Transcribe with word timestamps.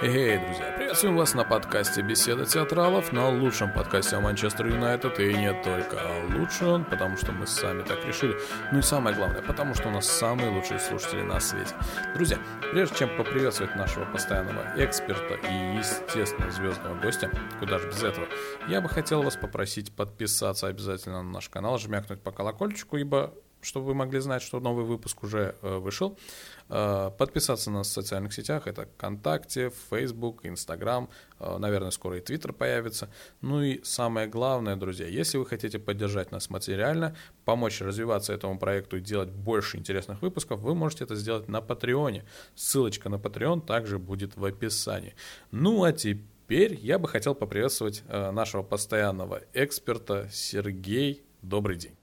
Эй, 0.00 0.38
друзья, 0.38 0.72
приветствуем 0.76 1.16
вас 1.16 1.34
на 1.34 1.42
подкасте 1.42 2.02
«Беседа 2.02 2.46
театралов», 2.46 3.12
на 3.12 3.30
лучшем 3.30 3.72
подкасте 3.72 4.14
о 4.14 4.20
Манчестер 4.20 4.68
Юнайтед, 4.68 5.18
и 5.18 5.34
не 5.34 5.52
только. 5.64 5.98
Лучше 6.38 6.66
он, 6.66 6.84
потому 6.84 7.16
что 7.16 7.32
мы 7.32 7.48
сами 7.48 7.82
так 7.82 8.04
решили. 8.04 8.36
Ну 8.70 8.78
и 8.78 8.82
самое 8.82 9.16
главное, 9.16 9.42
потому 9.42 9.74
что 9.74 9.88
у 9.88 9.90
нас 9.90 10.06
самые 10.06 10.50
лучшие 10.50 10.78
слушатели 10.78 11.22
на 11.22 11.40
свете. 11.40 11.74
Друзья, 12.14 12.38
прежде 12.70 12.94
чем 12.94 13.16
поприветствовать 13.16 13.74
нашего 13.74 14.04
постоянного 14.04 14.72
эксперта 14.76 15.34
и, 15.34 15.78
естественно, 15.78 16.48
звездного 16.52 16.94
гостя, 17.00 17.28
куда 17.58 17.80
же 17.80 17.88
без 17.88 18.00
этого, 18.00 18.28
я 18.68 18.80
бы 18.80 18.88
хотел 18.88 19.22
вас 19.22 19.34
попросить 19.34 19.92
подписаться 19.96 20.68
обязательно 20.68 21.24
на 21.24 21.32
наш 21.32 21.48
канал, 21.48 21.76
жмякнуть 21.76 22.22
по 22.22 22.30
колокольчику, 22.30 22.98
ибо 22.98 23.34
чтобы 23.60 23.86
вы 23.86 23.94
могли 23.94 24.20
знать, 24.20 24.42
что 24.42 24.60
новый 24.60 24.84
выпуск 24.84 25.22
уже 25.22 25.54
э, 25.62 25.78
вышел. 25.78 26.18
Э, 26.68 27.10
подписаться 27.16 27.70
на 27.70 27.78
нас 27.78 27.88
в 27.88 27.92
социальных 27.92 28.32
сетях, 28.32 28.66
это 28.66 28.86
ВКонтакте, 28.86 29.72
Facebook, 29.90 30.44
Instagram, 30.44 31.08
э, 31.40 31.58
наверное, 31.58 31.90
скоро 31.90 32.18
и 32.18 32.20
Twitter 32.20 32.52
появится. 32.52 33.08
Ну 33.40 33.62
и 33.62 33.82
самое 33.82 34.28
главное, 34.28 34.76
друзья, 34.76 35.06
если 35.06 35.38
вы 35.38 35.46
хотите 35.46 35.78
поддержать 35.78 36.30
нас 36.30 36.50
материально, 36.50 37.16
помочь 37.44 37.80
развиваться 37.80 38.32
этому 38.32 38.58
проекту 38.58 38.98
и 38.98 39.00
делать 39.00 39.30
больше 39.30 39.76
интересных 39.76 40.22
выпусков, 40.22 40.60
вы 40.60 40.74
можете 40.74 41.04
это 41.04 41.16
сделать 41.16 41.48
на 41.48 41.60
Патреоне. 41.60 42.24
Ссылочка 42.54 43.08
на 43.08 43.16
Patreon 43.16 43.64
также 43.64 43.98
будет 43.98 44.36
в 44.36 44.44
описании. 44.44 45.14
Ну 45.50 45.82
а 45.84 45.92
теперь 45.92 46.74
я 46.74 46.98
бы 46.98 47.08
хотел 47.08 47.34
поприветствовать 47.34 48.02
нашего 48.08 48.62
постоянного 48.62 49.42
эксперта 49.52 50.28
Сергей. 50.32 51.24
Добрый 51.42 51.76
день. 51.76 51.97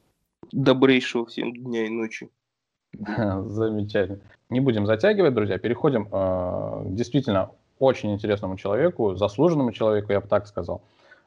Добрейшего 0.55 1.25
всем 1.25 1.53
дня 1.53 1.85
и 1.85 1.89
ночи. 1.89 2.29
Замечательно. 2.93 4.19
Не 4.49 4.61
будем 4.61 4.85
затягивать, 4.85 5.33
друзья. 5.33 5.57
Переходим 5.57 6.07
э, 6.09 6.83
к 6.85 6.95
действительно 6.95 7.51
очень 7.77 8.13
интересному 8.13 8.55
человеку, 8.55 9.15
заслуженному 9.15 9.73
человеку, 9.73 10.13
я 10.13 10.21
бы 10.21 10.27
так 10.29 10.47
сказал. 10.47 10.81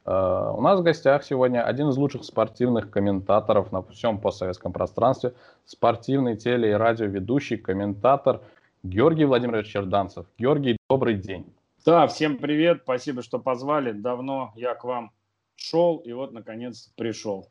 Э, 0.06 0.52
у 0.56 0.62
нас 0.62 0.80
в 0.80 0.82
гостях 0.82 1.24
сегодня 1.24 1.62
один 1.62 1.90
из 1.90 1.99
лучших 1.99 2.24
спортивных 2.24 2.90
комментаторов 2.90 3.71
на 3.71 3.82
всем 3.82 4.18
постсоветском 4.18 4.73
пространстве, 4.73 5.34
спортивный 5.66 6.34
теле- 6.34 6.71
и 6.71 6.73
радиоведущий, 6.73 7.59
комментатор 7.59 8.40
Георгий 8.82 9.26
Владимирович 9.26 9.66
Черданцев. 9.66 10.24
Георгий, 10.38 10.79
добрый 10.88 11.16
день. 11.16 11.45
Да, 11.84 12.06
всем 12.06 12.38
привет, 12.38 12.80
спасибо, 12.84 13.23
что 13.23 13.38
позвали. 13.38 13.93
Давно 13.93 14.52
я 14.56 14.74
к 14.74 14.84
вам 14.84 15.12
шел 15.54 15.99
и 15.99 16.15
вот, 16.15 16.32
наконец, 16.32 16.90
пришел. 16.96 17.51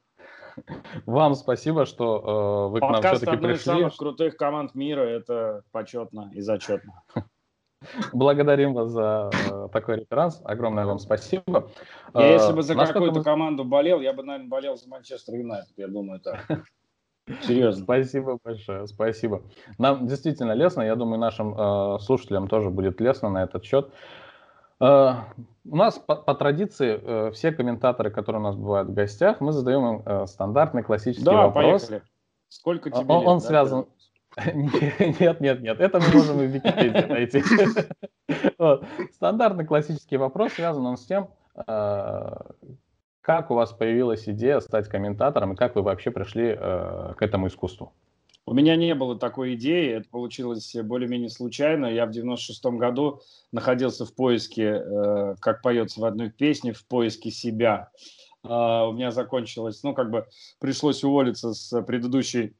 Вам 1.06 1.36
спасибо, 1.36 1.86
что 1.86 2.68
э, 2.70 2.72
вы 2.72 2.80
Подкаст 2.80 3.02
к 3.02 3.04
нам 3.04 3.16
все-таки 3.16 3.38
пришли. 3.38 3.42
одной 3.42 3.54
из 3.54 3.64
самых 3.64 3.98
крутых 3.98 4.38
команд 4.38 4.76
мира, 4.76 5.02
это 5.02 5.64
почетно 5.72 6.32
и 6.34 6.42
зачетно. 6.42 7.04
Благодарим 8.12 8.74
вас 8.74 8.90
за 8.90 9.30
э, 9.34 9.68
такой 9.72 9.98
реферанс. 9.98 10.42
Огромное 10.44 10.86
вам 10.86 11.00
спасибо. 11.00 11.70
Я, 12.14 12.34
если 12.34 12.54
бы 12.54 12.64
за 12.64 12.74
э, 12.74 12.78
какую-то 12.78 13.20
мы... 13.20 13.24
команду 13.24 13.64
болел, 13.64 14.02
я 14.02 14.14
бы, 14.14 14.24
наверное, 14.24 14.50
болел 14.50 14.78
за 14.78 14.90
Манчестер 14.90 15.36
Юнайтед, 15.36 15.74
я 15.78 15.88
думаю 15.88 16.20
так. 16.20 16.46
Серьезно. 17.44 17.84
Спасибо 17.84 18.40
большое, 18.44 18.88
спасибо. 18.88 19.44
Нам 19.78 20.08
действительно 20.08 20.54
лестно, 20.54 20.82
я 20.82 20.96
думаю, 20.96 21.20
нашим 21.20 21.54
э, 21.56 22.00
слушателям 22.00 22.48
тоже 22.48 22.70
будет 22.70 23.00
лестно 23.00 23.30
на 23.30 23.44
этот 23.44 23.64
счет. 23.64 23.90
Э, 23.90 24.27
у 24.80 25.76
нас 25.76 25.98
по, 25.98 26.16
по 26.16 26.36
традиции 26.36 27.00
э, 27.02 27.32
все 27.32 27.52
комментаторы, 27.52 28.12
которые 28.12 28.42
у 28.42 28.44
нас 28.44 28.56
бывают 28.56 28.90
в 28.90 28.94
гостях, 28.94 29.42
мы 29.42 29.52
задаем 29.52 29.96
им 29.96 30.04
э, 30.06 30.28
стандартный 30.28 30.84
классический 30.84 31.26
да, 31.26 31.48
вопрос. 31.48 31.86
Поехали. 31.86 32.10
Сколько 32.50 32.90
тебе 32.92 33.06
он, 33.08 33.20
лет? 33.20 33.28
Он 33.28 33.40
да, 33.40 33.46
связан. 33.46 33.86
Нет, 34.54 35.40
нет, 35.42 35.62
нет, 35.62 35.80
это 35.80 36.00
мы 36.00 36.10
можем 36.14 36.42
и 36.42 36.46
в 36.46 36.52
Википедии 36.52 37.08
найти. 37.08 37.42
Стандартный 39.14 39.66
классический 39.66 40.18
вопрос 40.18 40.54
связан 40.54 40.86
он 40.86 40.98
с 40.98 41.06
тем, 41.06 41.30
как 41.56 43.50
у 43.50 43.56
вас 43.56 43.72
появилась 43.72 44.30
идея 44.30 44.60
стать 44.60 44.90
комментатором 44.90 45.54
и 45.54 45.56
как 45.56 45.76
вы 45.76 45.82
вообще 45.82 46.12
пришли 46.12 46.56
к 46.56 47.18
этому 47.20 47.48
искусству. 47.48 47.94
У 48.50 48.54
меня 48.54 48.78
не 48.78 48.96
было 48.96 49.20
такой 49.20 49.56
идеи, 49.56 49.92
это 49.92 50.08
получилось 50.10 50.74
более-менее 50.82 51.30
случайно. 51.30 51.88
Я 51.88 52.06
в 52.06 52.12
96-м 52.12 52.78
году 52.78 53.20
находился 53.52 54.06
в 54.06 54.16
поиске, 54.16 54.64
э, 54.64 55.36
как 55.42 55.62
поется 55.62 56.00
в 56.00 56.06
одной 56.06 56.30
песне, 56.30 56.72
в 56.72 56.88
поиске 56.88 57.30
себя. 57.30 57.92
Э, 58.46 58.86
у 58.88 58.94
меня 58.94 59.12
закончилось, 59.12 59.84
ну, 59.84 59.94
как 59.94 60.12
бы 60.12 60.28
пришлось 60.60 61.04
уволиться 61.04 61.54
с 61.54 61.82
предыдущей 61.82 62.56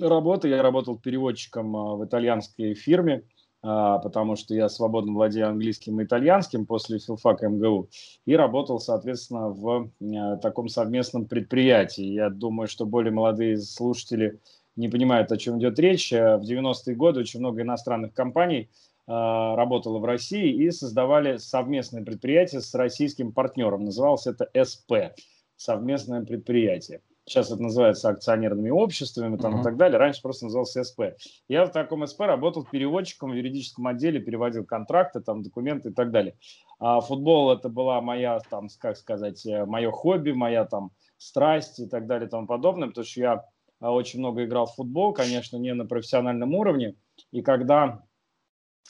работы. 0.00 0.50
Я 0.50 0.62
работал 0.62 0.96
переводчиком 0.96 1.76
э, 1.76 1.96
в 1.96 2.04
итальянской 2.04 2.74
фирме, 2.74 3.14
э, 3.14 3.22
потому 3.60 4.36
что 4.36 4.54
я 4.54 4.68
свободно 4.68 5.14
владею 5.14 5.48
английским 5.48 6.00
и 6.00 6.04
итальянским 6.04 6.64
после 6.64 7.00
филфака 7.00 7.48
МГУ, 7.48 7.88
и 8.24 8.36
работал, 8.36 8.78
соответственно, 8.78 9.48
в 9.48 9.90
э, 10.00 10.36
таком 10.40 10.68
совместном 10.68 11.26
предприятии. 11.26 12.04
Я 12.04 12.30
думаю, 12.30 12.68
что 12.68 12.86
более 12.86 13.12
молодые 13.12 13.58
слушатели 13.58 14.38
не 14.78 14.88
понимают, 14.88 15.32
о 15.32 15.36
чем 15.36 15.58
идет 15.58 15.78
речь. 15.78 16.12
Э, 16.12 16.36
в 16.36 16.42
90-е 16.42 16.94
годы 16.94 17.20
очень 17.20 17.40
много 17.40 17.62
иностранных 17.62 18.14
компаний 18.14 18.70
э, 19.06 19.10
работало 19.10 19.98
в 19.98 20.04
России 20.04 20.50
и 20.50 20.70
создавали 20.70 21.36
совместное 21.36 22.04
предприятие 22.04 22.60
с 22.60 22.74
российским 22.74 23.32
партнером. 23.32 23.84
Называлось 23.84 24.26
это 24.26 24.48
СП, 24.64 25.14
совместное 25.56 26.24
предприятие. 26.24 27.00
Сейчас 27.26 27.50
это 27.50 27.62
называется 27.62 28.08
акционерными 28.08 28.70
обществами 28.70 29.36
там, 29.36 29.56
uh-huh. 29.56 29.60
и 29.60 29.62
так 29.64 29.76
далее. 29.76 29.98
Раньше 29.98 30.22
просто 30.22 30.46
назывался 30.46 30.82
СП. 30.82 31.00
Я 31.46 31.66
в 31.66 31.72
таком 31.72 32.06
СП 32.06 32.20
работал 32.20 32.64
переводчиком 32.64 33.32
в 33.32 33.34
юридическом 33.34 33.86
отделе, 33.86 34.18
переводил 34.18 34.64
контракты, 34.64 35.20
там, 35.20 35.42
документы 35.42 35.90
и 35.90 35.92
так 35.92 36.10
далее. 36.10 36.38
А 36.78 37.00
футбол 37.00 37.52
это 37.52 37.68
была 37.68 38.00
моя, 38.00 38.40
там, 38.48 38.68
как 38.80 38.96
сказать, 38.96 39.44
э, 39.44 39.66
мое 39.66 39.90
хобби, 39.90 40.30
моя 40.30 40.64
там 40.64 40.92
страсть 41.18 41.80
и 41.80 41.86
так 41.86 42.06
далее 42.06 42.28
и 42.28 42.30
тому 42.30 42.46
подобное, 42.46 42.88
потому 42.88 43.04
что 43.04 43.20
я 43.20 43.44
очень 43.80 44.18
много 44.18 44.44
играл 44.44 44.66
в 44.66 44.74
футбол, 44.74 45.12
конечно, 45.12 45.56
не 45.56 45.72
на 45.74 45.86
профессиональном 45.86 46.54
уровне. 46.54 46.96
И 47.30 47.42
когда 47.42 48.02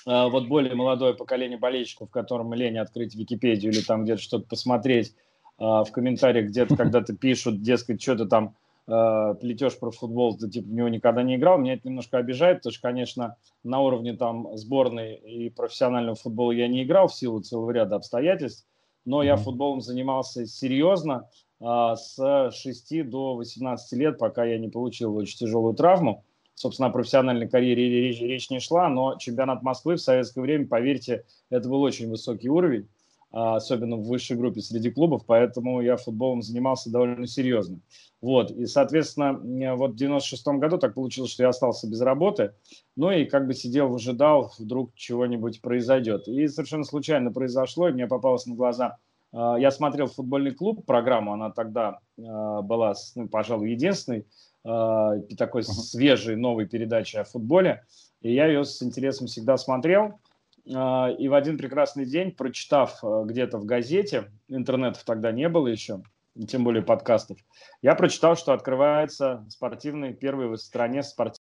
а, 0.06 0.28
вот 0.28 0.48
более 0.48 0.74
молодое 0.74 1.14
поколение 1.14 1.58
болельщиков, 1.58 2.10
которым 2.10 2.54
лень 2.54 2.78
открыть 2.78 3.14
Википедию 3.14 3.72
или 3.72 3.80
там 3.80 4.04
где-то 4.04 4.22
что-то 4.22 4.48
посмотреть, 4.48 5.14
а, 5.58 5.84
в 5.84 5.92
комментариях 5.92 6.46
где-то 6.46 6.76
когда-то 6.76 7.14
пишут, 7.14 7.62
дескать, 7.62 8.00
что 8.02 8.16
то 8.16 8.26
там 8.26 8.56
плетешь 8.88 9.78
про 9.78 9.90
футбол, 9.90 10.38
ты 10.38 10.48
типа 10.48 10.66
в 10.66 10.72
него 10.72 10.88
никогда 10.88 11.22
не 11.22 11.36
играл, 11.36 11.58
меня 11.58 11.74
это 11.74 11.86
немножко 11.86 12.16
обижает, 12.16 12.60
потому 12.60 12.72
что, 12.72 12.80
конечно, 12.80 13.36
на 13.62 13.82
уровне 13.82 14.14
там 14.14 14.56
сборной 14.56 15.16
и 15.16 15.50
профессионального 15.50 16.16
футбола 16.16 16.52
я 16.52 16.68
не 16.68 16.84
играл 16.84 17.08
в 17.08 17.14
силу 17.14 17.42
целого 17.42 17.70
ряда 17.70 17.96
обстоятельств, 17.96 18.66
но 19.04 19.22
я 19.22 19.36
футболом 19.36 19.82
занимался 19.82 20.46
серьезно, 20.46 21.28
с 21.60 22.50
6 22.52 23.08
до 23.08 23.34
18 23.34 23.98
лет, 23.98 24.18
пока 24.18 24.44
я 24.44 24.58
не 24.58 24.68
получил 24.68 25.16
очень 25.16 25.38
тяжелую 25.38 25.74
травму. 25.74 26.24
Собственно, 26.54 26.88
о 26.88 26.92
профессиональной 26.92 27.48
карьере 27.48 27.88
речь, 27.88 28.20
речь 28.20 28.50
не 28.50 28.58
шла, 28.58 28.88
но 28.88 29.16
чемпионат 29.16 29.62
Москвы 29.62 29.94
в 29.94 30.00
советское 30.00 30.40
время, 30.40 30.66
поверьте, 30.66 31.24
это 31.50 31.68
был 31.68 31.82
очень 31.82 32.08
высокий 32.08 32.48
уровень, 32.48 32.88
а, 33.30 33.56
особенно 33.56 33.96
в 33.96 34.08
высшей 34.08 34.36
группе 34.36 34.60
среди 34.60 34.90
клубов, 34.90 35.22
поэтому 35.24 35.80
я 35.80 35.96
футболом 35.96 36.42
занимался 36.42 36.90
довольно 36.90 37.28
серьезно. 37.28 37.78
Вот, 38.20 38.50
и, 38.50 38.66
соответственно, 38.66 39.76
вот 39.76 39.92
в 39.92 39.96
96 39.96 40.46
году 40.58 40.78
так 40.78 40.94
получилось, 40.94 41.30
что 41.30 41.44
я 41.44 41.50
остался 41.50 41.88
без 41.88 42.00
работы, 42.00 42.54
ну 42.96 43.12
и 43.12 43.24
как 43.24 43.46
бы 43.46 43.54
сидел, 43.54 43.86
выжидал, 43.86 44.52
вдруг 44.58 44.92
чего-нибудь 44.96 45.60
произойдет. 45.60 46.26
И 46.26 46.48
совершенно 46.48 46.82
случайно 46.82 47.30
произошло, 47.30 47.88
и 47.88 47.92
мне 47.92 48.08
попалось 48.08 48.46
на 48.46 48.56
глаза– 48.56 48.96
а, 49.07 49.07
я 49.32 49.70
смотрел 49.70 50.06
футбольный 50.06 50.52
клуб, 50.52 50.86
программу, 50.86 51.32
она 51.34 51.50
тогда 51.50 51.98
а, 52.18 52.62
была, 52.62 52.94
ну, 53.14 53.28
пожалуй, 53.28 53.70
единственной 53.70 54.26
а, 54.64 55.18
такой 55.36 55.64
свежей 55.64 56.36
новой 56.36 56.66
передачей 56.66 57.18
о 57.18 57.24
футболе. 57.24 57.84
И 58.22 58.32
я 58.32 58.46
ее 58.46 58.64
с 58.64 58.82
интересом 58.82 59.26
всегда 59.26 59.56
смотрел. 59.56 60.20
И 60.64 60.72
в 61.28 61.34
один 61.34 61.56
прекрасный 61.56 62.04
день, 62.04 62.32
прочитав 62.32 63.02
где-то 63.02 63.56
в 63.56 63.64
газете, 63.64 64.30
интернетов 64.48 65.02
тогда 65.04 65.32
не 65.32 65.48
было 65.48 65.66
еще, 65.66 66.02
тем 66.46 66.62
более 66.62 66.82
подкастов, 66.82 67.38
я 67.80 67.94
прочитал, 67.94 68.36
что 68.36 68.52
открывается 68.52 69.46
спортивный, 69.48 70.12
первый 70.12 70.48
в 70.48 70.56
стране 70.58 71.02
спортивный 71.02 71.40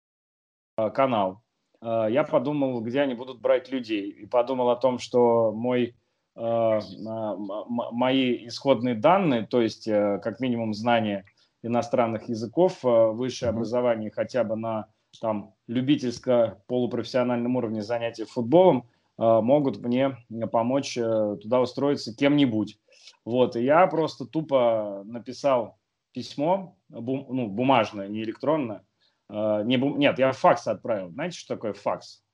канал. 0.94 1.42
Я 1.82 2.22
подумал, 2.22 2.80
где 2.82 3.00
они 3.00 3.14
будут 3.14 3.40
брать 3.40 3.68
людей. 3.68 4.10
И 4.10 4.26
подумал 4.26 4.70
о 4.70 4.76
том, 4.76 5.00
что 5.00 5.50
мой 5.50 5.96
мои 6.36 8.46
исходные 8.46 8.94
данные, 8.94 9.46
то 9.46 9.62
есть 9.62 9.88
э, 9.88 10.20
как 10.22 10.38
минимум 10.38 10.74
знание 10.74 11.24
иностранных 11.62 12.28
языков, 12.28 12.84
э, 12.84 12.88
высшее 12.88 13.48
образование 13.48 14.10
хотя 14.10 14.44
бы 14.44 14.54
на 14.54 14.88
там 15.22 15.54
любительско-полупрофессиональном 15.66 17.56
уровне 17.56 17.82
занятий 17.82 18.24
футболом 18.24 18.86
могут 19.16 19.78
мне 19.78 20.18
помочь 20.52 20.92
туда 20.92 21.62
устроиться 21.62 22.14
кем-нибудь. 22.14 22.78
Вот, 23.24 23.56
и 23.56 23.64
я 23.64 23.86
просто 23.86 24.26
тупо 24.26 25.04
написал 25.06 25.78
письмо, 26.12 26.76
бум, 26.90 27.24
ну, 27.30 27.48
бумажное, 27.48 28.08
не 28.08 28.22
электронное. 28.22 28.84
Не 29.30 29.78
бум... 29.78 29.98
Нет, 29.98 30.18
я 30.18 30.32
факс 30.32 30.66
отправил. 30.66 31.12
Знаете, 31.12 31.38
что 31.38 31.54
такое 31.54 31.72
факс? 31.72 32.25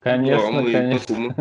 Конечно, 0.00 0.46
да, 0.46 0.62
мы 0.62 0.72
конечно. 0.72 1.34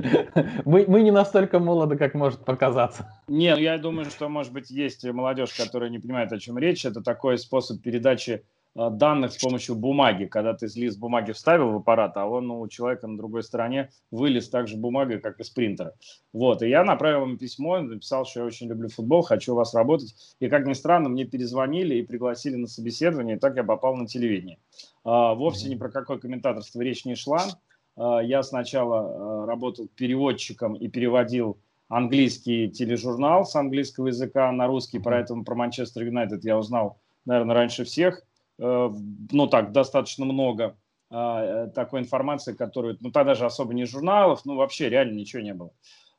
мы, 0.65 0.85
мы 0.87 1.01
не 1.01 1.11
настолько 1.11 1.59
молоды, 1.59 1.97
как 1.97 2.13
может 2.13 2.43
показаться. 2.43 3.09
Нет, 3.27 3.57
ну, 3.57 3.63
я 3.63 3.77
думаю, 3.77 4.05
что, 4.05 4.27
может 4.27 4.51
быть, 4.51 4.69
есть 4.69 5.05
молодежь, 5.05 5.53
которая 5.53 5.89
не 5.89 5.99
понимает, 5.99 6.31
о 6.33 6.39
чем 6.39 6.57
речь. 6.57 6.85
Это 6.85 7.01
такой 7.01 7.37
способ 7.37 7.81
передачи 7.81 8.43
Э, 8.75 8.89
данных 8.91 9.33
с 9.33 9.37
помощью 9.37 9.75
бумаги, 9.75 10.25
когда 10.25 10.53
ты 10.53 10.67
лист 10.75 10.99
бумаги 10.99 11.31
вставил 11.31 11.71
в 11.71 11.75
аппарат, 11.77 12.15
а 12.17 12.27
он 12.27 12.51
у 12.51 12.67
человека 12.67 13.07
на 13.07 13.17
другой 13.17 13.43
стороне 13.43 13.89
вылез 14.11 14.47
так 14.47 14.67
же 14.67 14.77
бумагой, 14.77 15.19
как 15.19 15.39
из 15.39 15.49
принтера. 15.49 15.95
Вот, 16.33 16.61
и 16.61 16.69
я 16.69 16.83
направил 16.83 17.23
ему 17.23 17.37
письмо, 17.37 17.79
написал, 17.79 18.25
что 18.25 18.41
я 18.41 18.45
очень 18.45 18.67
люблю 18.67 18.89
футбол, 18.89 19.23
хочу 19.23 19.53
у 19.53 19.55
вас 19.55 19.73
работать. 19.73 20.15
И, 20.39 20.47
как 20.49 20.67
ни 20.67 20.73
странно, 20.73 21.09
мне 21.09 21.25
перезвонили 21.25 21.95
и 21.95 22.03
пригласили 22.03 22.55
на 22.55 22.67
собеседование, 22.67 23.37
и 23.37 23.39
так 23.39 23.55
я 23.55 23.63
попал 23.63 23.95
на 23.95 24.05
телевидение. 24.07 24.59
А, 25.03 25.33
вовсе 25.33 25.67
ни 25.67 25.75
про 25.75 25.89
какое 25.89 26.19
комментаторство 26.19 26.81
речь 26.81 27.05
не 27.05 27.15
шла. 27.15 27.45
А, 27.95 28.19
я 28.19 28.43
сначала 28.43 28.99
а, 28.99 29.45
работал 29.45 29.87
переводчиком 29.95 30.75
и 30.75 30.87
переводил 30.87 31.57
английский 31.87 32.69
тележурнал 32.69 33.45
с 33.45 33.55
английского 33.55 34.07
языка 34.07 34.51
на 34.51 34.67
русский, 34.67 34.99
поэтому 34.99 35.43
про 35.43 35.55
Манчестер 35.55 36.03
Юнайтед 36.03 36.45
я 36.45 36.57
узнал, 36.57 36.99
наверное, 37.25 37.55
раньше 37.55 37.83
всех. 37.83 38.23
Э, 38.59 38.89
ну 39.31 39.47
так, 39.47 39.71
достаточно 39.71 40.25
много 40.25 40.77
э, 41.09 41.69
такой 41.73 42.01
информации, 42.01 42.53
которую, 42.53 42.97
ну 43.01 43.11
тогда 43.11 43.35
же 43.35 43.45
особо 43.45 43.73
не 43.73 43.85
журналов, 43.85 44.41
ну 44.45 44.55
вообще 44.55 44.89
реально 44.89 45.15
ничего 45.15 45.41
не 45.41 45.53
было. 45.53 45.71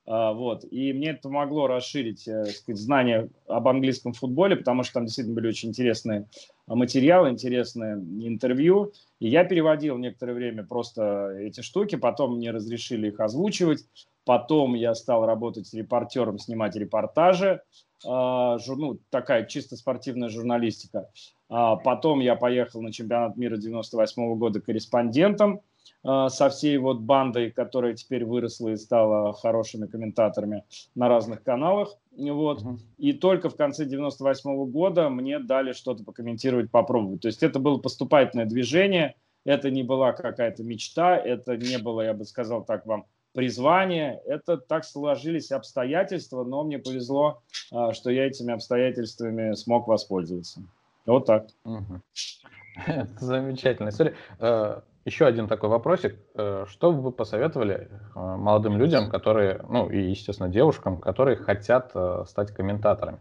Вот. 0.06 0.64
И 0.72 0.92
мне 0.92 1.10
это 1.10 1.28
помогло 1.28 1.68
расширить 1.68 2.26
э, 2.26 2.46
сказать, 2.46 2.80
знания 2.80 3.28
об 3.46 3.68
английском 3.68 4.12
футболе, 4.12 4.56
потому 4.56 4.82
что 4.82 4.94
там 4.94 5.04
действительно 5.04 5.36
были 5.36 5.48
очень 5.48 5.68
интересные 5.68 6.26
материалы, 6.74 7.30
интересные 7.30 7.94
интервью. 7.96 8.92
И 9.18 9.28
я 9.28 9.44
переводил 9.44 9.98
некоторое 9.98 10.34
время 10.34 10.64
просто 10.64 11.36
эти 11.38 11.60
штуки, 11.60 11.96
потом 11.96 12.36
мне 12.36 12.50
разрешили 12.50 13.08
их 13.08 13.20
озвучивать, 13.20 13.84
потом 14.24 14.74
я 14.74 14.94
стал 14.94 15.26
работать 15.26 15.72
репортером, 15.74 16.38
снимать 16.38 16.76
репортажи, 16.76 17.62
а, 18.06 18.56
ну, 18.66 18.98
такая 19.10 19.44
чисто 19.46 19.76
спортивная 19.76 20.28
журналистика. 20.28 21.10
А 21.48 21.76
потом 21.76 22.20
я 22.20 22.36
поехал 22.36 22.80
на 22.80 22.92
чемпионат 22.92 23.36
мира 23.36 23.56
98 23.56 24.36
года 24.36 24.60
корреспондентом 24.60 25.56
а, 25.56 25.62
со 26.02 26.48
всей 26.48 26.78
вот 26.78 27.00
бандой, 27.00 27.50
которая 27.50 27.94
теперь 27.94 28.24
выросла 28.24 28.70
и 28.70 28.76
стала 28.76 29.34
хорошими 29.34 29.86
комментаторами 29.86 30.64
на 30.94 31.08
разных 31.08 31.42
каналах. 31.42 31.94
Вот. 32.16 32.62
Uh-huh. 32.62 32.78
И 32.96 33.12
только 33.12 33.50
в 33.50 33.56
конце 33.56 33.84
98 33.84 34.70
года 34.70 35.10
мне 35.10 35.38
дали 35.38 35.72
что-то 35.72 36.02
покомментировать, 36.02 36.70
попробовать. 36.70 37.20
То 37.20 37.28
есть 37.28 37.42
это 37.42 37.58
было 37.58 37.78
поступательное 37.78 38.46
движение, 38.46 39.14
это 39.44 39.70
не 39.70 39.82
была 39.82 40.12
какая-то 40.12 40.62
мечта, 40.64 41.16
это 41.16 41.56
не 41.56 41.78
было, 41.78 42.02
я 42.02 42.14
бы 42.14 42.24
сказал 42.24 42.64
так 42.64 42.86
вам, 42.86 43.04
призвание. 43.32 44.20
Это 44.26 44.56
так 44.56 44.84
сложились 44.84 45.50
обстоятельства, 45.52 46.44
но 46.44 46.64
мне 46.64 46.78
повезло, 46.78 47.42
а, 47.72 47.92
что 47.92 48.10
я 48.10 48.26
этими 48.26 48.52
обстоятельствами 48.52 49.54
смог 49.54 49.86
воспользоваться. 49.88 50.62
Вот 51.06 51.26
так. 51.26 51.48
Это 52.86 53.08
замечательная 53.18 53.92
история. 53.92 54.14
Э, 55.04 55.08
еще 55.08 55.26
один 55.26 55.48
такой 55.48 55.68
вопросик. 55.68 56.18
Э, 56.34 56.64
что 56.68 56.92
бы 56.92 57.00
вы 57.00 57.12
посоветовали 57.12 57.88
э, 57.90 58.18
молодым 58.18 58.78
людям, 58.78 59.10
которые, 59.10 59.64
ну 59.68 59.88
и, 59.90 60.10
естественно, 60.10 60.48
девушкам, 60.48 60.98
которые 60.98 61.36
хотят 61.36 61.94
стать 62.26 62.52
комментаторами? 62.52 63.18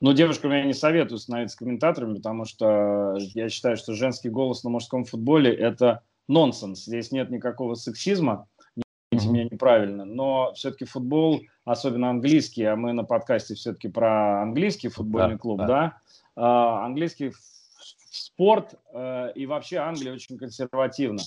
Ну, 0.00 0.12
девушкам 0.12 0.50
я 0.50 0.64
не 0.64 0.74
советую 0.74 1.18
становиться 1.18 1.56
комментаторами, 1.56 2.16
потому 2.16 2.44
что 2.44 3.16
я 3.34 3.48
считаю, 3.48 3.76
что 3.76 3.94
женский 3.94 4.30
голос 4.30 4.64
на 4.64 4.70
мужском 4.70 5.04
футболе– 5.04 5.54
это 5.56 6.02
нонсенс. 6.26 6.84
Здесь 6.84 7.12
нет 7.12 7.30
никакого 7.30 7.74
сексизма, 7.74 8.48
не 8.74 9.18
mm-hmm. 9.18 9.28
меня 9.30 9.44
неправильно, 9.44 10.04
но 10.04 10.52
все-таки 10.54 10.86
футбол, 10.86 11.42
особенно 11.64 12.10
английский, 12.10 12.64
а 12.64 12.74
мы 12.74 12.92
на 12.92 13.04
подкасте 13.04 13.54
все-таки 13.54 13.88
про 13.88 14.42
английский 14.42 14.88
футбольный 14.88 15.34
да, 15.34 15.38
клуб, 15.38 15.58
да, 15.58 15.66
да 15.66 15.96
а, 16.34 16.86
английский 16.86 17.32
спорт 18.12 18.74
э, 18.92 19.32
и 19.34 19.46
вообще 19.46 19.78
Англия 19.78 20.12
очень 20.12 20.36
консервативна. 20.36 21.22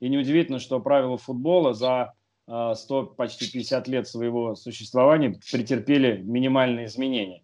И 0.00 0.08
неудивительно, 0.08 0.60
что 0.60 0.80
правила 0.80 1.18
футбола 1.18 1.74
за 1.74 2.14
100, 2.46 2.46
а, 2.48 3.04
почти 3.16 3.50
50 3.50 3.88
лет 3.88 4.06
своего 4.06 4.54
существования 4.54 5.38
претерпели 5.50 6.22
минимальные 6.22 6.86
изменения. 6.86 7.42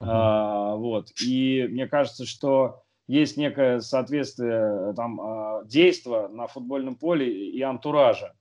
Uh-huh. 0.00 0.76
Вот. 0.76 1.08
И 1.24 1.66
мне 1.70 1.86
кажется, 1.88 2.26
что 2.26 2.82
есть 3.08 3.36
некое 3.38 3.80
соответствие 3.80 4.92
там, 4.94 5.66
действа 5.66 6.28
на 6.28 6.46
футбольном 6.46 6.94
поле 6.94 7.50
и 7.50 7.60
антуража. 7.62 8.34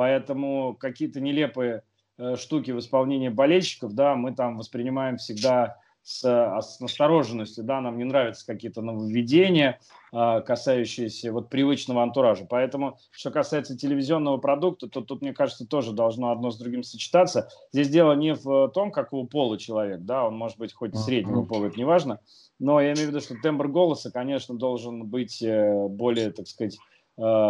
Поэтому 0.00 0.74
какие-то 0.80 1.20
нелепые 1.20 1.82
э, 2.16 2.36
штуки 2.36 2.70
в 2.70 2.78
исполнении 2.78 3.28
болельщиков, 3.28 3.92
да, 3.92 4.14
мы 4.14 4.34
там 4.34 4.56
воспринимаем 4.56 5.18
всегда 5.18 5.76
с, 6.10 6.24
а, 6.24 6.60
с 6.60 6.80
настороженностью, 6.80 7.62
да, 7.62 7.80
нам 7.80 7.96
не 7.96 8.04
нравятся 8.04 8.44
какие-то 8.44 8.82
нововведения, 8.82 9.78
а, 10.12 10.40
касающиеся 10.40 11.32
вот 11.32 11.48
привычного 11.50 12.02
антуража. 12.02 12.46
Поэтому, 12.50 12.98
что 13.12 13.30
касается 13.30 13.76
телевизионного 13.76 14.38
продукта, 14.38 14.88
то 14.88 15.02
тут, 15.02 15.22
мне 15.22 15.32
кажется, 15.32 15.66
тоже 15.66 15.92
должно 15.92 16.32
одно 16.32 16.50
с 16.50 16.58
другим 16.58 16.82
сочетаться. 16.82 17.48
Здесь 17.72 17.88
дело 17.88 18.14
не 18.14 18.34
в 18.34 18.68
том, 18.70 18.90
какого 18.90 19.24
пола 19.26 19.56
человек, 19.56 20.00
да, 20.00 20.26
он 20.26 20.36
может 20.36 20.58
быть 20.58 20.72
хоть 20.72 20.96
среднего 20.96 21.44
пола, 21.44 21.66
это 21.66 21.78
неважно, 21.78 22.18
но 22.58 22.80
я 22.80 22.92
имею 22.92 23.06
в 23.06 23.10
виду, 23.10 23.20
что 23.20 23.36
тембр 23.40 23.68
голоса, 23.68 24.10
конечно, 24.10 24.56
должен 24.56 25.06
быть 25.06 25.40
э, 25.42 25.86
более, 25.88 26.32
так 26.32 26.48
сказать, 26.48 26.76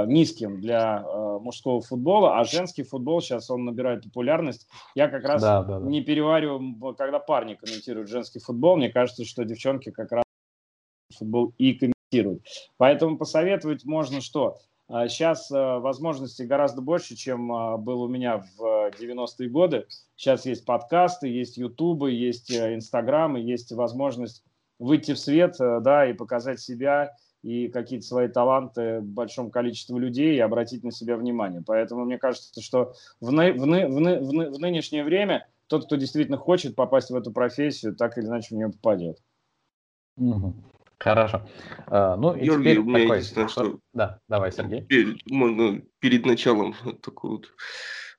низким 0.06 0.61
для 0.61 1.05
э, 1.06 1.38
мужского 1.40 1.81
футбола, 1.81 2.40
а 2.40 2.44
женский 2.44 2.82
футбол 2.82 3.20
сейчас 3.20 3.50
он 3.50 3.64
набирает 3.64 4.02
популярность. 4.02 4.67
Я 4.96 5.08
как 5.08 5.22
раз 5.25 5.40
да, 5.40 5.62
да, 5.62 5.78
да. 5.78 5.87
не 5.87 6.02
перевариваю, 6.02 6.94
когда 6.96 7.20
парни 7.20 7.55
комментируют 7.55 8.08
женский 8.08 8.40
футбол, 8.40 8.76
мне 8.76 8.88
кажется, 8.88 9.25
что 9.25 9.44
девчонки 9.44 9.93
как 9.93 10.11
раз 10.11 10.25
футбол 11.17 11.55
и 11.58 11.75
комментируют. 11.75 12.44
Поэтому 12.78 13.17
посоветовать 13.17 13.84
можно 13.84 14.20
что? 14.20 14.58
Сейчас 14.88 15.52
э, 15.52 15.78
возможностей 15.78 16.46
гораздо 16.46 16.82
больше, 16.82 17.14
чем 17.14 17.46
было 17.84 18.06
у 18.06 18.08
меня 18.08 18.44
в 18.58 18.90
90-е 18.99 19.49
годы. 19.50 19.87
Сейчас 20.16 20.46
есть 20.46 20.64
подкасты, 20.64 21.28
есть 21.28 21.58
ютубы, 21.58 22.11
есть 22.11 22.50
инстаграмы, 22.50 23.38
есть 23.38 23.70
возможность 23.70 24.43
выйти 24.81 25.12
в 25.12 25.19
свет, 25.20 25.55
да, 25.58 26.11
и 26.11 26.12
показать 26.12 26.58
себя, 26.58 27.14
и 27.42 27.69
какие-то 27.69 28.06
свои 28.06 28.28
таланты 28.28 29.00
большому 29.00 29.50
количеству 29.50 29.98
людей 29.98 30.37
и 30.37 30.40
обратить 30.40 30.84
на 30.84 30.92
себя 30.92 31.16
внимание. 31.16 31.62
Поэтому 31.66 32.04
мне 32.04 32.19
кажется, 32.19 32.60
что 32.60 32.94
в, 33.20 33.32
ны, 33.32 33.52
в, 33.52 33.66
ны, 33.66 33.88
в, 33.88 34.00
ны, 34.00 34.20
в, 34.20 34.32
ны, 34.32 34.50
в 34.50 34.58
нынешнее 34.58 35.04
время 35.04 35.46
тот, 35.66 35.87
кто 35.87 35.96
действительно 35.96 36.37
хочет 36.37 36.75
попасть 36.75 37.11
в 37.11 37.16
эту 37.16 37.32
профессию, 37.32 37.94
так 37.94 38.18
или 38.18 38.26
иначе 38.26 38.54
в 38.54 38.59
нее 38.59 38.70
попадет. 38.70 39.18
Хорошо. 40.99 41.49
А, 41.87 42.16
ну, 42.16 42.35
и 42.35 42.44
Георгий, 42.44 42.76
у 42.76 42.85
меня 42.85 43.00
такой... 43.00 43.16
единственное, 43.16 43.49
что... 43.49 43.78
Да, 43.94 44.20
давай, 44.28 44.52
Сергей. 44.52 44.82
Перед, 44.82 45.30
можно 45.30 45.80
перед 45.99 46.26
началом 46.26 46.75
такой 47.02 47.30
вот 47.30 47.54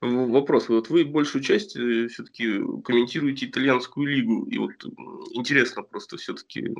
вопрос. 0.01 0.67
Вот 0.67 0.89
вы 0.89 1.05
большую 1.05 1.43
часть 1.43 1.75
э, 1.75 2.07
все-таки 2.07 2.59
комментируете 2.83 3.45
итальянскую 3.45 4.07
лигу. 4.07 4.45
И 4.45 4.57
вот 4.57 4.71
интересно 5.33 5.83
просто 5.83 6.17
все-таки 6.17 6.73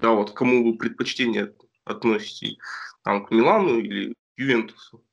да, 0.00 0.10
вот 0.10 0.32
кому 0.32 0.64
вы 0.64 0.76
предпочтение 0.76 1.52
относите? 1.84 2.56
Там, 3.02 3.24
к 3.24 3.30
Милану 3.30 3.78
или 3.78 4.12
к 4.12 4.16
Ювентусу? 4.38 5.04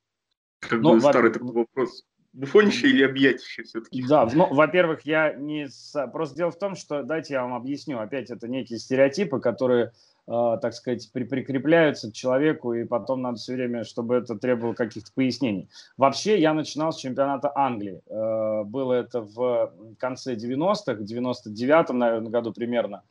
Как 0.59 0.81
ну, 0.81 0.95
бы 0.95 1.01
старый 1.01 1.31
такой 1.31 1.51
вопрос. 1.51 2.05
Буфонище 2.33 2.87
или 2.87 3.03
объятище 3.03 3.63
все-таки? 3.63 4.03
Да, 4.07 4.27
ну, 4.33 4.51
во-первых, 4.51 5.01
я 5.01 5.33
не... 5.33 5.67
Просто 6.11 6.35
дело 6.35 6.51
в 6.51 6.57
том, 6.57 6.75
что, 6.75 7.03
дайте 7.03 7.35
я 7.35 7.43
вам 7.43 7.53
объясню, 7.53 7.99
опять 7.99 8.31
это 8.31 8.47
некие 8.47 8.79
стереотипы, 8.79 9.39
которые 9.39 9.91
так 10.25 10.73
сказать, 10.73 11.09
при, 11.11 11.25
прикрепляются 11.25 12.09
к 12.09 12.13
человеку, 12.13 12.73
и 12.73 12.85
потом 12.85 13.21
надо 13.21 13.37
все 13.37 13.53
время, 13.53 13.83
чтобы 13.83 14.15
это 14.15 14.35
требовало 14.35 14.73
каких-то 14.73 15.11
пояснений. 15.13 15.69
Вообще, 15.97 16.39
я 16.39 16.53
начинал 16.53 16.93
с 16.93 16.97
чемпионата 16.97 17.51
Англии. 17.55 18.01
Э, 18.07 18.63
было 18.63 18.93
это 18.93 19.21
в 19.21 19.73
конце 19.99 20.35
90-х, 20.35 20.93
в 20.93 21.01
99-м, 21.01 21.97
наверное, 21.97 22.31
году 22.31 22.53
примерно. 22.53 23.03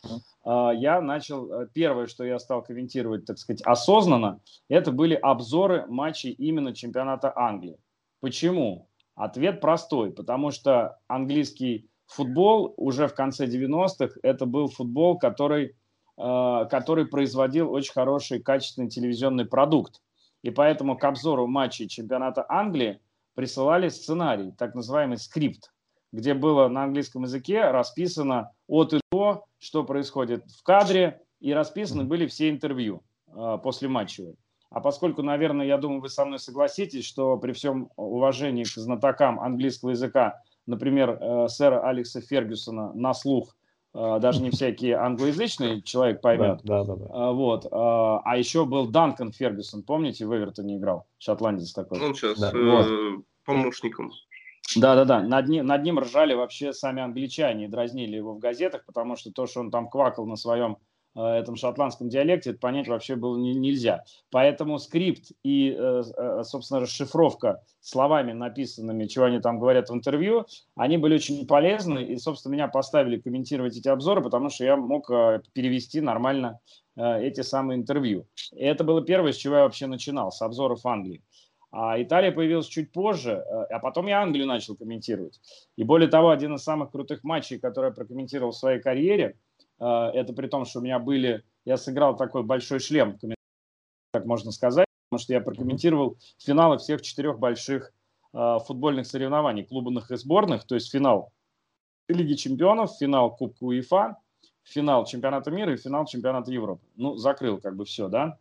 Э, 0.45 0.71
я 0.75 1.00
начал, 1.00 1.52
э, 1.52 1.69
первое, 1.73 2.07
что 2.07 2.25
я 2.25 2.38
стал 2.38 2.62
комментировать, 2.62 3.26
так 3.26 3.38
сказать, 3.38 3.62
осознанно, 3.62 4.40
это 4.69 4.90
были 4.90 5.14
обзоры 5.14 5.87
матчей 5.88 6.31
именно 6.31 6.75
чемпионата 6.75 7.33
Англии. 7.37 7.78
Почему? 8.21 8.88
Ответ 9.14 9.61
простой, 9.61 10.12
потому 10.12 10.50
что 10.50 10.99
английский 11.09 11.90
футбол 12.07 12.73
уже 12.76 13.09
в 13.09 13.14
конце 13.14 13.47
90-х 13.47 14.19
это 14.23 14.47
был 14.47 14.69
футбол, 14.69 15.19
который 15.19 15.76
который 16.16 17.07
производил 17.07 17.73
очень 17.73 17.92
хороший, 17.92 18.40
качественный 18.40 18.88
телевизионный 18.88 19.47
продукт. 19.47 20.02
И 20.42 20.50
поэтому 20.50 20.99
к 20.99 21.04
обзору 21.04 21.47
матчей 21.47 21.88
чемпионата 21.88 22.45
Англии 22.49 23.00
присылали 23.35 23.88
сценарий, 23.88 24.52
так 24.52 24.75
называемый 24.75 25.19
скрипт, 25.19 25.73
где 26.12 26.35
было 26.35 26.69
на 26.69 26.85
английском 26.85 27.23
языке 27.23 27.71
расписано 27.71 28.52
от 28.69 28.92
и 28.92 29.00
до, 29.11 29.45
что 29.59 29.85
происходит 29.85 30.45
в 30.50 30.62
кадре, 30.62 31.23
и 31.40 31.52
расписаны 31.52 32.04
были 32.04 32.26
все 32.26 32.50
интервью 32.50 33.02
э, 33.28 33.59
после 33.62 33.88
матча. 33.88 34.35
А 34.71 34.81
поскольку, 34.81 35.23
наверное, 35.23 35.66
я 35.66 35.76
думаю, 35.76 36.00
вы 36.00 36.09
со 36.09 36.25
мной 36.25 36.38
согласитесь, 36.38 37.04
что 37.04 37.37
при 37.37 37.52
всем 37.52 37.90
уважении 37.97 38.64
к 38.64 38.69
знатокам 38.69 39.40
английского 39.40 39.90
языка, 39.90 40.40
например, 40.66 41.19
э, 41.21 41.49
сэра 41.49 41.87
Алекса 41.87 42.21
Фергюсона 42.21 42.92
на 42.92 43.12
слух, 43.12 43.54
э, 43.54 43.62
даже 43.94 44.40
не 44.42 44.50
всякий 44.50 44.92
англоязычный 44.92 45.82
человек 45.82 46.20
поймет. 46.22 46.61
Да, 46.64 46.84
да, 46.84 46.96
да. 46.96 47.04
Э, 47.04 47.32
вот. 47.32 47.66
Э, 47.66 47.68
а 47.72 48.34
еще 48.37 48.64
был 48.64 48.87
Данкан 48.87 49.32
Фергюсон, 49.32 49.82
помните, 49.82 50.26
в 50.26 50.34
Эвертоне 50.34 50.78
играл, 50.78 51.06
шотландец 51.18 51.72
такой. 51.72 52.00
Он 52.00 52.14
сейчас 52.14 52.38
Да. 52.40 52.50
э, 52.52 52.64
Вот. 53.16 53.25
помощником. 53.44 54.11
Да-да-да, 54.76 55.20
над 55.20 55.49
ним, 55.49 55.66
над 55.66 55.82
ним 55.82 55.99
ржали 55.99 56.34
вообще 56.34 56.72
сами 56.72 57.02
англичане 57.02 57.64
и 57.64 57.68
дразнили 57.68 58.16
его 58.16 58.32
в 58.32 58.38
газетах, 58.38 58.84
потому 58.87 59.16
что 59.16 59.30
то, 59.32 59.46
что 59.46 59.61
он 59.61 59.70
там 59.70 59.88
квакал 59.90 60.25
на 60.26 60.37
своем 60.37 60.78
этом 61.21 61.57
шотландском 61.57 62.09
диалекте, 62.09 62.50
это 62.50 62.59
понять 62.59 62.88
вообще 62.88 63.16
было 63.16 63.37
не- 63.37 63.54
нельзя. 63.54 64.04
Поэтому 64.31 64.78
скрипт 64.78 65.33
и, 65.42 65.71
э, 65.71 66.02
э, 66.16 66.42
собственно, 66.45 66.81
расшифровка 66.81 67.62
словами 67.81 68.33
написанными, 68.33 69.07
чего 69.07 69.26
они 69.26 69.40
там 69.40 69.59
говорят 69.59 69.90
в 69.90 69.95
интервью, 69.95 70.47
они 70.76 70.97
были 70.97 71.14
очень 71.14 71.47
полезны, 71.47 72.02
и, 72.02 72.16
собственно, 72.16 72.52
меня 72.52 72.69
поставили 72.69 73.21
комментировать 73.21 73.76
эти 73.76 73.88
обзоры, 73.88 74.23
потому 74.23 74.49
что 74.50 74.64
я 74.64 74.76
мог 74.76 75.11
э, 75.11 75.42
перевести 75.52 76.00
нормально 76.00 76.61
э, 76.97 77.23
эти 77.25 77.42
самые 77.42 77.78
интервью. 77.78 78.26
И 78.52 78.64
это 78.64 78.85
было 78.85 79.02
первое, 79.02 79.33
с 79.33 79.37
чего 79.37 79.57
я 79.57 79.62
вообще 79.62 79.87
начинал, 79.87 80.31
с 80.31 80.40
обзоров 80.40 80.85
Англии. 80.87 81.23
А 81.75 82.00
Италия 82.02 82.33
появилась 82.33 82.66
чуть 82.66 82.92
позже, 82.92 83.33
э, 83.33 83.64
а 83.71 83.78
потом 83.78 84.07
я 84.07 84.21
Англию 84.21 84.47
начал 84.47 84.76
комментировать. 84.76 85.40
И 85.76 85.85
более 85.85 86.09
того, 86.09 86.31
один 86.31 86.54
из 86.54 86.62
самых 86.62 86.90
крутых 86.90 87.25
матчей, 87.25 87.59
который 87.59 87.87
я 87.87 87.95
прокомментировал 87.95 88.52
в 88.52 88.57
своей 88.57 88.78
карьере, 88.81 89.25
э, 89.25 89.35
это 89.79 90.33
при 90.33 90.47
том, 90.47 90.64
что 90.64 90.81
у 90.81 90.83
меня 90.83 90.99
были... 90.99 91.45
Я 91.64 91.76
сыграл 91.76 92.17
такой 92.17 92.43
большой 92.43 92.81
шлем, 92.81 93.19
так 94.12 94.26
можно 94.26 94.52
сказать, 94.52 94.87
потому 95.09 95.23
что 95.23 95.33
я 95.33 95.41
прокомментировал 95.41 96.19
финалы 96.38 96.79
всех 96.79 97.02
четырех 97.02 97.38
больших 97.38 97.93
э, 98.35 98.59
футбольных 98.67 99.07
соревнований, 99.07 99.64
клубных 99.64 100.11
и 100.11 100.17
сборных, 100.17 100.64
то 100.64 100.75
есть 100.75 100.91
финал 100.91 101.33
Лиги 102.09 102.35
чемпионов, 102.35 102.97
финал 102.99 103.35
Кубка 103.35 103.64
УЕФА, 103.64 104.19
финал 104.64 105.07
чемпионата 105.07 105.50
мира 105.50 105.73
и 105.73 105.79
финал 105.79 106.05
чемпионата 106.05 106.52
Европы. 106.52 106.85
Ну, 106.97 107.17
закрыл 107.17 107.59
как 107.59 107.76
бы 107.76 107.85
все, 107.87 108.09
да? 108.09 108.38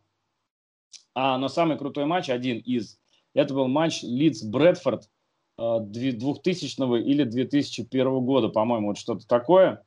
А, 1.14 1.38
но 1.38 1.48
самый 1.48 1.78
крутой 1.78 2.04
матч, 2.04 2.28
один 2.28 2.58
из, 2.58 2.98
это 3.34 3.54
был 3.54 3.68
матч 3.68 4.02
Лидс-Брэдфорд 4.02 5.08
э, 5.58 5.78
2000 5.80 7.02
или 7.02 7.24
2001 7.24 8.20
года, 8.20 8.48
по-моему, 8.48 8.88
вот 8.88 8.98
что-то 8.98 9.26
такое, 9.26 9.72
э, 9.72 9.82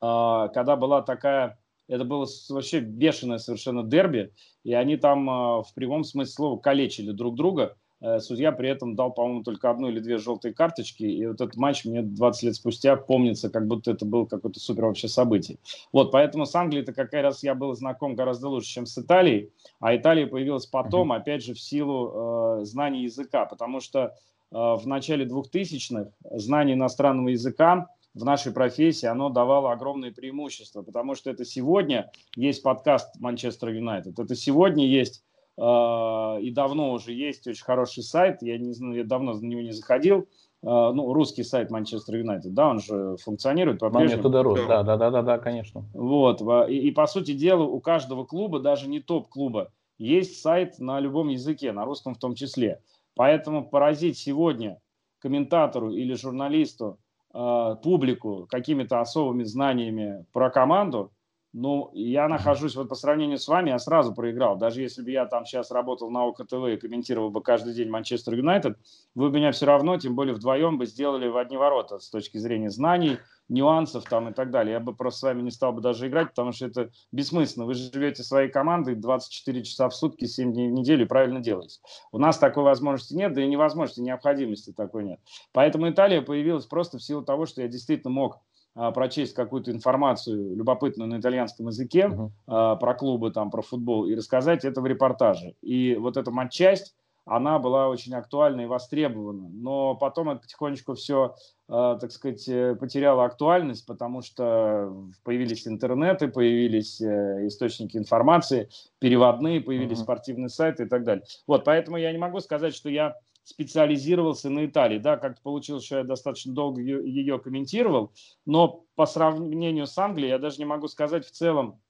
когда 0.00 0.76
была 0.76 1.02
такая, 1.02 1.58
это 1.88 2.04
было 2.04 2.26
вообще 2.50 2.80
бешеное 2.80 3.38
совершенно 3.38 3.82
дерби, 3.82 4.32
и 4.62 4.74
они 4.74 4.96
там 4.96 5.28
э, 5.28 5.62
в 5.62 5.72
прямом 5.74 6.04
смысле 6.04 6.32
слова 6.32 6.58
калечили 6.58 7.12
друг 7.12 7.34
друга. 7.34 7.76
Э, 8.02 8.20
Судья 8.20 8.52
при 8.52 8.68
этом 8.68 8.94
дал, 8.94 9.10
по-моему, 9.10 9.42
только 9.42 9.70
одну 9.70 9.88
или 9.88 9.98
две 9.98 10.18
желтые 10.18 10.52
карточки, 10.52 11.04
и 11.04 11.26
вот 11.26 11.40
этот 11.40 11.56
матч 11.56 11.86
мне 11.86 12.02
20 12.02 12.42
лет 12.42 12.54
спустя 12.56 12.94
помнится, 12.96 13.48
как 13.48 13.66
будто 13.66 13.90
это 13.90 14.04
было 14.04 14.26
какое-то 14.26 14.60
супер 14.60 14.84
вообще 14.84 15.08
событие. 15.08 15.58
Вот, 15.90 16.12
поэтому 16.12 16.44
с 16.44 16.54
Англией-то 16.54 16.92
как 16.92 17.12
раз 17.14 17.42
я 17.42 17.54
был 17.54 17.74
знаком 17.74 18.14
гораздо 18.14 18.48
лучше, 18.48 18.68
чем 18.68 18.86
с 18.86 18.98
Италией, 18.98 19.50
а 19.80 19.96
Италия 19.96 20.26
появилась 20.26 20.66
потом, 20.66 21.12
опять 21.12 21.42
же, 21.42 21.54
в 21.54 21.60
силу 21.60 22.60
э, 22.60 22.64
знаний 22.64 23.04
языка, 23.04 23.46
потому 23.46 23.80
что 23.80 24.14
э, 24.52 24.54
в 24.54 24.82
начале 24.84 25.24
2000-х 25.24 26.10
знание 26.36 26.76
иностранного 26.76 27.28
языка 27.28 27.88
в 28.18 28.24
нашей 28.24 28.52
профессии, 28.52 29.06
оно 29.06 29.28
давало 29.30 29.72
огромные 29.72 30.12
преимущества, 30.12 30.82
потому 30.82 31.14
что 31.14 31.30
это 31.30 31.44
сегодня 31.44 32.10
есть 32.36 32.62
подкаст 32.62 33.18
Манчестер 33.20 33.68
Юнайтед, 33.70 34.18
это 34.18 34.34
сегодня 34.34 34.86
есть 34.86 35.22
э, 35.56 35.62
и 35.62 36.50
давно 36.50 36.92
уже 36.92 37.12
есть 37.12 37.46
очень 37.46 37.64
хороший 37.64 38.02
сайт, 38.02 38.42
я 38.42 38.58
не 38.58 38.72
знаю, 38.72 38.96
я 38.96 39.04
давно 39.04 39.34
на 39.34 39.46
него 39.46 39.60
не 39.60 39.72
заходил, 39.72 40.20
э, 40.20 40.24
ну, 40.62 41.12
русский 41.12 41.44
сайт 41.44 41.70
Манчестер 41.70 42.16
Юнайтед, 42.16 42.52
да, 42.54 42.68
он 42.68 42.80
же 42.80 43.16
функционирует 43.22 43.78
по-прежнему. 43.78 44.22
Монету 44.22 44.42
Рус, 44.42 44.60
Да. 44.66 44.82
да, 44.82 44.82
да, 44.82 44.96
да, 44.96 45.10
да, 45.10 45.22
да, 45.22 45.38
конечно. 45.38 45.84
Вот, 45.94 46.40
во- 46.40 46.68
и, 46.68 46.76
и, 46.76 46.90
по 46.90 47.06
сути 47.06 47.32
дела 47.32 47.62
у 47.62 47.80
каждого 47.80 48.24
клуба, 48.24 48.58
даже 48.58 48.88
не 48.88 49.00
топ-клуба, 49.00 49.70
есть 49.98 50.40
сайт 50.40 50.78
на 50.78 50.98
любом 51.00 51.28
языке, 51.28 51.72
на 51.72 51.84
русском 51.84 52.14
в 52.14 52.18
том 52.18 52.34
числе. 52.34 52.80
Поэтому 53.14 53.68
поразить 53.68 54.16
сегодня 54.16 54.78
комментатору 55.20 55.90
или 55.90 56.14
журналисту 56.14 56.98
э, 57.38 57.76
публику 57.82 58.46
какими-то 58.50 59.00
особыми 59.00 59.44
знаниями 59.44 60.26
про 60.32 60.50
команду, 60.50 61.12
ну, 61.54 61.90
я 61.94 62.28
нахожусь 62.28 62.76
вот 62.76 62.88
по 62.88 62.94
сравнению 62.94 63.38
с 63.38 63.48
вами, 63.48 63.70
я 63.70 63.78
сразу 63.78 64.14
проиграл. 64.14 64.56
Даже 64.56 64.82
если 64.82 65.02
бы 65.02 65.10
я 65.10 65.24
там 65.24 65.46
сейчас 65.46 65.70
работал 65.70 66.10
на 66.10 66.24
ОКТВ 66.24 66.52
и 66.68 66.76
комментировал 66.76 67.30
бы 67.30 67.42
каждый 67.42 67.74
день 67.74 67.88
Манчестер 67.88 68.34
Юнайтед, 68.34 68.78
вы 69.14 69.30
бы 69.30 69.36
меня 69.36 69.52
все 69.52 69.64
равно, 69.66 69.98
тем 69.98 70.14
более 70.14 70.34
вдвоем 70.34 70.76
бы 70.76 70.86
сделали 70.86 71.26
в 71.26 71.36
одни 71.36 71.56
ворота 71.56 71.98
с 71.98 72.10
точки 72.10 72.36
зрения 72.36 72.70
знаний, 72.70 73.18
нюансов 73.48 74.04
там 74.04 74.28
и 74.28 74.32
так 74.32 74.50
далее. 74.50 74.74
Я 74.74 74.80
бы 74.80 74.94
просто 74.94 75.20
с 75.20 75.22
вами 75.22 75.42
не 75.42 75.50
стал 75.50 75.72
бы 75.72 75.80
даже 75.80 76.08
играть, 76.08 76.30
потому 76.30 76.52
что 76.52 76.66
это 76.66 76.90
бессмысленно. 77.12 77.66
Вы 77.66 77.74
живете 77.74 78.22
своей 78.22 78.50
командой 78.50 78.94
24 78.94 79.62
часа 79.64 79.88
в 79.88 79.94
сутки, 79.94 80.26
7 80.26 80.52
дней 80.52 80.68
в 80.68 80.72
неделю 80.72 81.04
и 81.04 81.08
правильно 81.08 81.40
делаете. 81.40 81.80
У 82.12 82.18
нас 82.18 82.38
такой 82.38 82.62
возможности 82.62 83.14
нет, 83.14 83.34
да 83.34 83.42
и 83.42 83.48
невозможности, 83.48 84.00
необходимости 84.00 84.72
такой 84.72 85.04
нет. 85.04 85.20
Поэтому 85.52 85.88
Италия 85.88 86.22
появилась 86.22 86.66
просто 86.66 86.98
в 86.98 87.02
силу 87.02 87.22
того, 87.22 87.46
что 87.46 87.62
я 87.62 87.68
действительно 87.68 88.12
мог 88.12 88.38
а, 88.74 88.92
прочесть 88.92 89.34
какую-то 89.34 89.72
информацию 89.72 90.54
любопытную 90.54 91.08
на 91.08 91.18
итальянском 91.18 91.66
языке 91.66 92.08
Мгм. 92.08 92.32
а, 92.46 92.76
про 92.76 92.94
клубы, 92.94 93.30
там, 93.32 93.50
про 93.50 93.62
футбол 93.62 94.06
и 94.06 94.14
рассказать 94.14 94.64
это 94.64 94.80
в 94.80 94.86
репортаже. 94.86 95.54
И 95.62 95.96
вот 95.96 96.16
эта 96.16 96.30
матчасть, 96.30 96.94
она 97.24 97.58
была 97.58 97.88
очень 97.88 98.14
актуальна 98.14 98.62
и 98.62 98.66
востребована. 98.66 99.48
Но 99.48 99.94
потом 99.94 100.30
это 100.30 100.40
потихонечку 100.40 100.94
все, 100.94 101.34
так 101.68 102.10
сказать, 102.12 102.48
э, 102.48 102.74
потеряло 102.76 103.24
актуальность, 103.26 103.84
потому 103.86 104.22
что 104.22 104.90
появились 105.22 105.68
интернеты, 105.68 106.28
появились 106.28 107.00
э, 107.00 107.46
источники 107.46 107.98
информации, 107.98 108.70
переводные, 108.98 109.60
появились 109.60 109.98
Мгм. 109.98 110.04
спортивные 110.04 110.48
сайты 110.48 110.84
и 110.84 110.88
так 110.88 111.04
далее. 111.04 111.24
Вот, 111.46 111.64
поэтому 111.64 111.98
я 111.98 112.10
не 112.10 112.18
могу 112.18 112.40
сказать, 112.40 112.74
что 112.74 112.88
я 112.88 113.16
специализировался 113.44 114.48
на 114.48 114.64
Италии. 114.64 114.98
Да, 114.98 115.18
как-то 115.18 115.42
получилось, 115.42 115.84
что 115.84 115.98
я 115.98 116.04
достаточно 116.04 116.54
долго 116.54 116.80
ее, 116.80 117.06
ее 117.06 117.38
комментировал, 117.38 118.12
но 118.46 118.84
по 118.94 119.04
сравнению 119.06 119.86
с 119.86 119.96
Англией 119.98 120.30
я 120.30 120.38
даже 120.38 120.58
не 120.58 120.64
могу 120.64 120.88
сказать 120.88 121.26
в 121.26 121.30
целом, 121.30 121.82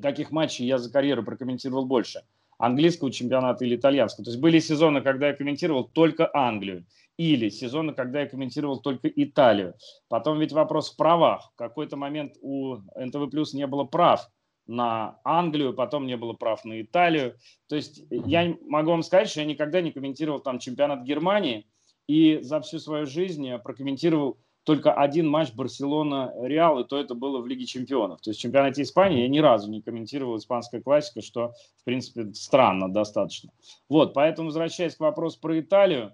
каких 0.00 0.30
матчей 0.30 0.66
я 0.66 0.78
за 0.78 0.90
карьеру 0.92 1.22
прокомментировал 1.24 1.86
больше. 1.86 2.24
Английского 2.62 3.10
чемпионата 3.10 3.64
или 3.64 3.74
итальянского. 3.74 4.24
То 4.24 4.30
есть 4.30 4.40
были 4.40 4.60
сезоны, 4.60 5.00
когда 5.00 5.26
я 5.26 5.34
комментировал 5.34 5.82
только 5.82 6.30
Англию. 6.32 6.86
Или 7.16 7.48
сезоны, 7.48 7.92
когда 7.92 8.20
я 8.20 8.28
комментировал 8.28 8.80
только 8.80 9.08
Италию. 9.08 9.74
Потом 10.08 10.38
ведь 10.38 10.52
вопрос 10.52 10.92
в 10.92 10.96
правах. 10.96 11.50
В 11.54 11.56
какой-то 11.56 11.96
момент 11.96 12.36
у 12.40 12.76
НТВ 12.94 13.30
Плюс 13.32 13.52
не 13.52 13.66
было 13.66 13.82
прав 13.82 14.28
на 14.68 15.18
Англию, 15.24 15.74
потом 15.74 16.06
не 16.06 16.16
было 16.16 16.34
прав 16.34 16.64
на 16.64 16.80
Италию. 16.80 17.36
То 17.68 17.74
есть 17.74 18.04
я 18.10 18.56
могу 18.68 18.92
вам 18.92 19.02
сказать, 19.02 19.28
что 19.28 19.40
я 19.40 19.46
никогда 19.46 19.80
не 19.80 19.90
комментировал 19.90 20.38
там 20.38 20.60
чемпионат 20.60 21.02
Германии, 21.02 21.66
и 22.06 22.38
за 22.42 22.60
всю 22.60 22.78
свою 22.78 23.06
жизнь 23.06 23.44
я 23.44 23.58
прокомментировал 23.58 24.38
только 24.64 24.92
один 24.92 25.28
матч 25.28 25.52
Барселона-Реал, 25.52 26.80
и 26.80 26.84
то 26.84 26.98
это 26.98 27.14
было 27.14 27.40
в 27.40 27.46
Лиге 27.46 27.66
чемпионов. 27.66 28.20
То 28.20 28.30
есть 28.30 28.40
в 28.40 28.42
чемпионате 28.42 28.82
Испании 28.82 29.22
я 29.22 29.28
ни 29.28 29.38
разу 29.38 29.70
не 29.70 29.82
комментировал 29.82 30.36
испанская 30.36 30.80
классика, 30.80 31.20
что, 31.20 31.52
в 31.80 31.84
принципе, 31.84 32.32
странно 32.34 32.92
достаточно. 32.92 33.50
Вот, 33.88 34.14
поэтому, 34.14 34.46
возвращаясь 34.48 34.94
к 34.94 35.00
вопросу 35.00 35.40
про 35.40 35.58
Италию, 35.58 36.12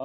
э, 0.00 0.04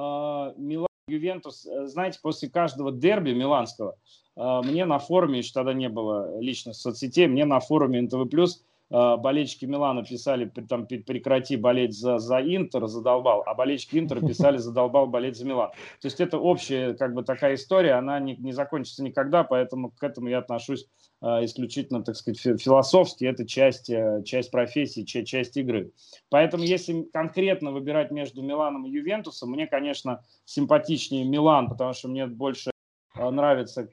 Милан, 0.56 0.88
Ювентус, 1.08 1.66
э, 1.66 1.86
знаете, 1.86 2.18
после 2.22 2.48
каждого 2.50 2.92
дерби 2.92 3.32
миланского 3.32 3.96
э, 4.36 4.60
мне 4.64 4.84
на 4.84 4.98
форуме, 4.98 5.38
еще 5.38 5.52
тогда 5.54 5.72
не 5.72 5.88
было 5.88 6.38
личных 6.40 6.76
соцсетей, 6.76 7.26
мне 7.26 7.44
на 7.44 7.60
форуме 7.60 8.02
НТВ+, 8.02 8.28
э, 8.32 8.46
болельщики 8.90 9.66
Милана 9.66 10.02
писали, 10.02 10.50
там, 10.68 10.86
«Пе- 10.86 11.00
прекрати 11.00 11.56
болеть 11.56 11.94
за, 11.94 12.18
за 12.18 12.40
Интер, 12.40 12.86
задолбал, 12.86 13.42
а 13.46 13.54
болельщики 13.54 13.98
Интера 13.98 14.20
писали, 14.20 14.56
задолбал 14.58 15.06
болеть 15.06 15.36
за 15.36 15.44
Милан. 15.46 15.70
То 16.00 16.06
есть 16.06 16.20
это 16.20 16.38
общая 16.38 16.94
как 16.94 17.12
бы 17.12 17.22
такая 17.22 17.54
история, 17.54 17.92
она 17.94 18.18
не, 18.18 18.36
не 18.36 18.52
закончится 18.52 19.02
никогда, 19.04 19.44
поэтому 19.44 19.90
к 19.90 20.02
этому 20.02 20.28
я 20.28 20.38
отношусь 20.38 20.86
э, 21.20 21.44
исключительно, 21.44 22.02
так 22.02 22.16
сказать, 22.16 22.40
фи- 22.40 22.56
философски, 22.56 23.26
это 23.26 23.46
часть, 23.46 23.90
э, 23.90 24.22
часть 24.24 24.50
профессии, 24.50 25.02
ча- 25.02 25.24
часть 25.24 25.56
игры. 25.58 25.92
Поэтому 26.30 26.62
если 26.64 27.02
конкретно 27.12 27.72
выбирать 27.72 28.10
между 28.10 28.42
Миланом 28.42 28.86
и 28.86 28.90
Ювентусом, 28.90 29.50
мне, 29.50 29.66
конечно, 29.66 30.24
симпатичнее 30.46 31.24
Милан, 31.24 31.68
потому 31.68 31.92
что 31.92 32.08
мне 32.08 32.26
больше 32.26 32.70
э, 33.16 33.30
нравится... 33.30 33.88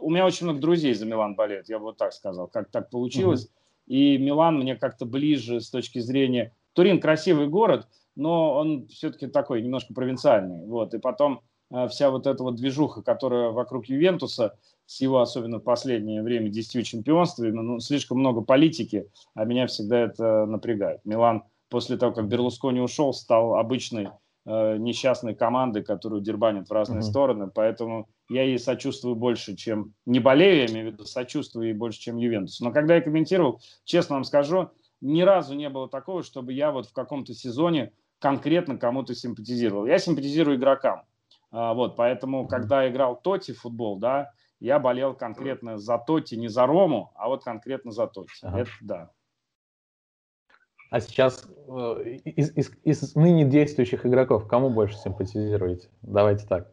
У 0.00 0.10
меня 0.10 0.26
очень 0.26 0.44
много 0.44 0.60
друзей 0.60 0.92
за 0.92 1.06
Милан 1.06 1.34
болеют, 1.34 1.70
я 1.70 1.78
бы 1.78 1.84
вот 1.86 1.96
так 1.96 2.12
сказал, 2.12 2.48
как 2.48 2.70
так 2.70 2.90
получилось. 2.90 3.48
И 3.86 4.18
Милан 4.18 4.58
мне 4.58 4.76
как-то 4.76 5.06
ближе 5.06 5.60
с 5.60 5.70
точки 5.70 5.98
зрения... 5.98 6.52
Турин 6.72 7.00
красивый 7.00 7.48
город, 7.48 7.88
но 8.16 8.52
он 8.52 8.86
все-таки 8.88 9.28
такой 9.28 9.62
немножко 9.62 9.94
провинциальный. 9.94 10.66
Вот. 10.66 10.92
И 10.92 10.98
потом 10.98 11.40
э, 11.70 11.88
вся 11.88 12.10
вот 12.10 12.26
эта 12.26 12.42
вот 12.42 12.56
движуха, 12.56 13.02
которая 13.02 13.50
вокруг 13.50 13.86
Ювентуса, 13.86 14.58
с 14.84 15.00
его 15.00 15.20
особенно 15.20 15.58
в 15.58 15.62
последнее 15.62 16.22
время 16.22 16.50
10 16.50 16.86
чемпионствами, 16.86 17.50
ну, 17.50 17.80
слишком 17.80 18.18
много 18.18 18.42
политики, 18.42 19.08
а 19.34 19.44
меня 19.44 19.66
всегда 19.66 20.00
это 20.00 20.44
напрягает. 20.44 21.00
Милан 21.04 21.44
после 21.70 21.96
того, 21.96 22.12
как 22.12 22.28
Берлускони 22.28 22.80
ушел, 22.80 23.12
стал 23.12 23.56
обычной 23.56 24.08
э, 24.46 24.76
несчастной 24.78 25.34
командой, 25.34 25.82
которую 25.82 26.22
дербанит 26.22 26.68
в 26.68 26.72
разные 26.72 27.00
mm-hmm. 27.00 27.02
стороны. 27.02 27.50
Поэтому 27.54 28.08
я 28.28 28.42
ей 28.42 28.58
сочувствую 28.58 29.16
больше, 29.16 29.56
чем... 29.56 29.92
Не 30.06 30.20
болею, 30.20 30.60
я 30.60 30.66
имею 30.66 30.90
в 30.90 30.92
виду, 30.92 31.04
сочувствую 31.04 31.68
ей 31.68 31.74
больше, 31.74 32.00
чем 32.00 32.16
Ювентус. 32.16 32.60
Но 32.60 32.72
когда 32.72 32.94
я 32.94 33.02
комментировал, 33.02 33.60
честно 33.84 34.14
вам 34.14 34.24
скажу, 34.24 34.70
ни 35.00 35.22
разу 35.22 35.54
не 35.54 35.68
было 35.68 35.88
такого, 35.88 36.22
чтобы 36.22 36.52
я 36.52 36.70
вот 36.70 36.86
в 36.86 36.92
каком-то 36.92 37.34
сезоне 37.34 37.92
конкретно 38.18 38.78
кому-то 38.78 39.14
симпатизировал. 39.14 39.86
Я 39.86 39.98
симпатизирую 39.98 40.56
игрокам. 40.56 41.02
А, 41.50 41.74
вот, 41.74 41.96
поэтому, 41.96 42.48
когда 42.48 42.88
играл 42.88 43.20
Тоти 43.20 43.52
в 43.52 43.60
футбол, 43.60 43.98
да, 43.98 44.30
я 44.58 44.78
болел 44.78 45.14
конкретно 45.14 45.78
за 45.78 45.98
Тоти, 45.98 46.34
не 46.34 46.48
за 46.48 46.66
Рому, 46.66 47.12
а 47.14 47.28
вот 47.28 47.44
конкретно 47.44 47.92
за 47.92 48.06
Тоти. 48.06 48.30
Ага. 48.42 48.60
Это 48.60 48.70
да. 48.80 49.10
А 50.90 51.00
сейчас 51.00 51.46
э, 51.68 52.18
из, 52.24 52.56
из, 52.56 52.72
из 52.84 53.14
ныне 53.14 53.44
действующих 53.44 54.06
игроков 54.06 54.46
кому 54.46 54.70
больше 54.70 54.96
симпатизируете? 54.96 55.88
Давайте 56.02 56.46
так. 56.46 56.70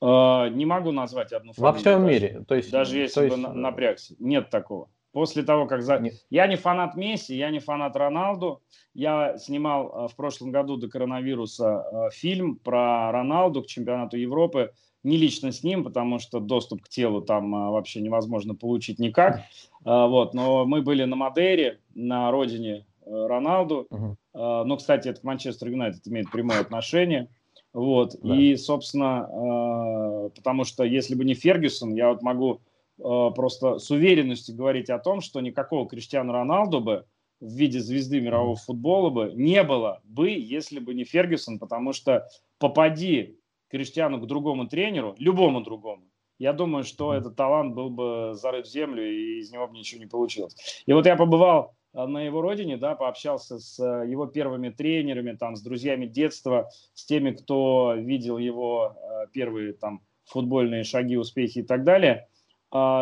Э, 0.00 0.48
не 0.50 0.66
могу 0.66 0.92
назвать 0.92 1.32
одну 1.32 1.52
фамилию. 1.52 1.72
Во 1.72 1.78
всем 1.78 2.02
даже, 2.02 2.12
мире. 2.12 2.44
То 2.46 2.54
есть, 2.54 2.70
даже 2.70 2.98
если 2.98 3.14
то 3.14 3.24
есть... 3.24 3.36
бы 3.36 3.48
напрягся. 3.48 4.14
Нет 4.18 4.50
такого. 4.50 4.88
После 5.16 5.42
того, 5.42 5.66
как... 5.66 5.82
За... 5.82 6.02
Я 6.28 6.46
не 6.46 6.56
фанат 6.56 6.94
Месси, 6.94 7.34
я 7.34 7.50
не 7.50 7.58
фанат 7.58 7.96
Роналду. 7.96 8.62
Я 8.92 9.38
снимал 9.38 9.86
э, 9.86 10.08
в 10.08 10.14
прошлом 10.14 10.52
году 10.52 10.76
до 10.76 10.88
коронавируса 10.88 11.86
э, 11.90 12.10
фильм 12.12 12.56
про 12.56 13.10
Роналду 13.12 13.62
к 13.62 13.66
чемпионату 13.66 14.18
Европы. 14.18 14.72
Не 15.02 15.16
лично 15.16 15.52
с 15.52 15.62
ним, 15.62 15.84
потому 15.84 16.18
что 16.18 16.38
доступ 16.38 16.82
к 16.82 16.88
телу 16.88 17.22
там 17.22 17.54
э, 17.54 17.70
вообще 17.70 18.02
невозможно 18.02 18.54
получить 18.54 18.98
никак. 18.98 19.40
Вот. 19.80 20.34
Но 20.34 20.66
мы 20.66 20.82
были 20.82 21.04
на 21.04 21.14
Мадейре, 21.14 21.78
на 21.94 22.32
родине 22.32 22.86
Роналду. 23.06 23.86
Uh-huh. 23.90 24.64
Но, 24.64 24.76
кстати, 24.76 25.08
это 25.08 25.20
к 25.20 25.24
Манчестер 25.24 25.68
Юнайтед 25.68 26.06
имеет 26.08 26.30
прямое 26.30 26.60
отношение. 26.60 27.28
Вот. 27.72 28.16
Да. 28.22 28.36
И, 28.36 28.56
собственно, 28.56 30.30
потому 30.34 30.64
что 30.64 30.84
если 30.84 31.14
бы 31.14 31.24
не 31.24 31.34
Фергюсон, 31.34 31.94
я 31.94 32.10
вот 32.10 32.22
могу 32.22 32.60
Э, 32.98 33.30
просто 33.34 33.78
с 33.78 33.90
уверенностью 33.90 34.54
говорить 34.54 34.90
о 34.90 34.98
том, 34.98 35.20
что 35.20 35.40
никакого 35.40 35.88
Криштиану 35.88 36.32
Роналду 36.32 36.80
бы 36.80 37.04
в 37.40 37.52
виде 37.52 37.80
звезды 37.80 38.20
мирового 38.20 38.56
футбола 38.56 39.10
бы 39.10 39.32
не 39.34 39.62
было 39.62 40.00
бы, 40.04 40.30
если 40.30 40.78
бы 40.78 40.94
не 40.94 41.04
Фергюсон, 41.04 41.58
потому 41.58 41.92
что 41.92 42.26
попади 42.58 43.38
Криштиану 43.68 44.20
к 44.20 44.26
другому 44.26 44.66
тренеру, 44.66 45.14
любому 45.18 45.60
другому, 45.60 46.04
я 46.38 46.54
думаю, 46.54 46.84
что 46.84 47.12
этот 47.12 47.36
талант 47.36 47.74
был 47.74 47.90
бы 47.90 48.32
зарыт 48.34 48.66
в 48.66 48.70
землю, 48.70 49.06
и 49.06 49.40
из 49.40 49.50
него 49.52 49.66
бы 49.66 49.76
ничего 49.76 50.00
не 50.00 50.06
получилось. 50.06 50.82
И 50.86 50.92
вот 50.94 51.04
я 51.04 51.16
побывал 51.16 51.74
э, 51.85 51.85
на 52.04 52.22
его 52.22 52.42
родине, 52.42 52.76
да, 52.76 52.94
пообщался 52.94 53.58
с 53.58 53.78
э, 53.78 54.08
его 54.08 54.26
первыми 54.26 54.68
тренерами, 54.68 55.32
там, 55.32 55.56
с 55.56 55.62
друзьями 55.62 56.06
детства, 56.06 56.68
с 56.92 57.06
теми, 57.06 57.30
кто 57.30 57.94
видел 57.96 58.36
его 58.36 58.96
первые 59.32 59.72
там 59.72 60.02
футбольные 60.24 60.84
шаги, 60.84 61.16
успехи 61.16 61.60
и 61.60 61.62
так 61.62 61.84
далее– 61.84 62.28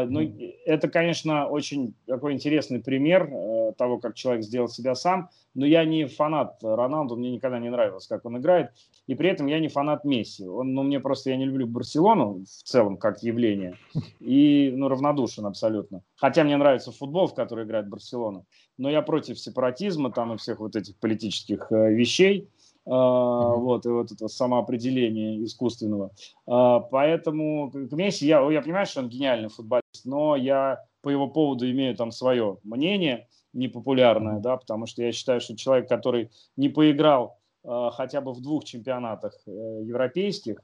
ну, 0.09 0.21
это, 0.67 0.89
конечно, 0.89 1.47
очень 1.49 1.95
такой 2.07 2.33
интересный 2.33 2.81
пример 2.81 3.31
э, 3.33 3.73
того, 3.77 3.99
как 3.99 4.15
человек 4.15 4.45
сделал 4.45 4.69
себя 4.69 4.95
сам. 4.95 5.31
Но 5.55 5.65
я 5.65 5.85
не 5.85 6.07
фанат 6.07 6.59
Роналду, 6.63 7.17
мне 7.17 7.31
никогда 7.31 7.59
не 7.59 7.71
нравилось, 7.71 8.07
как 8.07 8.25
он 8.25 8.39
играет. 8.39 8.71
И 9.07 9.15
при 9.15 9.29
этом 9.29 9.47
я 9.47 9.61
не 9.61 9.69
фанат 9.69 10.05
Месси. 10.05 10.47
Он, 10.47 10.75
ну, 10.75 10.83
мне 10.83 10.99
просто, 10.99 11.31
я 11.31 11.37
не 11.37 11.45
люблю 11.45 11.67
Барселону 11.67 12.45
в 12.45 12.63
целом 12.65 12.97
как 12.97 13.23
явление. 13.23 13.77
И, 14.21 14.73
ну, 14.75 14.89
равнодушен 14.89 15.47
абсолютно. 15.47 16.03
Хотя 16.17 16.45
мне 16.45 16.57
нравится 16.57 16.91
футбол, 16.91 17.27
в 17.27 17.35
который 17.35 17.65
играет 17.65 17.89
Барселона. 17.89 18.45
Но 18.79 18.91
я 18.91 19.03
против 19.03 19.39
сепаратизма 19.39 20.11
там 20.11 20.33
и 20.33 20.37
всех 20.37 20.61
вот 20.61 20.75
этих 20.75 20.97
политических 20.97 21.71
э, 21.71 21.93
вещей. 21.93 22.49
Uh, 22.87 23.57
вот, 23.57 23.87
и 23.87 23.89
вот 23.89 24.13
это 24.13 24.29
самоопределение 24.29 25.43
искусственного. 25.43 26.11
Uh, 26.47 26.85
поэтому 26.91 27.71
к 27.71 27.93
Месси, 27.93 28.27
я, 28.27 28.47
я 28.51 28.61
понимаю, 28.61 28.85
что 28.85 29.01
он 29.01 29.09
гениальный 29.09 29.49
футболист, 29.49 30.05
но 30.05 30.37
я 30.37 30.85
по 31.01 31.09
его 31.09 31.27
поводу 31.29 31.71
имею 31.71 31.97
там 31.97 32.11
свое 32.11 32.59
мнение 32.63 33.27
непопулярное, 33.55 34.39
да, 34.39 34.59
потому 34.59 34.85
что 34.85 35.03
я 35.03 35.13
считаю, 35.13 35.41
что 35.41 35.57
человек, 35.57 35.89
который 35.89 36.31
не 36.59 36.69
поиграл 36.69 37.39
uh, 37.65 37.91
хотя 37.91 38.21
бы 38.21 38.35
в 38.35 38.43
двух 38.43 38.65
чемпионатах 38.65 39.33
э, 39.47 39.51
европейских, 39.51 40.61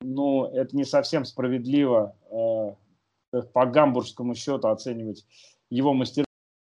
ну, 0.00 0.46
это 0.46 0.74
не 0.74 0.84
совсем 0.84 1.26
справедливо 1.26 2.14
по 3.52 3.66
гамбургскому 3.66 4.34
счету 4.34 4.68
оценивать 4.68 5.26
его 5.68 5.92
мастерство. 5.92 6.24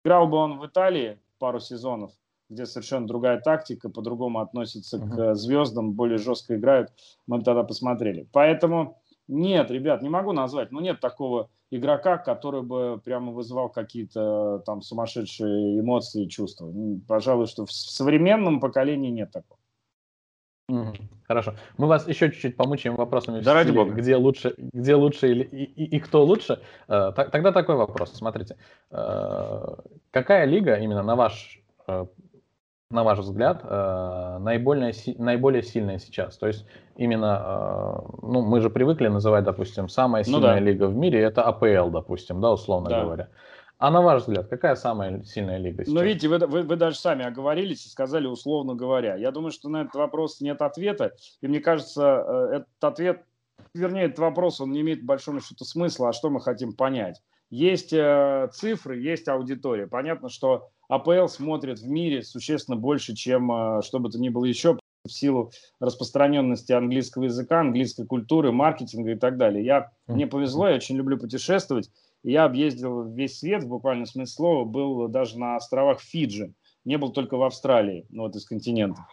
Играл 0.06 0.28
бы 0.28 0.38
он 0.38 0.60
в 0.60 0.66
Италии 0.66 1.20
пару 1.40 1.60
сезонов, 1.60 2.12
где 2.50 2.66
совершенно 2.66 3.08
другая 3.08 3.40
тактика, 3.40 3.90
по-другому 3.90 4.40
относятся 4.40 4.98
uh-huh. 4.98 5.34
к 5.34 5.36
звездам, 5.36 5.94
более 5.94 6.18
жестко 6.18 6.56
играют, 6.56 6.92
мы 7.28 7.40
бы 7.40 7.44
тогда 7.44 7.64
посмотрели. 7.64 8.28
Поэтому 8.32 9.02
нет, 9.28 9.72
ребят, 9.72 10.02
не 10.02 10.10
могу 10.10 10.32
назвать, 10.32 10.72
но 10.72 10.82
нет 10.82 11.00
такого 11.00 11.50
игрока, 11.72 12.18
который 12.18 12.62
бы 12.62 13.02
прямо 13.04 13.32
вызывал 13.32 13.70
какие-то 13.70 14.60
там 14.66 14.82
сумасшедшие 14.82 15.80
эмоции 15.80 16.26
и 16.26 16.30
чувства. 16.30 16.72
Пожалуй, 17.08 17.48
что 17.48 17.66
в 17.66 17.72
современном 17.72 18.60
поколении 18.60 19.10
нет 19.10 19.32
такого. 19.32 19.60
Хорошо. 21.28 21.56
Мы 21.78 21.88
вас 21.88 22.08
еще 22.08 22.32
чуть-чуть 22.32 22.58
помучаем 22.58 22.96
вопросами. 22.96 23.40
Да 23.42 23.54
ради 23.54 23.72
бога. 23.72 23.94
Где 23.94 24.16
лучше, 24.16 24.56
где 24.58 24.96
лучше 24.96 25.30
или, 25.30 25.44
и, 25.44 25.64
и, 25.64 25.98
и 25.98 26.00
кто 26.00 26.24
лучше. 26.24 26.60
Э, 26.88 27.12
тогда 27.16 27.52
такой 27.52 27.76
вопрос. 27.76 28.14
Смотрите. 28.14 28.58
Э, 28.90 29.76
какая 30.12 30.46
лига 30.46 30.78
именно 30.78 31.04
на 31.04 31.16
ваш 31.16 31.62
э, 31.88 32.06
на 32.92 33.04
ваш 33.04 33.20
взгляд, 33.20 33.62
э, 33.64 34.38
наиболее, 34.40 34.94
наиболее 35.18 35.64
сильная 35.64 35.98
сейчас? 35.98 36.38
То 36.38 36.48
есть 36.48 36.66
именно, 36.96 37.42
э, 37.44 38.18
ну, 38.22 38.42
мы 38.42 38.62
же 38.62 38.70
привыкли 38.70 39.08
называть, 39.08 39.44
допустим, 39.44 39.90
самая 39.90 40.24
ну 40.28 40.34
сильная 40.34 40.60
ну, 40.60 40.60
да. 40.60 40.72
лига 40.72 40.88
в 40.88 40.96
мире, 40.96 41.22
это 41.22 41.44
АПЛ, 41.44 41.90
допустим, 41.90 42.42
да, 42.42 42.52
условно 42.52 42.90
да. 42.90 43.04
говоря. 43.04 43.30
А 43.78 43.92
на 43.92 44.02
ваш 44.02 44.22
взгляд, 44.22 44.48
какая 44.48 44.76
самая 44.76 45.24
сильная 45.24 45.58
лига 45.58 45.84
сейчас? 45.84 45.94
Ну, 45.94 46.02
видите, 46.02 46.30
вы, 46.30 46.38
вы, 46.40 46.64
вы 46.64 46.76
даже 46.76 46.98
сами 46.98 47.26
оговорились 47.26 47.86
и 47.86 47.90
сказали 47.90 48.26
условно 48.26 48.74
говоря. 48.74 49.16
Я 49.16 49.32
думаю, 49.32 49.52
что 49.52 49.68
на 49.68 49.82
этот 49.82 49.96
вопрос 49.96 50.40
нет 50.40 50.62
ответа. 50.62 51.14
И 51.42 51.48
мне 51.48 51.60
кажется, 51.60 52.24
э, 52.26 52.56
этот 52.58 52.84
ответ, 52.84 53.24
вернее, 53.74 54.06
этот 54.06 54.20
вопрос, 54.20 54.62
он 54.62 54.72
не 54.72 54.82
имеет 54.82 55.04
большого 55.04 55.42
счету 55.42 55.66
смысла, 55.66 56.10
а 56.10 56.14
что 56.14 56.30
мы 56.30 56.40
хотим 56.40 56.72
понять. 56.72 57.22
Есть 57.50 57.94
э, 57.94 58.50
цифры, 58.54 59.00
есть 59.00 59.28
аудитория. 59.28 59.88
Понятно, 59.88 60.30
что 60.30 60.70
АПЛ 60.90 61.28
смотрит 61.28 61.80
в 61.80 61.88
мире 61.88 62.24
существенно 62.24 62.76
больше, 62.76 63.16
чем 63.16 63.52
э, 63.52 63.82
что 63.84 64.00
бы 64.00 64.10
то 64.10 64.20
ни 64.20 64.30
было 64.30 64.46
еще 64.46 64.80
в 65.06 65.12
силу 65.12 65.52
распространенности 65.80 66.72
английского 66.72 67.26
языка, 67.26 67.60
английской 67.60 68.06
культуры, 68.06 68.52
маркетинга 68.52 69.12
и 69.12 69.16
так 69.16 69.38
далее. 69.38 69.64
Я, 69.64 69.92
мне 70.08 70.26
повезло, 70.26 70.68
я 70.68 70.76
очень 70.76 70.96
люблю 70.96 71.18
путешествовать. 71.20 71.92
Я 72.24 72.46
объездил 72.46 73.04
весь 73.04 73.38
свет, 73.38 73.64
в 73.64 73.68
буквальном 73.68 74.08
смысле 74.08 74.34
слова, 74.34 74.66
был 74.66 75.08
даже 75.08 75.38
на 75.38 75.58
островах 75.58 76.02
Фиджи. 76.02 76.54
Не 76.84 76.98
был 76.98 77.12
только 77.12 77.38
в 77.38 77.44
Австралии, 77.44 78.08
ну, 78.10 78.24
вот 78.24 78.36
из 78.36 78.46
континентов. 78.46 79.06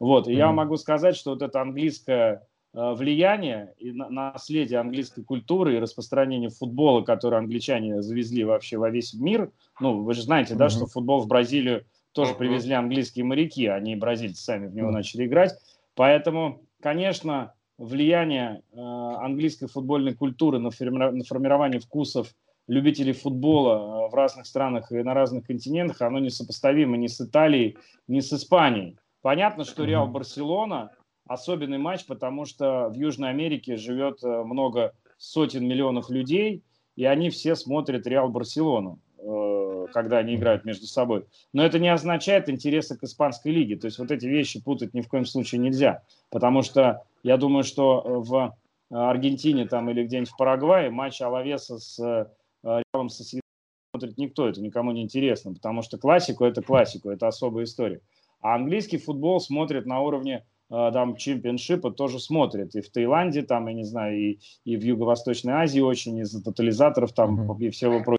Вот, 0.00 0.26
и 0.28 0.32
mm-hmm. 0.32 0.36
я 0.36 0.52
могу 0.52 0.76
сказать, 0.78 1.14
что 1.14 1.32
вот 1.32 1.42
это 1.42 1.60
английское 1.60 2.40
Э, 2.40 2.53
влияние 2.74 3.72
и 3.78 3.92
наследие 3.92 4.80
английской 4.80 5.22
культуры 5.22 5.76
и 5.76 5.78
распространение 5.78 6.50
футбола, 6.50 7.02
которое 7.02 7.36
англичане 7.36 8.02
завезли 8.02 8.42
вообще 8.42 8.78
во 8.78 8.90
весь 8.90 9.14
мир. 9.14 9.52
Ну, 9.80 10.02
вы 10.02 10.12
же 10.14 10.22
знаете, 10.22 10.54
mm-hmm. 10.54 10.58
да, 10.58 10.68
что 10.68 10.86
футбол 10.86 11.20
в 11.20 11.28
Бразилию 11.28 11.84
тоже 12.12 12.32
mm-hmm. 12.32 12.38
привезли 12.38 12.74
английские 12.74 13.24
моряки, 13.24 13.66
они 13.66 13.94
бразильцы 13.94 14.42
сами 14.42 14.66
в 14.66 14.74
него 14.74 14.88
mm-hmm. 14.88 14.92
начали 14.92 15.26
играть. 15.26 15.52
Поэтому, 15.94 16.62
конечно, 16.82 17.54
влияние 17.78 18.62
э, 18.72 18.80
английской 18.80 19.66
футбольной 19.66 20.14
культуры 20.14 20.58
на, 20.58 20.70
форми- 20.70 21.12
на 21.12 21.24
формирование 21.24 21.80
вкусов 21.80 22.34
любителей 22.66 23.12
футбола 23.12 24.06
э, 24.06 24.10
в 24.10 24.14
разных 24.14 24.46
странах 24.46 24.90
и 24.90 25.02
на 25.02 25.14
разных 25.14 25.46
континентах, 25.46 26.02
оно 26.02 26.18
несопоставимо 26.18 26.96
ни 26.96 27.06
с 27.06 27.20
Италией, 27.20 27.76
ни 28.08 28.20
с 28.20 28.32
Испанией. 28.32 28.96
Понятно, 29.22 29.64
что 29.64 29.84
Реал 29.84 30.08
Барселона 30.08 30.90
особенный 31.26 31.78
матч, 31.78 32.06
потому 32.06 32.44
что 32.44 32.88
в 32.88 32.94
Южной 32.94 33.30
Америке 33.30 33.76
живет 33.76 34.22
э, 34.22 34.42
много 34.44 34.94
сотен 35.16 35.66
миллионов 35.66 36.10
людей, 36.10 36.62
и 36.96 37.04
они 37.04 37.30
все 37.30 37.56
смотрят 37.56 38.06
Реал 38.06 38.28
Барселону, 38.28 38.98
э, 39.18 39.86
когда 39.92 40.18
они 40.18 40.36
играют 40.36 40.64
между 40.64 40.86
собой. 40.86 41.26
Но 41.52 41.64
это 41.64 41.78
не 41.78 41.88
означает 41.88 42.48
интереса 42.48 42.96
к 42.96 43.04
испанской 43.04 43.52
лиге. 43.52 43.76
То 43.76 43.86
есть 43.86 43.98
вот 43.98 44.10
эти 44.10 44.26
вещи 44.26 44.62
путать 44.62 44.94
ни 44.94 45.00
в 45.00 45.08
коем 45.08 45.24
случае 45.24 45.60
нельзя. 45.60 46.02
Потому 46.30 46.62
что 46.62 47.02
я 47.22 47.36
думаю, 47.36 47.64
что 47.64 48.02
в 48.04 48.56
Аргентине 48.90 49.66
там, 49.66 49.90
или 49.90 50.04
где-нибудь 50.04 50.30
в 50.30 50.36
Парагвае 50.36 50.90
матч 50.90 51.20
Алавеса 51.20 51.78
с 51.78 51.98
э, 51.98 52.26
Реалом 52.62 53.08
смотрит 53.08 54.18
никто, 54.18 54.48
это 54.48 54.60
никому 54.60 54.92
не 54.92 55.02
интересно, 55.02 55.54
потому 55.54 55.82
что 55.82 55.98
классику– 55.98 56.44
это 56.46 56.62
классику, 56.62 57.10
это 57.10 57.28
особая 57.28 57.64
история. 57.64 58.00
А 58.40 58.56
английский 58.56 58.98
футбол 58.98 59.40
смотрит 59.40 59.86
на 59.86 60.00
уровне 60.00 60.44
там 60.68 61.16
чемпионшипа 61.16 61.90
тоже 61.90 62.18
смотрят. 62.18 62.74
И 62.74 62.80
в 62.80 62.90
Таиланде, 62.90 63.42
там, 63.42 63.68
я 63.68 63.74
не 63.74 63.84
знаю, 63.84 64.18
и, 64.18 64.38
и 64.64 64.76
в 64.76 64.82
Юго-Восточной 64.82 65.52
Азии 65.52 65.80
очень 65.80 66.18
из-за 66.18 66.42
тотализаторов 66.42 67.12
там 67.12 67.50
mm-hmm. 67.50 67.58
и 67.60 67.70
всего 67.70 68.02
прочего. 68.02 68.18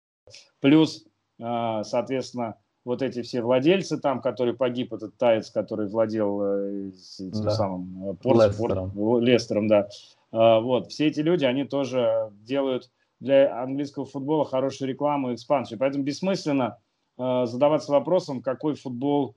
Плюс, 0.62 1.05
а, 1.41 1.84
соответственно, 1.84 2.58
вот 2.86 3.01
эти 3.01 3.23
все 3.23 3.41
владельцы 3.41 3.97
там, 3.97 4.21
который 4.21 4.53
погиб, 4.53 4.93
этот 4.93 5.17
Таец, 5.17 5.49
который 5.49 5.88
владел 5.88 6.41
э, 6.41 6.91
да. 7.19 7.49
самым 7.49 8.12
э, 8.12 8.13
Порт, 8.13 8.47
Лестером. 8.47 8.91
Порт, 8.91 9.23
Лестером, 9.23 9.67
да. 9.67 9.89
Э, 10.31 10.62
вот, 10.62 10.91
все 10.91 11.08
эти 11.08 11.19
люди, 11.19 11.45
они 11.45 11.65
тоже 11.65 12.31
делают 12.41 12.91
для 13.19 13.62
английского 13.62 14.05
футбола 14.05 14.45
хорошую 14.45 14.89
рекламу 14.89 15.31
и 15.31 15.36
экспансию. 15.36 15.79
Поэтому 15.79 16.03
бессмысленно 16.03 16.77
э, 17.17 17.45
задаваться 17.47 17.91
вопросом, 17.91 18.41
какой 18.41 18.75
футбол 18.75 19.36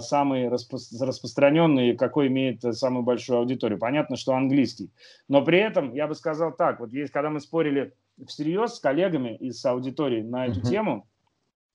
самый 0.00 0.48
распро- 0.48 0.78
распространенный 1.00 1.96
какой 1.96 2.26
имеет 2.26 2.64
э, 2.64 2.72
самую 2.72 3.04
большую 3.04 3.38
аудиторию. 3.38 3.78
Понятно, 3.78 4.16
что 4.16 4.34
английский. 4.34 4.90
Но 5.28 5.44
при 5.44 5.58
этом 5.58 5.94
я 5.94 6.08
бы 6.08 6.14
сказал 6.14 6.52
так, 6.52 6.80
вот 6.80 6.92
есть, 6.92 7.12
когда 7.12 7.30
мы 7.30 7.40
спорили 7.40 7.94
всерьез 8.26 8.74
с 8.74 8.80
коллегами 8.80 9.36
из 9.36 9.64
аудитории 9.64 10.22
на 10.22 10.46
эту 10.46 10.60
uh-huh. 10.60 10.68
тему, 10.70 11.06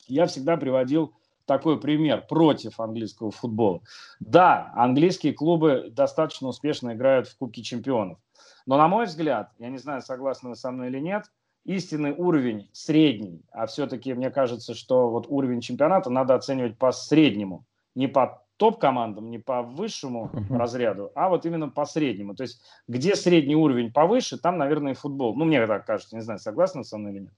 я 0.07 0.25
всегда 0.25 0.57
приводил 0.57 1.13
такой 1.45 1.79
пример 1.79 2.25
против 2.27 2.79
английского 2.79 3.31
футбола. 3.31 3.81
Да, 4.19 4.71
английские 4.75 5.33
клубы 5.33 5.89
достаточно 5.91 6.47
успешно 6.47 6.93
играют 6.93 7.27
в 7.27 7.37
Кубке 7.37 7.63
чемпионов. 7.63 8.17
Но, 8.65 8.77
на 8.77 8.87
мой 8.87 9.05
взгляд, 9.05 9.51
я 9.59 9.69
не 9.69 9.77
знаю, 9.77 10.01
согласны 10.01 10.49
вы 10.49 10.55
со 10.55 10.71
мной 10.71 10.87
или 10.87 10.99
нет, 10.99 11.25
истинный 11.65 12.11
уровень 12.11 12.69
средний, 12.73 13.41
а 13.51 13.65
все-таки 13.65 14.13
мне 14.13 14.29
кажется, 14.29 14.73
что 14.73 15.09
вот 15.09 15.27
уровень 15.29 15.61
чемпионата 15.61 16.09
надо 16.09 16.35
оценивать 16.35 16.77
по 16.77 16.91
среднему, 16.91 17.65
не 17.95 18.07
по 18.07 18.43
топ-командам, 18.57 19.29
не 19.29 19.39
по 19.39 19.61
высшему 19.61 20.29
uh-huh. 20.31 20.57
разряду, 20.57 21.11
а 21.15 21.29
вот 21.29 21.45
именно 21.45 21.69
по 21.69 21.85
среднему. 21.85 22.35
То 22.35 22.43
есть 22.43 22.61
где 22.87 23.15
средний 23.15 23.55
уровень 23.55 23.91
повыше, 23.91 24.37
там, 24.37 24.57
наверное, 24.57 24.93
и 24.93 24.95
футбол. 24.95 25.35
Ну, 25.35 25.45
мне 25.45 25.65
так 25.65 25.85
кажется, 25.85 26.15
не 26.15 26.21
знаю, 26.21 26.39
согласны 26.39 26.83
со 26.83 26.97
мной 26.97 27.13
или 27.13 27.19
нет. 27.21 27.33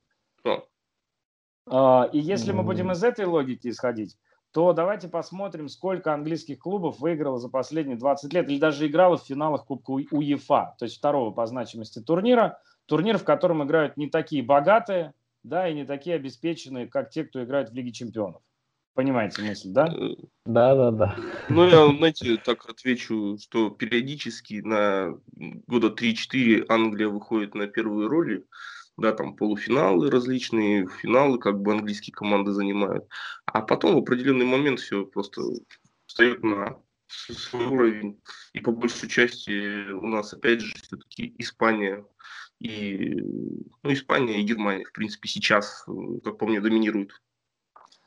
Uh-huh. 0.45 0.63
Uh, 1.67 2.11
и 2.11 2.19
если 2.19 2.51
мы 2.51 2.61
будем 2.61 2.91
из 2.91 3.03
этой 3.03 3.25
логики 3.25 3.69
исходить, 3.69 4.17
то 4.51 4.71
давайте 4.71 5.09
посмотрим, 5.09 5.67
сколько 5.67 6.13
английских 6.13 6.59
клубов 6.59 6.99
выиграло 6.99 7.39
за 7.39 7.49
последние 7.49 7.97
20 7.97 8.31
лет 8.31 8.49
или 8.49 8.59
даже 8.59 8.87
играло 8.87 9.17
в 9.17 9.23
финалах 9.25 9.65
Кубка 9.65 9.91
УЕФА, 9.91 10.75
то 10.77 10.85
есть 10.85 10.97
второго 10.97 11.31
по 11.31 11.45
значимости 11.45 11.99
турнира, 11.99 12.59
турнир, 12.85 13.17
в 13.17 13.25
котором 13.25 13.63
играют 13.63 13.97
не 13.97 14.09
такие 14.09 14.43
богатые, 14.43 15.13
да, 15.43 15.67
и 15.67 15.73
не 15.73 15.85
такие 15.85 16.15
обеспеченные, 16.15 16.87
как 16.87 17.09
те, 17.09 17.25
кто 17.25 17.43
играет 17.43 17.71
в 17.71 17.73
Лиге 17.73 17.91
Чемпионов. 17.91 18.41
Понимаете 18.95 19.41
мысль, 19.41 19.71
да? 19.71 19.93
Да, 20.45 20.73
да, 20.73 20.91
да. 20.91 21.15
Ну, 21.49 21.67
я, 21.67 21.85
знаете, 21.97 22.37
так 22.37 22.69
отвечу, 22.69 23.37
что 23.41 23.69
периодически 23.69 24.61
на 24.61 25.19
года 25.67 25.89
3-4 25.89 26.65
Англия 26.69 27.09
выходит 27.09 27.55
на 27.55 27.67
первые 27.67 28.07
роли, 28.07 28.45
да, 28.95 29.11
там 29.11 29.35
полуфиналы 29.35 30.09
различные, 30.09 30.87
финалы 30.87 31.39
как 31.39 31.61
бы 31.61 31.73
английские 31.73 32.13
команды 32.13 32.53
занимают. 32.53 33.05
А 33.45 33.61
потом 33.61 33.95
в 33.95 33.97
определенный 33.97 34.45
момент 34.45 34.79
все 34.79 35.05
просто 35.05 35.41
встает 36.05 36.41
на 36.41 36.77
свой 37.07 37.65
уровень. 37.65 38.21
И 38.53 38.61
по 38.61 38.71
большей 38.71 39.09
части 39.09 39.91
у 39.91 40.07
нас 40.07 40.33
опять 40.33 40.61
же 40.61 40.73
все-таки 40.81 41.35
Испания 41.37 42.05
и 42.59 43.13
ну, 43.83 43.91
Испания 43.91 44.39
и 44.39 44.45
Германия, 44.45 44.85
в 44.85 44.93
принципе, 44.93 45.27
сейчас, 45.27 45.85
как 46.23 46.37
по 46.37 46.47
мне, 46.47 46.61
доминируют. 46.61 47.21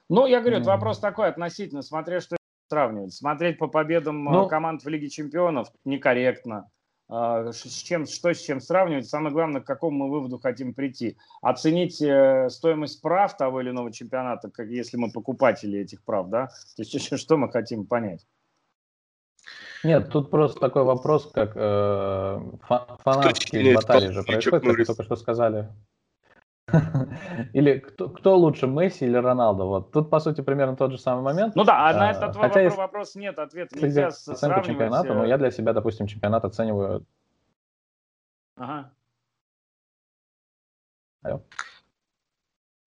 Ну, 0.09 0.27
я 0.27 0.41
говорю, 0.41 0.59
mm. 0.59 0.61
это 0.61 0.71
вопрос 0.71 0.99
такой 0.99 1.29
относительно, 1.29 1.83
смотря 1.83 2.21
что 2.21 2.37
сравнивать. 2.69 3.15
Смотреть 3.15 3.59
по 3.59 3.69
победам 3.69 4.25
ну, 4.25 4.47
команд 4.47 4.83
в 4.83 4.89
Лиге 4.89 5.09
Чемпионов 5.09 5.69
некорректно. 5.85 6.71
А, 7.11 7.53
с 7.53 7.63
чем, 7.63 8.07
что 8.07 8.35
с 8.35 8.41
чем 8.41 8.61
сравнивать. 8.61 9.09
Самое 9.09 9.33
главное, 9.33 9.63
к 9.63 9.67
какому 9.67 10.07
мы 10.07 10.11
выводу 10.11 10.39
хотим 10.39 10.75
прийти. 10.75 11.17
Оценить 11.41 12.03
э, 12.03 12.49
стоимость 12.51 13.01
прав 13.01 13.37
того 13.37 13.63
или 13.63 13.71
иного 13.71 13.91
чемпионата, 13.91 14.51
как 14.51 14.69
если 14.69 14.99
мы 14.99 15.11
покупатели 15.11 15.79
этих 15.79 16.05
прав, 16.05 16.29
да? 16.29 16.49
То 16.77 16.83
есть 16.83 17.17
что 17.19 17.37
мы 17.39 17.51
хотим 17.51 17.87
понять? 17.87 18.27
Нет, 19.85 20.11
тут 20.11 20.31
просто 20.31 20.61
такой 20.61 20.83
вопрос, 20.83 21.31
как 21.33 21.53
э, 21.55 22.41
фанатские 23.05 23.75
баталии 23.75 24.09
же 24.09 24.23
происходят, 24.25 24.65
как 24.65 24.77
вы 24.77 24.85
только 24.85 25.05
что 25.05 25.17
сказали. 25.17 25.69
Или 27.55 27.79
кто, 27.79 28.09
кто 28.11 28.37
лучше, 28.37 28.67
Месси 28.67 29.07
или 29.07 29.17
Роналдо? 29.17 29.65
Вот 29.65 29.93
тут, 29.93 30.11
по 30.11 30.21
сути, 30.21 30.41
примерно 30.41 30.77
тот 30.77 30.93
же 30.93 30.99
самый 30.99 31.23
момент. 31.23 31.55
Ну 31.57 31.65
да, 31.65 31.89
а 31.89 31.93
на 31.95 32.11
этот 32.11 32.37
Хотя 32.37 32.63
вопрос, 32.63 32.77
вопрос 32.77 33.15
нет, 33.15 33.39
ответа 33.39 33.79
нельзя 33.79 34.11
сравнивать. 34.11 34.67
чемпионата, 34.67 35.15
но 35.15 35.25
я 35.25 35.39
для 35.39 35.51
себя, 35.51 35.73
допустим, 35.73 36.07
чемпионат 36.07 36.45
оцениваю... 36.45 37.07
Ага. 38.57 38.93
Алло. 41.23 41.43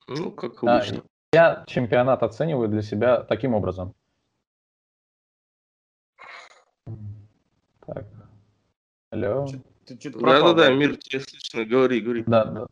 Ну, 0.08 0.32
как 0.32 0.64
обычно. 0.64 1.00
А, 1.00 1.36
я 1.36 1.64
чемпионат 1.66 2.24
оцениваю 2.24 2.70
для 2.70 2.82
себя 2.82 3.24
таким 3.24 3.54
образом. 3.54 3.96
Так. 7.86 8.06
Алло. 9.12 9.48
Да-да-да, 9.88 10.74
Мир, 10.74 10.98
тебя 10.98 11.20
слышно, 11.20 11.66
говори, 11.66 12.00
говори. 12.00 12.24
Да, 12.28 12.46
да. 12.46 12.68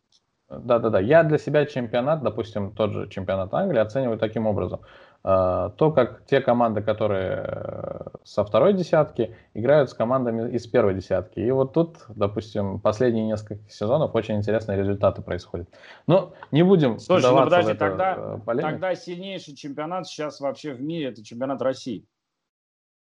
Да-да-да. 0.49 0.99
Я 0.99 1.23
для 1.23 1.37
себя 1.37 1.65
чемпионат, 1.65 2.23
допустим, 2.23 2.71
тот 2.71 2.91
же 2.91 3.09
чемпионат 3.09 3.53
Англии, 3.53 3.79
оцениваю 3.79 4.17
таким 4.17 4.47
образом. 4.47 4.81
А, 5.21 5.69
то, 5.71 5.91
как 5.91 6.25
те 6.25 6.39
команды, 6.39 6.81
которые 6.81 7.43
э, 7.45 8.07
со 8.23 8.45
второй 8.45 8.73
десятки, 8.73 9.35
играют 9.53 9.89
с 9.89 9.93
командами 9.93 10.49
из 10.51 10.65
первой 10.65 10.95
десятки. 10.95 11.39
И 11.39 11.51
вот 11.51 11.73
тут, 11.73 11.97
допустим, 12.07 12.79
последние 12.79 13.25
несколько 13.25 13.69
сезонов 13.69 14.15
очень 14.15 14.37
интересные 14.37 14.77
результаты 14.79 15.21
происходят. 15.21 15.69
Но 16.07 16.33
не 16.51 16.63
будем 16.63 16.99
Слушай, 16.99 17.31
ну 17.31 17.43
подожди, 17.43 17.73
тогда, 17.73 18.39
э, 18.47 18.61
тогда 18.61 18.95
сильнейший 18.95 19.55
чемпионат 19.55 20.07
сейчас 20.07 20.39
вообще 20.39 20.73
в 20.73 20.81
мире– 20.81 21.09
это 21.09 21.23
чемпионат 21.23 21.61
России. 21.61 22.05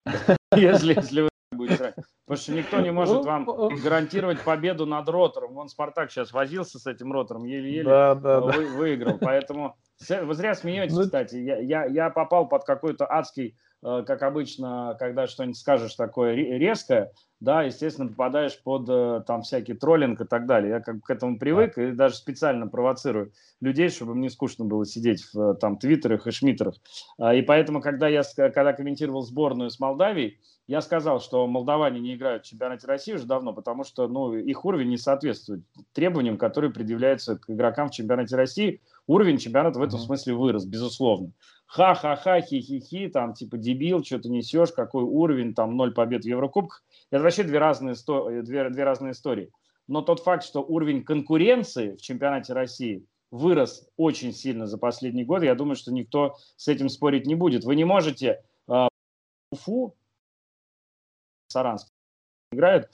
Если, 0.57 0.95
если. 0.95 1.30
Потому 2.31 2.43
что 2.43 2.53
никто 2.53 2.81
не 2.81 2.93
может 2.93 3.25
вам 3.25 3.45
гарантировать 3.83 4.41
победу 4.43 4.87
над 4.87 5.09
ротором. 5.09 5.55
Вон 5.55 5.69
Спартак 5.69 6.13
сейчас 6.13 6.33
возился 6.33 6.79
с 6.79 6.87
этим 6.87 7.13
ротором, 7.13 7.43
еле-еле 7.43 7.83
да, 7.83 8.15
да, 8.15 8.41
вы, 8.41 8.53
да. 8.53 8.77
выиграл. 8.77 9.19
Поэтому 9.21 9.77
вы 10.09 10.35
зря 10.35 10.55
смеетесь, 10.55 10.95
ну, 10.95 11.03
кстати. 11.03 11.35
Я, 11.35 11.59
я, 11.59 11.85
я 11.87 12.09
попал 12.11 12.47
под 12.47 12.63
какой-то 12.63 13.05
адский, 13.11 13.57
э, 13.83 14.05
как 14.07 14.23
обычно, 14.23 14.95
когда 15.01 15.27
что-нибудь 15.27 15.59
скажешь 15.59 15.97
такое 15.97 16.37
резкое, 16.37 17.11
да, 17.41 17.65
естественно, 17.65 18.07
попадаешь 18.07 18.63
под 18.63 18.89
э, 18.89 19.25
там 19.27 19.43
всякий 19.43 19.75
троллинг 19.75 20.21
и 20.21 20.25
так 20.25 20.47
далее. 20.47 20.71
Я 20.71 20.81
как 20.81 21.01
к 21.01 21.11
этому 21.11 21.37
привык 21.37 21.79
и 21.79 21.91
даже 21.91 22.15
специально 22.15 22.69
провоцирую 22.69 23.33
людей, 23.61 23.89
чтобы 23.89 24.15
мне 24.15 24.31
скучно 24.31 24.65
было 24.65 24.87
сидеть 24.87 25.25
в 25.35 25.57
там 25.57 25.79
твиттерах 25.79 26.29
и 26.29 26.31
шмиттерах. 26.31 26.77
А, 27.19 27.35
и 27.35 27.43
поэтому, 27.43 27.81
когда 27.81 28.07
я 28.07 28.23
когда 28.37 28.73
комментировал 28.73 29.23
сборную 29.23 29.71
с 29.71 29.81
Молдавией, 29.81 30.39
я 30.71 30.83
сказал, 30.83 31.21
что 31.21 31.49
молдаване 31.49 31.99
не 31.99 32.15
играют 32.15 32.45
в 32.45 32.49
чемпионате 32.49 32.87
России 32.87 33.13
уже 33.13 33.27
давно, 33.27 33.53
потому 33.53 33.83
что 33.83 34.07
ну, 34.07 34.37
их 34.37 34.65
уровень 34.65 34.91
не 34.91 34.99
соответствует 34.99 35.65
требованиям, 35.93 36.39
которые 36.39 36.73
предъявляются 36.73 37.37
к 37.37 37.51
игрокам 37.51 37.89
в 37.89 37.91
чемпионате 37.91 38.37
России. 38.37 38.81
Уровень 39.09 39.39
чемпионата 39.39 39.81
в 39.81 39.83
этом 39.83 39.99
смысле 39.99 40.35
вырос, 40.35 40.65
безусловно. 40.67 41.33
Ха-ха-ха, 41.67 42.41
хи-хи-хи, 42.41 43.09
там 43.09 43.35
типа 43.35 43.59
дебил, 43.59 44.05
что 44.05 44.21
ты 44.21 44.29
несешь, 44.29 44.71
какой 44.71 45.03
уровень, 45.03 45.55
там 45.55 45.77
ноль 45.77 45.93
побед 45.93 46.23
в 46.23 46.29
Еврокубках. 46.29 46.85
Это 47.11 47.25
вообще 47.25 47.43
две 47.43 47.59
разные, 47.59 47.97
две, 48.43 48.71
две 48.71 48.85
разные 48.85 49.11
истории. 49.11 49.51
Но 49.89 50.03
тот 50.03 50.21
факт, 50.21 50.45
что 50.45 50.63
уровень 50.63 51.03
конкуренции 51.03 51.97
в 51.97 52.01
чемпионате 52.01 52.53
России 52.53 53.05
вырос 53.33 53.89
очень 53.97 54.33
сильно 54.33 54.69
за 54.69 54.79
последний 54.79 55.25
год, 55.25 55.43
я 55.43 55.57
думаю, 55.57 55.75
что 55.75 55.93
никто 55.93 56.37
с 56.55 56.69
этим 56.69 56.89
спорить 56.89 57.27
не 57.27 57.35
будет. 57.35 57.65
Вы 57.65 57.75
не 57.75 57.85
можете 57.85 58.45
э, 58.69 58.87
Уфу 59.51 59.97
Саранск 61.51 61.89
играет 62.53 62.91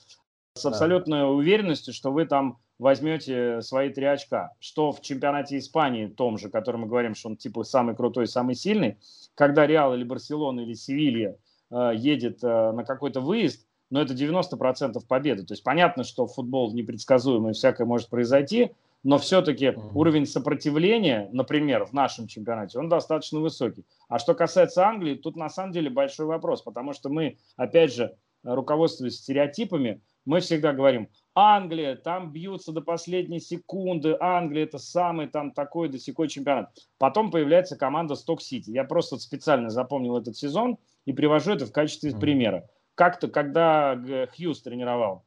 с 0.54 0.64
абсолютной 0.64 1.20
да. 1.20 1.28
уверенностью, 1.28 1.92
что 1.92 2.10
вы 2.10 2.24
там 2.24 2.58
возьмете 2.78 3.60
свои 3.62 3.90
три 3.90 4.06
очка. 4.06 4.52
Что 4.60 4.92
в 4.92 5.00
чемпионате 5.02 5.58
Испании, 5.58 6.06
том 6.06 6.38
же, 6.38 6.48
который 6.48 6.76
мы 6.76 6.86
говорим, 6.86 7.14
что 7.14 7.28
он 7.28 7.36
типа 7.36 7.62
самый 7.62 7.94
крутой, 7.94 8.26
самый 8.26 8.54
сильный, 8.54 8.98
когда 9.34 9.66
Реал 9.66 9.94
или 9.94 10.04
Барселона 10.04 10.60
или 10.60 10.74
Севилья 10.74 11.36
э, 11.70 11.92
едет 11.94 12.42
э, 12.42 12.72
на 12.72 12.84
какой-то 12.84 13.20
выезд, 13.20 13.66
но 13.90 14.00
это 14.00 14.14
90% 14.14 14.98
победы. 15.06 15.44
То 15.44 15.52
есть 15.52 15.62
понятно, 15.62 16.04
что 16.04 16.26
футбол 16.26 16.72
непредсказуемый, 16.72 17.52
всякое 17.52 17.86
может 17.86 18.08
произойти, 18.08 18.72
но 19.04 19.18
все-таки 19.18 19.66
mm-hmm. 19.66 19.90
уровень 19.94 20.26
сопротивления, 20.26 21.28
например, 21.32 21.84
в 21.84 21.92
нашем 21.92 22.26
чемпионате, 22.26 22.78
он 22.78 22.88
достаточно 22.88 23.38
высокий. 23.40 23.84
А 24.08 24.18
что 24.18 24.34
касается 24.34 24.86
Англии, 24.86 25.14
тут 25.14 25.36
на 25.36 25.48
самом 25.48 25.72
деле 25.72 25.90
большой 25.90 26.26
вопрос, 26.26 26.62
потому 26.62 26.92
что 26.92 27.08
мы, 27.08 27.38
опять 27.56 27.94
же, 27.94 28.16
руководствуясь 28.54 29.16
стереотипами, 29.16 30.00
мы 30.24 30.40
всегда 30.40 30.72
говорим, 30.72 31.08
Англия, 31.34 31.96
там 31.96 32.32
бьются 32.32 32.72
до 32.72 32.80
последней 32.80 33.40
секунды, 33.40 34.16
Англия 34.18 34.64
это 34.64 34.78
самый 34.78 35.28
там 35.28 35.52
такой 35.52 35.88
до 35.88 35.98
сякой 35.98 36.28
чемпионат. 36.28 36.70
Потом 36.98 37.30
появляется 37.30 37.76
команда 37.76 38.14
Сток-Сити. 38.14 38.70
Я 38.70 38.84
просто 38.84 39.18
специально 39.18 39.70
запомнил 39.70 40.16
этот 40.16 40.36
сезон 40.36 40.78
и 41.04 41.12
привожу 41.12 41.52
это 41.52 41.66
в 41.66 41.72
качестве 41.72 42.10
mm-hmm. 42.10 42.20
примера. 42.20 42.68
Как-то, 42.94 43.28
когда 43.28 44.00
Хьюз 44.34 44.62
тренировал 44.62 45.24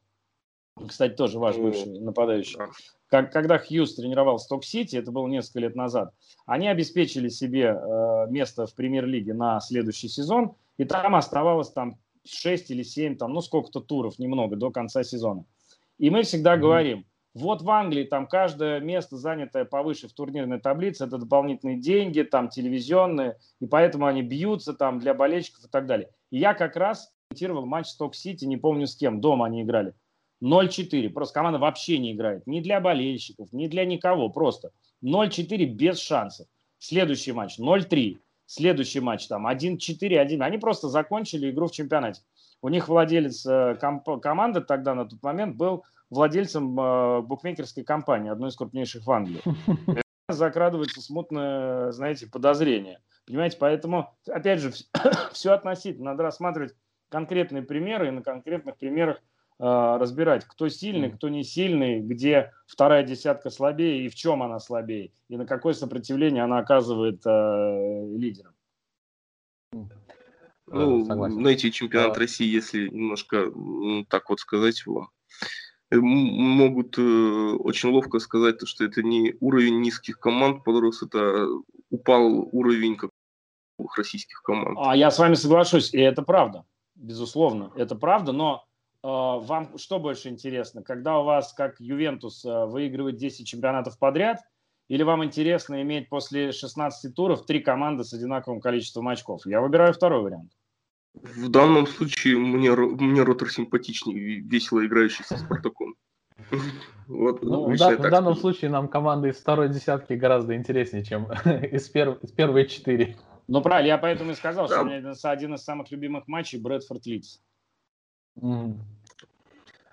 Кстати, 0.88 1.13
тоже 1.13 1.39
ваш 1.39 1.58
бывший 1.58 1.99
нападающий. 1.99 2.58
Как, 3.08 3.32
когда 3.32 3.58
Хьюз 3.58 3.95
тренировал 3.95 4.38
Сток-Сити, 4.38 4.95
это 4.95 5.12
было 5.12 5.27
несколько 5.27 5.60
лет 5.60 5.75
назад, 5.75 6.13
они 6.45 6.67
обеспечили 6.67 7.29
себе 7.29 7.75
э, 7.75 8.27
место 8.29 8.67
в 8.67 8.75
премьер-лиге 8.75 9.34
на 9.34 9.60
следующий 9.62 10.08
сезон, 10.10 10.55
и 10.77 10.86
там 10.86 11.15
оставалось 11.15 11.71
там 11.71 11.97
6 12.33 12.71
или 12.71 12.83
7, 12.83 13.17
там, 13.17 13.33
ну 13.33 13.41
сколько-то 13.41 13.79
туров, 13.81 14.19
немного, 14.19 14.55
до 14.55 14.71
конца 14.71 15.03
сезона. 15.03 15.45
И 15.97 16.09
мы 16.09 16.23
всегда 16.23 16.55
mm-hmm. 16.55 16.59
говорим, 16.59 17.05
вот 17.33 17.61
в 17.61 17.69
Англии 17.69 18.03
там 18.03 18.27
каждое 18.27 18.79
место, 18.79 19.17
занятое 19.17 19.65
повыше 19.65 20.07
в 20.07 20.13
турнирной 20.13 20.59
таблице, 20.59 21.05
это 21.05 21.17
дополнительные 21.17 21.77
деньги, 21.77 22.21
там 22.21 22.49
телевизионные, 22.49 23.37
и 23.59 23.67
поэтому 23.67 24.07
они 24.07 24.21
бьются 24.21 24.73
там 24.73 24.99
для 24.99 25.13
болельщиков 25.13 25.65
и 25.65 25.67
так 25.69 25.85
далее. 25.85 26.09
И 26.31 26.39
я 26.39 26.53
как 26.53 26.75
раз 26.75 27.11
комментировал 27.27 27.65
матч 27.65 27.87
Сток-Сити, 27.87 28.45
не 28.45 28.57
помню 28.57 28.87
с 28.87 28.95
кем, 28.95 29.21
дома 29.21 29.45
они 29.45 29.61
играли. 29.61 29.93
0-4. 30.43 31.09
Просто 31.09 31.33
команда 31.33 31.59
вообще 31.59 31.97
не 31.97 32.13
играет. 32.13 32.47
Ни 32.47 32.61
для 32.61 32.79
болельщиков, 32.79 33.51
ни 33.51 33.67
для 33.67 33.85
никого. 33.85 34.29
Просто 34.29 34.71
0-4 35.03 35.65
без 35.65 35.99
шансов. 35.99 36.47
Следующий 36.77 37.33
матч 37.33 37.59
0-3. 37.59 38.17
Следующий 38.49 38.99
матч 38.99 39.27
там 39.27 39.45
1-4-1. 39.45 40.41
Они 40.41 40.57
просто 40.57 40.89
закончили 40.89 41.51
игру 41.51 41.67
в 41.67 41.71
чемпионате. 41.71 42.23
У 42.63 42.69
них 42.69 42.88
владелец 42.88 43.45
э, 43.45 43.77
комп- 43.79 44.19
команды 44.19 44.62
тогда 44.62 44.95
на 44.95 45.05
тот 45.05 45.21
момент 45.21 45.55
был 45.55 45.85
владельцем 46.09 46.79
э, 46.79 47.21
букмекерской 47.21 47.83
компании, 47.83 48.31
одной 48.31 48.49
из 48.49 48.55
крупнейших 48.55 49.05
в 49.05 49.12
Англии. 49.12 49.43
Закрадывается 50.29 50.99
смутное, 50.99 51.91
знаете, 51.91 52.25
подозрение. 52.25 53.01
Понимаете, 53.27 53.57
поэтому, 53.59 54.17
опять 54.27 54.62
же, 54.62 54.71
все 55.31 55.51
относительно. 55.53 56.05
Надо 56.05 56.23
рассматривать 56.23 56.73
конкретные 57.09 57.62
примеры 57.62 58.07
и 58.07 58.12
на 58.12 58.23
конкретных 58.23 58.77
примерах 58.77 59.21
разбирать, 59.60 60.45
кто 60.45 60.69
сильный, 60.69 61.12
кто 61.12 61.28
не 61.28 61.43
сильный, 61.43 62.00
где 62.00 62.54
вторая 62.65 63.04
десятка 63.04 63.50
слабее 63.50 64.06
и 64.06 64.10
в 64.10 64.15
чем 64.15 64.41
она 64.41 64.60
слабее, 64.60 65.12
и 65.28 65.36
на 65.36 65.45
какое 65.45 65.74
сопротивление 65.74 66.43
она 66.43 66.60
оказывает 66.60 67.22
э, 67.26 68.06
лидерам. 68.15 68.54
Ну, 70.72 71.04
Согласен. 71.06 71.39
знаете, 71.39 71.72
чемпионат 71.72 72.15
а... 72.15 72.19
России, 72.19 72.48
если 72.48 72.88
немножко 72.88 73.52
так 74.08 74.30
вот 74.30 74.39
сказать 74.39 74.82
его, 74.86 75.10
могут 75.91 76.98
э, 76.98 77.02
очень 77.02 77.89
ловко 77.89 78.19
сказать, 78.19 78.65
что 78.65 78.86
это 78.86 79.02
не 79.02 79.36
уровень 79.39 79.82
низких 79.82 80.19
команд 80.19 80.63
подрос, 80.63 81.02
это 81.02 81.48
упал 81.89 82.48
уровень 82.52 82.95
как 82.95 83.10
российских 83.98 84.41
команд. 84.43 84.78
А 84.82 84.95
я 84.95 85.10
с 85.10 85.17
вами 85.17 85.34
соглашусь, 85.34 85.93
и 85.93 86.00
это 86.00 86.22
правда, 86.22 86.65
безусловно, 86.95 87.72
это 87.76 87.95
правда, 87.95 88.32
но 88.32 88.56
а, 88.56 88.68
вам 89.07 89.77
что 89.77 89.99
больше 89.99 90.29
интересно, 90.29 90.83
когда 90.83 91.19
у 91.19 91.23
вас, 91.23 91.53
как 91.53 91.79
Ювентус, 91.79 92.45
а, 92.45 92.65
выигрывает 92.65 93.17
10 93.17 93.47
чемпионатов 93.47 93.97
подряд, 93.97 94.41
или 94.89 95.03
вам 95.03 95.23
интересно 95.23 95.81
иметь 95.83 96.09
после 96.09 96.51
16 96.51 97.13
туров 97.13 97.45
три 97.45 97.59
команды 97.59 98.03
с 98.03 98.13
одинаковым 98.13 98.59
количеством 98.59 99.07
очков? 99.07 99.45
Я 99.45 99.62
выбираю 99.62 99.93
второй 99.93 100.23
вариант. 100.23 100.51
В 101.13 101.49
данном 101.49 101.88
случае 101.88 102.38
мне, 102.38 102.71
мне 102.71 103.23
Ротор 103.23 103.49
симпатичнее, 103.49 104.39
весело 104.39 104.85
играющий 104.85 105.23
со 105.23 105.38
Спартаком. 105.38 105.95
Вот, 107.07 107.43
ну, 107.43 107.69
в, 107.69 107.77
да, 107.77 107.97
в 107.97 108.09
данном 108.09 108.35
случае 108.35 108.71
нам 108.71 108.88
команды 108.88 109.29
из 109.29 109.38
второй 109.38 109.69
десятки 109.69 110.13
гораздо 110.13 110.55
интереснее, 110.55 111.03
чем 111.03 111.25
из, 111.71 111.89
перв, 111.89 112.23
из 112.23 112.31
первой 112.31 112.67
четыре. 112.67 113.17
Ну, 113.47 113.62
правильно, 113.62 113.88
я 113.88 113.97
поэтому 113.97 114.31
и 114.31 114.35
сказал, 114.35 114.67
да. 114.67 114.75
что 114.75 114.83
у 114.83 114.85
меня 114.85 115.13
один 115.23 115.55
из 115.55 115.63
самых 115.63 115.91
любимых 115.91 116.27
матчей 116.27 116.59
Брэдфорд 116.59 117.05
Лидс. 117.05 117.39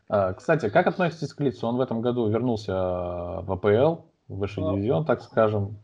А, 0.09 0.33
кстати, 0.35 0.69
как 0.69 0.87
относитесь 0.87 1.33
к 1.35 1.41
Лицу? 1.41 1.67
Он 1.67 1.77
в 1.77 1.81
этом 1.81 2.01
году 2.01 2.29
вернулся 2.29 2.73
в 2.73 3.53
АПЛ, 3.53 4.03
в 4.29 4.39
высший 4.39 4.65
а. 4.65 4.73
дивизион, 4.73 5.05
так 5.05 5.23
скажем. 5.23 5.79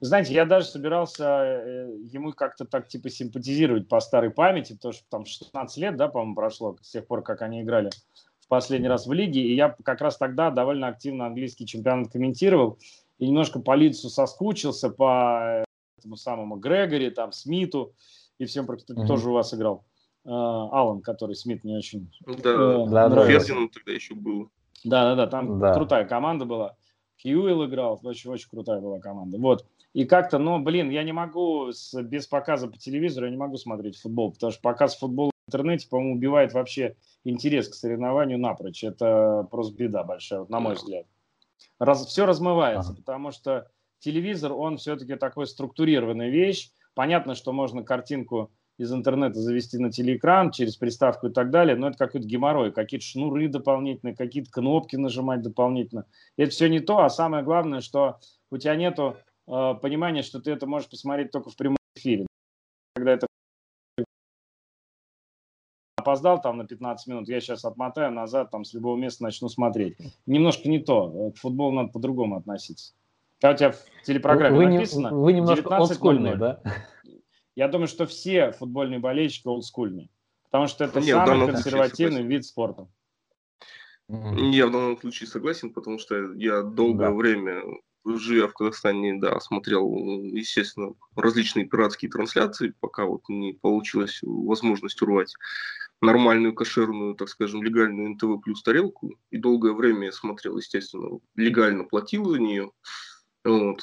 Знаете, 0.00 0.34
я 0.34 0.44
даже 0.44 0.66
собирался 0.66 1.24
э, 1.24 1.96
ему 2.12 2.32
как-то 2.32 2.66
так 2.66 2.86
типа 2.86 3.08
симпатизировать 3.08 3.88
по 3.88 3.98
старой 4.00 4.30
памяти, 4.30 4.74
потому 4.74 4.92
что 4.92 5.08
там 5.08 5.24
16 5.24 5.76
лет, 5.78 5.96
да, 5.96 6.08
по-моему, 6.08 6.34
прошло 6.34 6.76
с 6.82 6.90
тех 6.90 7.06
пор, 7.06 7.22
как 7.22 7.40
они 7.40 7.62
играли 7.62 7.90
в 8.40 8.48
последний 8.48 8.88
раз 8.88 9.06
в 9.06 9.12
лиге, 9.12 9.40
и 9.40 9.54
я 9.54 9.74
как 9.82 10.02
раз 10.02 10.18
тогда 10.18 10.50
довольно 10.50 10.88
активно 10.88 11.26
английский 11.26 11.66
чемпионат 11.66 12.12
комментировал, 12.12 12.78
и 13.18 13.26
немножко 13.26 13.58
по 13.58 13.74
лицу 13.74 14.10
соскучился, 14.10 14.90
по 14.90 15.64
этому 15.98 16.16
самому 16.16 16.56
Грегори, 16.56 17.10
там, 17.10 17.32
Смиту, 17.32 17.94
и 18.38 18.44
всем, 18.44 18.66
кто 18.66 18.74
mm-hmm. 18.76 19.06
тоже 19.06 19.30
у 19.30 19.32
вас 19.32 19.54
играл. 19.54 19.84
Э, 20.26 20.28
Алан, 20.28 21.02
который 21.02 21.36
Смит 21.36 21.62
не 21.62 21.76
очень 21.76 22.10
да, 22.26 22.50
э, 22.50 22.86
да. 22.90 23.26
Фердинанд 23.26 23.70
тогда 23.70 23.92
еще 23.92 24.14
был. 24.14 24.50
Да, 24.82 25.04
да, 25.04 25.14
да, 25.14 25.26
там 25.28 25.60
да. 25.60 25.72
крутая 25.72 26.04
команда 26.04 26.44
была. 26.44 26.76
Хьюэлл 27.22 27.66
играл, 27.66 28.00
очень, 28.02 28.30
очень 28.30 28.48
крутая 28.50 28.80
была 28.80 28.98
команда. 28.98 29.38
Вот. 29.38 29.66
И 29.92 30.04
как-то, 30.04 30.38
ну, 30.38 30.58
блин, 30.58 30.90
я 30.90 31.04
не 31.04 31.12
могу 31.12 31.70
с, 31.70 31.94
без 32.02 32.26
показа 32.26 32.66
по 32.66 32.76
телевизору, 32.76 33.26
я 33.26 33.30
не 33.30 33.38
могу 33.38 33.56
смотреть 33.56 33.98
футбол, 33.98 34.32
потому 34.32 34.50
что 34.50 34.60
показ 34.62 34.98
футбола 34.98 35.30
в 35.30 35.48
интернете, 35.48 35.88
по-моему, 35.88 36.16
убивает 36.16 36.52
вообще 36.52 36.96
интерес 37.22 37.68
к 37.68 37.74
соревнованию 37.74 38.38
напрочь. 38.38 38.82
Это 38.82 39.46
просто 39.48 39.76
беда 39.76 40.02
большая, 40.02 40.40
вот, 40.40 40.50
на 40.50 40.58
мой 40.58 40.74
взгляд. 40.74 41.06
Раз, 41.78 42.04
все 42.04 42.26
размывается, 42.26 42.90
ага. 42.90 42.98
потому 42.98 43.30
что 43.30 43.70
телевизор, 44.00 44.52
он 44.52 44.76
все-таки 44.76 45.14
такой 45.14 45.46
структурированная 45.46 46.30
вещь. 46.30 46.72
Понятно, 46.94 47.36
что 47.36 47.52
можно 47.52 47.84
картинку 47.84 48.50
из 48.78 48.92
интернета 48.92 49.40
завести 49.40 49.78
на 49.78 49.90
телеэкран 49.90 50.50
через 50.50 50.76
приставку 50.76 51.28
и 51.28 51.32
так 51.32 51.50
далее, 51.50 51.76
но 51.76 51.88
это 51.88 51.96
какой-то 51.96 52.26
геморрой, 52.26 52.72
какие-то 52.72 53.06
шнуры 53.06 53.48
дополнительные, 53.48 54.14
какие-то 54.14 54.50
кнопки 54.50 54.96
нажимать 54.96 55.42
дополнительно. 55.42 56.06
Это 56.36 56.50
все 56.50 56.68
не 56.68 56.80
то, 56.80 56.98
а 56.98 57.10
самое 57.10 57.42
главное, 57.42 57.80
что 57.80 58.18
у 58.50 58.58
тебя 58.58 58.76
нету 58.76 59.16
э, 59.46 59.74
понимания, 59.80 60.22
что 60.22 60.40
ты 60.40 60.50
это 60.50 60.66
можешь 60.66 60.90
посмотреть 60.90 61.30
только 61.30 61.50
в 61.50 61.56
прямом 61.56 61.78
эфире. 61.96 62.26
Когда 62.94 63.12
это 63.12 63.26
опоздал 65.96 66.40
там 66.40 66.58
на 66.58 66.66
15 66.66 67.06
минут, 67.08 67.28
я 67.28 67.40
сейчас 67.40 67.64
отмотаю 67.64 68.12
назад, 68.12 68.50
там 68.50 68.64
с 68.64 68.72
любого 68.74 68.96
места 68.96 69.24
начну 69.24 69.48
смотреть. 69.48 69.96
Немножко 70.26 70.68
не 70.68 70.78
то. 70.78 71.32
К 71.32 71.38
футболу 71.38 71.72
надо 71.72 71.88
по-другому 71.88 72.36
относиться. 72.36 72.94
Когда 73.40 73.54
у 73.54 73.56
тебя 73.56 73.72
в 73.72 74.06
телепрограмме 74.06 74.56
вы 74.56 74.66
написано... 74.66 75.10
Вы 75.10 75.32
немножко 75.32 75.76
олдскульный, 75.76 76.36
да? 76.36 76.60
Я 77.56 77.68
думаю, 77.68 77.88
что 77.88 78.06
все 78.06 78.52
футбольные 78.52 79.00
болельщики 79.00 79.48
олдскульные, 79.48 80.10
потому 80.44 80.68
что 80.68 80.84
это 80.84 81.00
Нет, 81.00 81.16
самый 81.16 81.46
консервативный 81.46 82.22
вид 82.22 82.44
спорта. 82.44 82.86
Я 84.08 84.66
в 84.68 84.72
данном 84.72 85.00
случае 85.00 85.26
согласен, 85.26 85.72
потому 85.72 85.98
что 85.98 86.34
я 86.34 86.62
долгое 86.62 87.08
да. 87.08 87.14
время, 87.14 87.62
живя 88.04 88.46
в 88.46 88.52
Казахстане, 88.52 89.18
да, 89.18 89.40
смотрел, 89.40 89.90
естественно, 90.22 90.94
различные 91.16 91.66
пиратские 91.66 92.10
трансляции, 92.10 92.74
пока 92.78 93.06
вот 93.06 93.22
не 93.28 93.54
получилась 93.54 94.20
возможность 94.22 95.00
урвать 95.02 95.34
нормальную, 96.02 96.54
кошерную, 96.54 97.14
так 97.14 97.30
скажем, 97.30 97.62
легальную 97.62 98.10
НТВ 98.10 98.42
плюс 98.44 98.62
тарелку. 98.62 99.18
И 99.30 99.38
долгое 99.38 99.72
время 99.72 100.06
я 100.06 100.12
смотрел, 100.12 100.58
естественно, 100.58 101.18
легально 101.34 101.84
платил 101.84 102.26
за 102.26 102.38
нее. 102.38 102.70
Вот. 103.44 103.82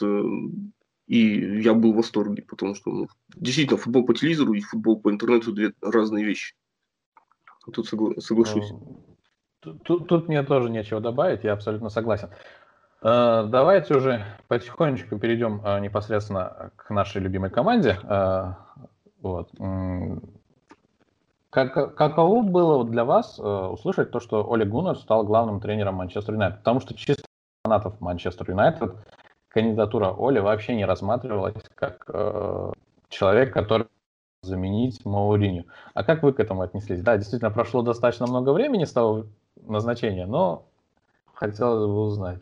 Э, 1.08 1.12
и 1.12 1.62
я 1.62 1.74
был 1.74 1.94
в 1.94 1.98
восторге, 1.98 2.44
потому 2.44 2.76
что 2.76 2.92
ну, 2.92 3.08
действительно 3.36 3.78
футбол 3.78 4.06
по 4.06 4.14
телевизору 4.14 4.54
и 4.54 4.62
футбол 4.62 5.00
по 5.00 5.12
интернету 5.12 5.52
две 5.52 5.74
разные 5.82 6.26
вещи. 6.26 6.56
Тут 7.72 7.92
согла- 7.92 8.20
соглашусь. 8.20 8.72
Э, 9.66 9.74
тут, 9.84 10.08
тут 10.08 10.28
мне 10.28 10.44
тоже 10.44 10.70
нечего 10.70 11.00
добавить, 11.00 11.44
я 11.44 11.54
абсолютно 11.54 11.90
согласен. 11.90 12.30
Э, 13.02 13.46
давайте 13.48 13.96
уже 13.96 14.26
потихонечку 14.48 15.18
перейдем 15.20 15.62
э, 15.64 15.80
непосредственно 15.80 16.72
к 16.76 16.90
нашей 16.90 17.22
любимой 17.22 17.50
команде. 17.50 17.98
Вот. 19.22 19.52
Как, 21.50 21.96
каково 21.96 22.42
было 22.42 22.84
для 22.84 23.06
вас 23.06 23.40
услышать 23.40 24.12
то, 24.12 24.20
что 24.20 24.52
Оли 24.52 24.66
Гуннер 24.66 24.98
стал 24.98 25.24
главным 25.24 25.62
тренером 25.62 25.96
Манчестер 25.96 26.34
Юнайтед? 26.34 26.60
Потому 26.60 26.82
что 26.82 26.94
чисто 26.94 27.24
фанатов 27.64 28.02
Манчестер 28.02 28.50
Юнайтед 28.50 28.96
кандидатура 29.54 30.16
Оли 30.18 30.40
вообще 30.40 30.76
не 30.76 30.86
рассматривалась 30.86 31.54
как 31.76 32.06
э, 32.08 32.72
человек, 33.10 33.54
который 33.54 33.88
заменить 34.42 35.06
Мауриню. 35.06 35.66
А 35.94 36.04
как 36.04 36.24
вы 36.24 36.34
к 36.34 36.40
этому 36.40 36.64
отнеслись? 36.64 37.02
Да, 37.02 37.18
действительно, 37.18 37.52
прошло 37.52 37.82
достаточно 37.82 38.28
много 38.28 38.52
времени 38.52 38.84
с 38.84 38.92
того 38.92 39.28
назначения, 39.62 40.26
но 40.26 40.66
хотелось 41.34 41.86
бы 41.88 42.02
узнать. 42.02 42.42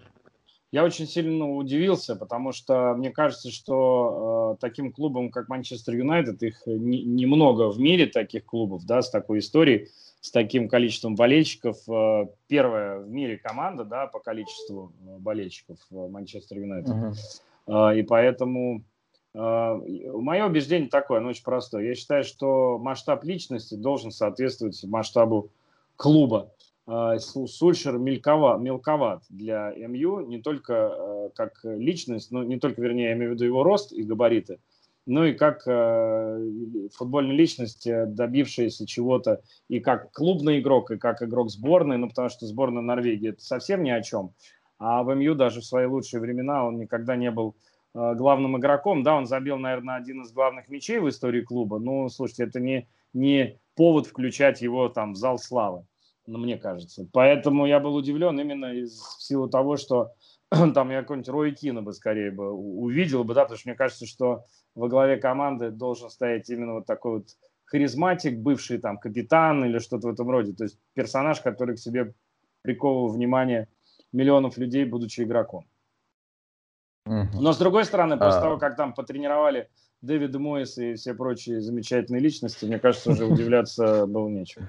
Я 0.71 0.85
очень 0.85 1.05
сильно 1.05 1.51
удивился, 1.51 2.15
потому 2.15 2.53
что 2.53 2.93
мне 2.95 3.11
кажется, 3.11 3.51
что 3.51 4.53
э, 4.53 4.61
таким 4.61 4.93
клубом, 4.93 5.29
как 5.29 5.49
Манчестер 5.49 5.95
Юнайтед, 5.95 6.41
их 6.41 6.65
немного 6.65 7.65
не 7.65 7.71
в 7.73 7.79
мире 7.79 8.05
таких 8.05 8.45
клубов, 8.45 8.85
да, 8.85 9.01
с 9.01 9.09
такой 9.09 9.39
историей 9.39 9.89
с 10.21 10.31
таким 10.31 10.69
количеством 10.69 11.15
болельщиков. 11.15 11.77
Э, 11.89 12.27
первая 12.47 12.99
в 12.99 13.09
мире 13.09 13.37
команда, 13.37 13.83
да, 13.83 14.07
по 14.07 14.19
количеству 14.19 14.93
э, 15.01 15.17
болельщиков 15.17 15.77
Манчестер 15.89 16.59
Юнайтед. 16.59 16.95
Uh-huh. 17.67 17.99
И 17.99 18.03
поэтому 18.03 18.83
мое 19.33 20.45
убеждение 20.45 20.89
такое, 20.89 21.19
оно 21.19 21.29
очень 21.29 21.43
простое. 21.43 21.85
Я 21.85 21.95
считаю, 21.95 22.23
что 22.23 22.77
масштаб 22.79 23.23
личности 23.23 23.75
должен 23.75 24.11
соответствовать 24.11 24.83
масштабу 24.83 25.51
клуба. 26.01 26.51
э, 26.87 27.19
Сульшер 27.19 27.99
мелковат, 27.99 28.59
мелковат 28.59 29.23
для 29.29 29.71
МЮ, 29.75 30.21
не 30.21 30.41
только 30.41 30.73
э, 30.73 31.29
как 31.35 31.59
личность, 31.63 32.31
но 32.31 32.43
не 32.43 32.59
только, 32.59 32.81
вернее, 32.81 33.09
я 33.09 33.13
имею 33.13 33.31
в 33.31 33.33
виду 33.35 33.45
его 33.45 33.61
рост 33.61 33.91
и 33.91 34.01
габариты, 34.01 34.59
но 35.11 35.25
и 35.25 35.33
как 35.33 35.63
э, 35.67 36.49
футбольная 36.95 37.35
личность, 37.35 37.85
добившаяся 37.85 38.87
чего-то, 38.87 39.41
и 39.67 39.81
как 39.81 40.13
клубный 40.13 40.61
игрок, 40.61 40.89
и 40.91 40.97
как 40.97 41.21
игрок 41.21 41.49
сборной, 41.49 41.97
ну, 41.97 42.07
потому 42.07 42.29
что 42.29 42.47
сборная 42.47 42.81
Норвегии 42.81 43.31
это 43.31 43.43
совсем 43.43 43.83
ни 43.83 43.89
о 43.89 44.01
чем. 44.01 44.33
А 44.79 45.03
в 45.03 45.13
МЮ 45.13 45.35
даже 45.35 45.59
в 45.59 45.65
свои 45.65 45.85
лучшие 45.85 46.21
времена 46.21 46.65
он 46.65 46.77
никогда 46.77 47.17
не 47.17 47.29
был 47.29 47.57
э, 47.93 48.15
главным 48.15 48.57
игроком. 48.57 49.03
Да, 49.03 49.15
он 49.17 49.25
забил, 49.25 49.57
наверное, 49.57 49.97
один 49.97 50.21
из 50.21 50.31
главных 50.31 50.69
мячей 50.69 50.99
в 50.99 51.09
истории 51.09 51.41
клуба. 51.41 51.77
Ну, 51.77 52.07
слушайте, 52.07 52.45
это 52.45 52.61
не, 52.61 52.87
не 53.11 53.59
повод 53.75 54.07
включать 54.07 54.61
его 54.61 54.87
там 54.87 55.11
в 55.11 55.17
зал 55.17 55.39
славы, 55.39 55.85
ну, 56.25 56.37
мне 56.37 56.57
кажется. 56.57 57.05
Поэтому 57.11 57.65
я 57.65 57.81
был 57.81 57.95
удивлен 57.95 58.39
именно 58.39 58.73
из 58.73 58.97
силу 59.19 59.49
того, 59.49 59.75
что 59.75 60.13
там 60.73 60.91
я 60.91 61.01
какой-нибудь 61.01 61.29
Рой 61.29 61.51
Кина 61.51 61.81
бы 61.81 61.93
скорее 61.93 62.31
бы 62.31 62.51
увидел 62.51 63.23
бы, 63.23 63.33
да, 63.33 63.43
потому 63.43 63.57
что 63.57 63.69
мне 63.69 63.77
кажется, 63.77 64.05
что 64.05 64.43
во 64.75 64.87
главе 64.87 65.17
команды 65.17 65.71
должен 65.71 66.09
стоять 66.09 66.49
именно 66.49 66.73
вот 66.73 66.85
такой 66.85 67.19
вот 67.19 67.27
харизматик, 67.65 68.37
бывший 68.37 68.77
там 68.77 68.97
капитан 68.97 69.63
или 69.65 69.79
что-то 69.79 70.07
в 70.07 70.11
этом 70.11 70.29
роде. 70.29 70.53
То 70.53 70.65
есть 70.65 70.77
персонаж, 70.93 71.39
который 71.39 71.75
к 71.75 71.79
себе 71.79 72.13
приковывал 72.61 73.07
внимание 73.07 73.69
миллионов 74.11 74.57
людей, 74.57 74.83
будучи 74.85 75.21
игроком. 75.21 75.65
Но 77.05 77.53
с 77.53 77.57
другой 77.57 77.85
стороны, 77.85 78.17
после 78.17 78.39
а... 78.39 78.41
того, 78.41 78.57
как 78.57 78.75
там 78.75 78.93
потренировали 78.93 79.69
Дэвида 80.01 80.37
Мойса 80.37 80.83
и 80.83 80.95
все 80.95 81.13
прочие 81.13 81.61
замечательные 81.61 82.21
личности, 82.21 82.65
мне 82.65 82.79
кажется, 82.79 83.11
уже 83.11 83.25
удивляться 83.25 84.05
было 84.05 84.27
нечего. 84.27 84.67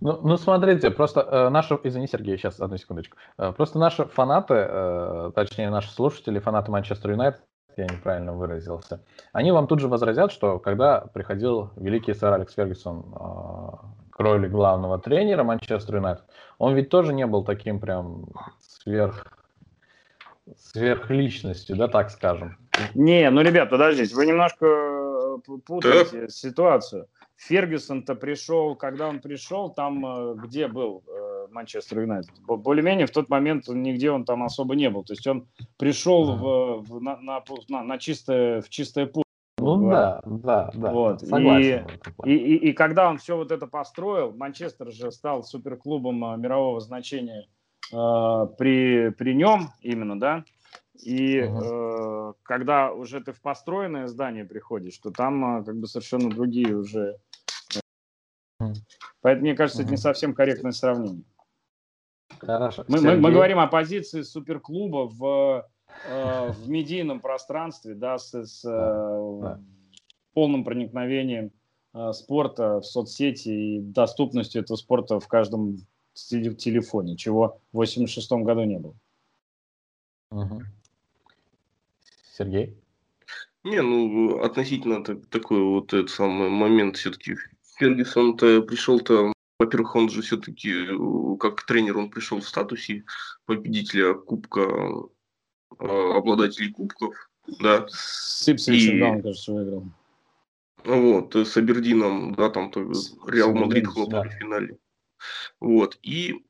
Ну, 0.00 0.20
ну, 0.22 0.36
смотрите, 0.36 0.90
просто 0.90 1.20
э, 1.20 1.48
наши, 1.50 1.78
извини, 1.82 2.06
Сергей, 2.06 2.36
сейчас 2.38 2.60
одну 2.60 2.76
секундочку. 2.76 3.16
Э, 3.38 3.52
просто 3.52 3.78
наши 3.78 4.04
фанаты, 4.06 4.54
э, 4.54 5.32
точнее 5.34 5.70
наши 5.70 5.90
слушатели, 5.90 6.38
фанаты 6.38 6.70
Манчестер 6.70 7.10
Юнайтед, 7.10 7.42
я 7.76 7.84
неправильно 7.84 8.32
выразился, 8.32 9.00
они 9.32 9.52
вам 9.52 9.66
тут 9.66 9.80
же 9.80 9.88
возразят, 9.88 10.32
что 10.32 10.58
когда 10.58 11.00
приходил 11.00 11.70
великий 11.76 12.14
сэр 12.14 12.32
Алекс 12.32 12.54
Фергюсон 12.54 13.04
э, 13.14 14.10
к 14.10 14.20
роли 14.20 14.48
главного 14.48 14.98
тренера 14.98 15.44
Манчестер 15.44 15.96
Юнайтед, 15.96 16.24
он 16.58 16.74
ведь 16.74 16.88
тоже 16.88 17.12
не 17.12 17.26
был 17.26 17.44
таким 17.44 17.78
прям 17.78 18.26
сверх 18.60 19.38
сверхличностью, 20.56 21.76
да, 21.76 21.88
так 21.88 22.10
скажем. 22.10 22.56
Не, 22.94 23.28
ну, 23.30 23.42
ребят, 23.42 23.70
подождите, 23.70 24.14
вы 24.14 24.26
немножко 24.26 24.66
э, 24.66 25.58
путаете 25.64 26.22
да. 26.22 26.28
ситуацию. 26.28 27.06
Фергюсон-то 27.38 28.16
пришел, 28.16 28.74
когда 28.74 29.08
он 29.08 29.20
пришел, 29.20 29.70
там 29.70 30.04
э, 30.04 30.34
где 30.42 30.66
был 30.66 31.04
э, 31.06 31.46
Манчестер 31.52 32.00
Юнайтед? 32.00 32.34
Более-менее 32.40 33.06
в 33.06 33.12
тот 33.12 33.28
момент 33.28 33.68
нигде 33.68 34.10
он 34.10 34.24
там 34.24 34.42
особо 34.42 34.74
не 34.74 34.90
был. 34.90 35.04
То 35.04 35.12
есть 35.12 35.26
он 35.26 35.46
пришел 35.76 36.36
в, 36.36 36.82
в, 36.82 37.00
на, 37.00 37.16
на, 37.18 37.44
на, 37.68 37.84
на 37.84 37.98
чистое, 37.98 38.60
в 38.60 38.68
чистое 38.68 39.06
поле. 39.06 39.22
Ну 39.58 39.88
да, 39.88 40.20
да, 40.24 40.70
да. 40.74 40.92
Вот. 40.92 41.20
Согласен. 41.20 41.86
И, 42.24 42.32
и, 42.32 42.36
и, 42.36 42.70
и 42.70 42.72
когда 42.72 43.08
он 43.08 43.18
все 43.18 43.36
вот 43.36 43.52
это 43.52 43.68
построил, 43.68 44.32
Манчестер 44.32 44.90
же 44.90 45.12
стал 45.12 45.44
суперклубом 45.44 46.24
а, 46.24 46.36
мирового 46.36 46.80
значения 46.80 47.46
э, 47.92 48.46
при, 48.56 49.10
при 49.10 49.34
нем 49.34 49.70
именно, 49.80 50.18
да. 50.18 50.44
И 50.94 51.40
угу. 51.42 51.62
э, 51.62 52.32
когда 52.42 52.92
уже 52.92 53.20
ты 53.20 53.32
в 53.32 53.40
построенное 53.40 54.08
здание 54.08 54.44
приходишь, 54.44 54.98
то 54.98 55.10
там 55.10 55.60
э, 55.60 55.64
как 55.64 55.76
бы 55.76 55.86
совершенно 55.86 56.30
другие 56.30 56.76
уже. 56.76 57.18
Поэтому 59.20 59.46
мне 59.46 59.54
кажется, 59.54 59.82
угу. 59.82 59.86
это 59.86 59.92
не 59.92 59.96
совсем 59.96 60.34
корректное 60.34 60.72
сравнение. 60.72 61.24
Хорошо. 62.38 62.84
Мы, 62.88 63.00
мы, 63.00 63.16
мы 63.16 63.32
говорим 63.32 63.58
о 63.58 63.66
позиции 63.66 64.22
суперклуба 64.22 65.08
в 65.08 65.68
Э, 66.04 66.52
в 66.52 66.68
медийном 66.68 67.20
пространстве, 67.20 67.94
да, 67.94 68.18
с, 68.18 68.32
с 68.32 68.64
э, 68.64 69.40
да. 69.42 69.60
полным 70.32 70.64
проникновением 70.64 71.50
э, 71.94 72.12
спорта 72.12 72.80
в 72.80 72.84
соцсети 72.84 73.48
и 73.48 73.80
доступностью 73.80 74.62
этого 74.62 74.76
спорта 74.76 75.18
в 75.18 75.26
каждом 75.26 75.78
телефоне, 76.14 77.16
чего 77.16 77.60
в 77.72 77.76
86 77.76 78.30
году 78.32 78.64
не 78.64 78.78
было. 78.78 78.94
Угу. 80.30 80.62
Сергей? 82.32 82.76
Не, 83.64 83.82
ну, 83.82 84.40
относительно 84.40 85.02
так, 85.02 85.26
такой 85.26 85.62
вот 85.62 85.92
этот 85.92 86.10
самый 86.10 86.48
момент 86.48 86.96
все-таки 86.96 87.36
Фергюсон-то 87.78 88.62
пришел-то, 88.62 89.32
во-первых, 89.58 89.96
он 89.96 90.08
же 90.10 90.22
все-таки 90.22 90.86
как 91.38 91.64
тренер, 91.64 91.98
он 91.98 92.10
пришел 92.10 92.40
в 92.40 92.48
статусе 92.48 93.04
победителя 93.46 94.14
Кубка 94.14 95.08
Э, 95.78 96.16
обладателей 96.16 96.72
кубков, 96.72 97.14
да. 97.60 97.86
С 97.88 98.48
Ипсвичем, 98.48 99.00
да, 99.00 99.10
он, 99.10 99.22
кажется, 99.22 99.52
выиграл. 99.52 99.84
Вот, 100.84 101.36
с 101.36 101.56
Абердином, 101.56 102.34
да, 102.34 102.50
там 102.50 102.70
то 102.70 102.80
Реал 103.26 103.52
Мадрид 103.52 103.86
хлопали 103.86 104.28
да. 104.28 104.34
в 104.34 104.38
финале. 104.38 104.78
Вот, 105.60 105.98
и 106.02 106.44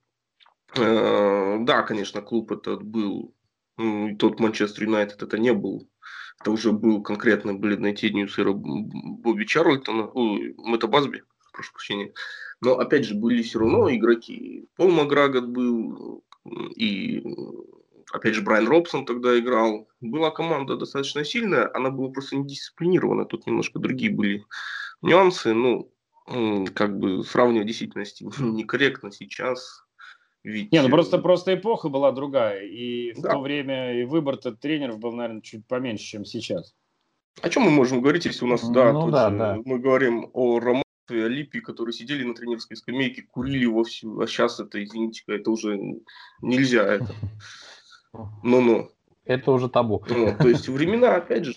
э, 0.77 1.57
да, 1.61 1.83
конечно, 1.83 2.23
клуб 2.23 2.53
этот 2.53 2.83
был, 2.83 3.35
ну, 3.77 4.17
тот 4.17 4.41
Манчестер 4.41 4.85
Юнайтед 4.85 5.23
это 5.23 5.37
не 5.37 5.53
был, 5.53 5.89
это 6.41 6.51
уже 6.51 6.73
был 6.73 7.03
конкретно 7.03 7.55
бледной 7.55 7.95
тенью 7.95 8.29
сэра 8.29 8.53
Бобби 8.53 9.45
Чарльтона, 9.45 10.09
ой, 10.09 10.55
Мэтта 10.59 10.87
Базби, 10.87 11.23
прошу 11.53 11.73
прощения. 11.73 12.13
Но, 12.61 12.79
опять 12.79 13.05
же, 13.05 13.15
были 13.15 13.43
все 13.43 13.59
равно 13.59 13.93
игроки. 13.95 14.69
Пол 14.77 14.91
Макграт 14.91 15.47
был, 15.47 16.25
и 16.77 17.25
опять 18.13 18.35
же, 18.35 18.43
Брайан 18.43 18.69
Робсон 18.69 19.05
тогда 19.05 19.39
играл. 19.39 19.89
Была 20.01 20.31
команда 20.31 20.77
достаточно 20.77 21.25
сильная, 21.25 21.71
она 21.75 21.91
была 21.91 22.11
просто 22.11 22.37
недисциплинирована. 22.37 23.25
Тут 23.25 23.47
немножко 23.47 23.79
другие 23.79 24.13
были 24.13 24.45
нюансы. 25.03 25.53
Ну, 25.55 25.91
как 26.75 26.99
бы 26.99 27.25
сравнивать 27.25 27.67
действительности 27.67 28.25
некорректно 28.39 29.11
сейчас. 29.11 29.85
Ведь... 30.49 30.73
Не, 30.73 30.81
ну 30.81 30.89
просто, 30.89 31.19
просто 31.19 31.55
эпоха 31.55 31.91
была 31.91 32.11
другая. 32.11 32.65
И 32.65 33.13
в 33.13 33.21
да. 33.21 33.33
то 33.33 33.41
время 33.41 34.01
и 34.01 34.05
выбор-то 34.05 34.53
тренеров 34.53 34.99
был, 34.99 35.13
наверное, 35.13 35.43
чуть 35.43 35.67
поменьше, 35.67 36.05
чем 36.05 36.25
сейчас. 36.25 36.75
О 37.43 37.51
чем 37.51 37.65
мы 37.65 37.71
можем 37.71 38.01
говорить, 38.01 38.25
если 38.25 38.47
у 38.47 38.49
нас, 38.49 38.67
да, 38.71 38.93
ну, 38.93 39.11
да, 39.11 39.29
да, 39.29 39.59
мы 39.63 39.79
говорим 39.79 40.31
о 40.33 40.59
Романове, 40.59 40.85
о 41.11 41.29
Липе, 41.29 41.61
которые 41.61 41.93
сидели 41.93 42.25
на 42.25 42.35
тренерской 42.35 42.79
скамейке, 42.79 43.23
курили 43.23 43.67
вовсю, 43.67 44.21
а 44.21 44.27
сейчас 44.27 44.59
это, 44.59 44.83
извините, 44.83 45.23
это 45.27 45.51
уже 45.51 45.79
нельзя. 46.41 46.95
Это. 46.95 47.15
Ну-ну. 48.43 48.91
Это 49.27 49.53
уже 49.53 49.69
табу. 49.69 50.03
Ну, 50.09 50.35
то 50.35 50.49
есть 50.49 50.67
времена, 50.69 51.17
опять 51.17 51.45
же, 51.45 51.55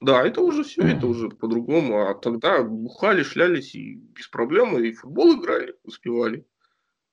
да, 0.00 0.24
это 0.24 0.40
уже 0.40 0.62
все, 0.62 0.82
это 0.82 1.08
уже 1.08 1.30
по-другому. 1.30 2.06
А 2.06 2.14
тогда 2.14 2.62
бухали, 2.62 3.24
шлялись 3.24 3.74
и 3.74 3.96
без 3.96 4.28
проблем, 4.28 4.78
и 4.78 4.92
футбол 4.92 5.34
играли, 5.34 5.74
успевали. 5.82 6.46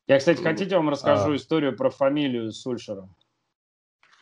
Я, 0.09 0.17
кстати, 0.17 0.41
хотите, 0.41 0.75
вам 0.75 0.89
расскажу 0.89 1.33
а... 1.33 1.35
историю 1.35 1.77
про 1.77 1.91
фамилию 1.91 2.51
Сульшера? 2.51 3.07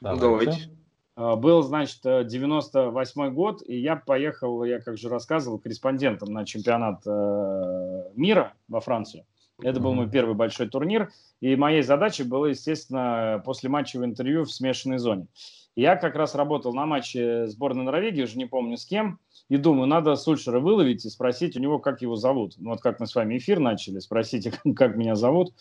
Давайте. 0.02 0.22
Давайте. 0.22 0.72
А, 1.16 1.36
был, 1.38 1.62
значит, 1.62 2.02
98 2.04 3.34
год, 3.34 3.64
и 3.66 3.80
я 3.80 3.96
поехал, 3.96 4.66
я 4.66 4.82
как 4.82 4.98
же 4.98 5.08
рассказывал, 5.08 5.60
корреспондентом 5.60 6.34
на 6.34 6.46
чемпионат 6.46 7.08
э, 7.08 8.12
мира 8.16 8.54
во 8.68 8.82
Францию. 8.82 9.26
Это 9.64 9.80
был 9.80 9.94
мой 9.94 10.10
первый 10.10 10.36
большой 10.36 10.68
турнир. 10.68 11.10
И 11.40 11.56
моей 11.56 11.82
задачей 11.84 12.24
было, 12.24 12.48
естественно, 12.48 13.42
после 13.46 13.70
матча 13.70 13.98
в 13.98 14.04
интервью 14.04 14.44
в 14.44 14.52
смешанной 14.52 14.98
зоне. 14.98 15.28
Я 15.78 15.96
как 15.96 16.16
раз 16.16 16.34
работал 16.34 16.74
на 16.74 16.88
матче 16.88 17.46
сборной 17.46 17.84
Норвегии, 17.84 18.24
уже 18.24 18.36
не 18.40 18.48
помню 18.48 18.78
с 18.78 18.86
кем, 18.86 19.20
и 19.48 19.58
думаю, 19.58 19.86
надо 19.86 20.16
Сульшера 20.16 20.60
выловить 20.60 21.06
и 21.06 21.10
спросить 21.10 21.56
у 21.56 21.60
него, 21.60 21.78
как 21.78 22.02
его 22.02 22.16
зовут. 22.16 22.56
Ну, 22.58 22.72
вот 22.72 22.82
как 22.82 23.00
мы 23.00 23.06
с 23.06 23.14
вами 23.14 23.38
эфир 23.38 23.60
начали, 23.60 24.00
спросите, 24.00 24.52
как 24.76 24.96
меня 24.96 25.14
зовут, 25.14 25.54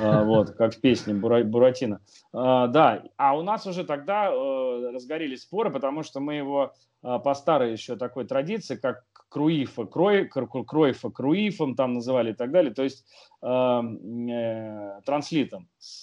а, 0.00 0.24
вот, 0.24 0.50
как 0.50 0.74
в 0.74 0.80
песне 0.80 1.14
Буратино. 1.14 2.00
А, 2.32 2.66
да, 2.66 3.04
а 3.16 3.38
у 3.38 3.42
нас 3.42 3.64
уже 3.64 3.84
тогда 3.84 4.32
э, 4.32 4.90
разгорелись 4.92 5.42
споры, 5.42 5.70
потому 5.70 6.02
что 6.02 6.18
мы 6.18 6.34
его 6.34 6.72
а, 7.02 7.20
по 7.20 7.32
старой 7.34 7.70
еще 7.70 7.94
такой 7.94 8.24
традиции, 8.24 8.74
как 8.74 9.04
Круифа, 9.28 9.84
Крой, 9.84 10.28
Кройфа 10.28 11.10
Круифом 11.10 11.76
там 11.76 11.94
называли 11.94 12.32
и 12.32 12.34
так 12.34 12.50
далее, 12.50 12.74
то 12.74 12.82
есть 12.82 13.06
э, 13.40 15.00
транслитом 15.04 15.68
с 15.78 16.02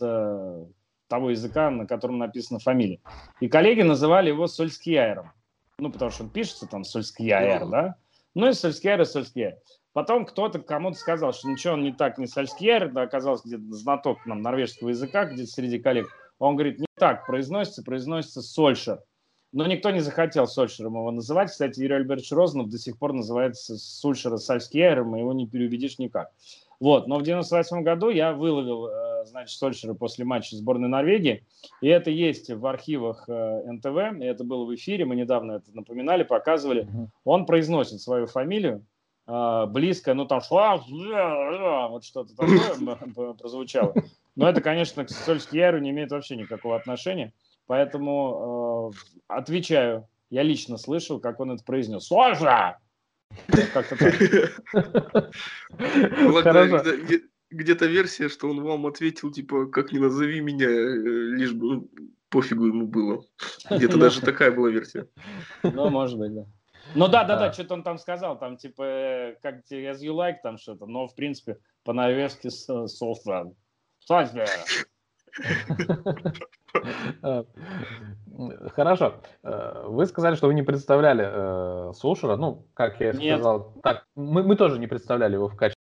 того 1.07 1.31
языка, 1.31 1.69
на 1.69 1.85
котором 1.85 2.17
написана 2.17 2.59
фамилия. 2.59 2.99
И 3.39 3.47
коллеги 3.47 3.81
называли 3.81 4.29
его 4.29 4.47
Сольскияером. 4.47 5.31
Ну, 5.79 5.91
потому 5.91 6.11
что 6.11 6.23
он 6.23 6.29
пишется 6.29 6.67
там 6.67 6.83
Сольскияер, 6.83 7.67
да? 7.67 7.95
Ну 8.33 8.49
и 8.49 8.53
Сольскияер 8.53 9.01
и 9.01 9.05
Сольскияер. 9.05 9.57
Потом 9.93 10.25
кто-то 10.25 10.59
кому-то 10.59 10.97
сказал, 10.97 11.33
что 11.33 11.49
ничего 11.49 11.73
он 11.73 11.83
не 11.83 11.91
так, 11.91 12.17
не 12.17 12.27
Сольскияер, 12.27 12.91
да, 12.91 13.03
оказался 13.03 13.47
где-то 13.47 13.63
знаток 13.73 14.25
нам 14.25 14.41
норвежского 14.41 14.89
языка, 14.89 15.25
где-то 15.25 15.49
среди 15.49 15.79
коллег. 15.79 16.07
Он 16.39 16.55
говорит, 16.55 16.79
не 16.79 16.85
так 16.95 17.25
произносится, 17.25 17.83
произносится 17.83 18.41
Сольшер. 18.41 19.01
Но 19.53 19.65
никто 19.65 19.89
не 19.89 20.01
захотел 20.01 20.45
Сольшером 20.45 20.95
его 20.97 21.09
называть. 21.09 21.49
Кстати, 21.49 21.79
Юрий 21.79 21.95
Альбертович 21.95 22.31
Розанов 22.31 22.69
до 22.69 22.77
сих 22.77 22.99
пор 22.99 23.13
называется 23.13 23.77
Сульшера 23.77 24.37
Сальскиером, 24.37 25.15
и 25.15 25.19
его 25.19 25.33
не 25.33 25.47
переубедишь 25.47 25.97
никак. 25.97 26.31
Вот, 26.79 27.07
но 27.07 27.17
в 27.17 27.23
98 27.23 27.81
году 27.81 28.09
я 28.09 28.33
выловил, 28.33 28.87
э, 28.87 29.16
значит, 29.28 29.57
Сольшера 29.57 29.93
после 29.93 30.25
матча 30.25 30.55
сборной 30.55 30.89
Норвегии, 30.89 31.45
и 31.82 31.88
это 31.88 32.09
есть 32.09 32.49
в 32.49 32.65
архивах 32.65 33.25
э, 33.28 33.71
НТВ, 33.71 34.21
и 34.21 34.25
это 34.25 34.43
было 34.43 34.65
в 34.65 34.73
эфире, 34.75 35.05
мы 35.05 35.15
недавно 35.15 35.53
это 35.53 35.71
напоминали, 35.73 36.23
показывали. 36.23 36.88
Он 37.23 37.45
произносит 37.45 38.01
свою 38.01 38.28
фамилию, 38.28 38.86
э, 39.28 39.65
близко, 39.67 40.13
ну 40.13 40.25
там 40.25 40.41
вот 40.49 42.03
что-то 42.03 42.36
такое 42.36 43.34
прозвучало. 43.34 43.93
Но 44.36 44.49
это, 44.49 44.61
конечно, 44.61 45.05
к 45.05 45.09
Сольски 45.09 45.57
Яру 45.57 45.80
не 45.80 45.91
имеет 45.91 46.11
вообще 46.11 46.36
никакого 46.36 46.75
отношения, 46.75 47.34
поэтому 47.65 48.93
отвечаю, 49.28 50.07
я 50.30 50.43
лично 50.43 50.78
слышал, 50.78 51.19
как 51.19 51.39
он 51.39 51.51
это 51.51 51.63
произнес. 51.63 52.05
Сольша! 52.05 52.78
Как-то 53.73 53.95
Где-то 57.49 57.85
версия, 57.85 58.29
что 58.29 58.49
он 58.49 58.61
вам 58.61 58.85
ответил, 58.85 59.31
типа, 59.31 59.67
как 59.67 59.91
не 59.91 59.99
назови 59.99 60.41
меня, 60.41 60.67
э, 60.67 60.95
лишь 61.35 61.53
бы 61.53 61.65
ну, 61.65 61.89
пофигу 62.29 62.65
ему 62.65 62.87
было. 62.87 63.23
Где-то 63.69 63.97
даже 63.97 64.21
такая 64.21 64.51
была 64.51 64.69
версия. 64.69 65.07
Ну, 65.63 65.89
может 65.89 66.19
быть, 66.19 66.33
да. 66.33 66.45
Ну 66.95 67.07
да, 67.07 67.23
да, 67.25 67.37
да, 67.37 67.51
что-то 67.51 67.73
он 67.73 67.83
там 67.83 67.97
сказал, 67.97 68.39
там 68.39 68.57
типа, 68.57 68.83
э, 68.83 69.35
как 69.41 69.63
as 69.71 69.99
you 70.01 70.13
like, 70.13 70.37
там 70.43 70.57
что-то, 70.57 70.85
но 70.85 71.07
в 71.07 71.15
принципе 71.15 71.57
по-норвежски 71.83 72.49
софтвер. 72.49 73.51
Софтвер. 73.99 74.47
Э, 77.23 77.43
хорошо. 78.75 79.15
Э, 79.43 79.83
вы 79.87 80.05
сказали, 80.05 80.35
что 80.35 80.47
вы 80.47 80.53
не 80.53 80.63
представляли 80.63 81.89
э, 81.89 81.93
Сушера. 81.93 82.35
Ну, 82.35 82.67
как 82.73 82.99
я 82.99 83.11
Нет. 83.13 83.39
сказал, 83.39 83.73
так, 83.83 84.05
мы, 84.15 84.43
мы 84.43 84.55
тоже 84.55 84.79
не 84.79 84.87
представляли 84.87 85.33
его 85.33 85.47
в 85.47 85.55
качестве 85.55 85.76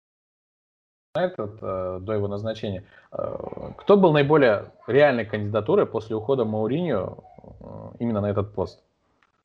этот, 1.15 1.59
э, 1.61 1.99
до 2.01 2.13
его 2.13 2.27
назначения. 2.27 2.83
Э, 3.11 3.35
кто 3.77 3.97
был 3.97 4.13
наиболее 4.13 4.71
реальной 4.87 5.25
кандидатурой 5.25 5.85
после 5.85 6.15
ухода 6.15 6.43
Мауриньо 6.43 7.17
э, 7.43 7.65
именно 7.99 8.21
на 8.21 8.31
этот 8.31 8.53
пост? 8.53 8.81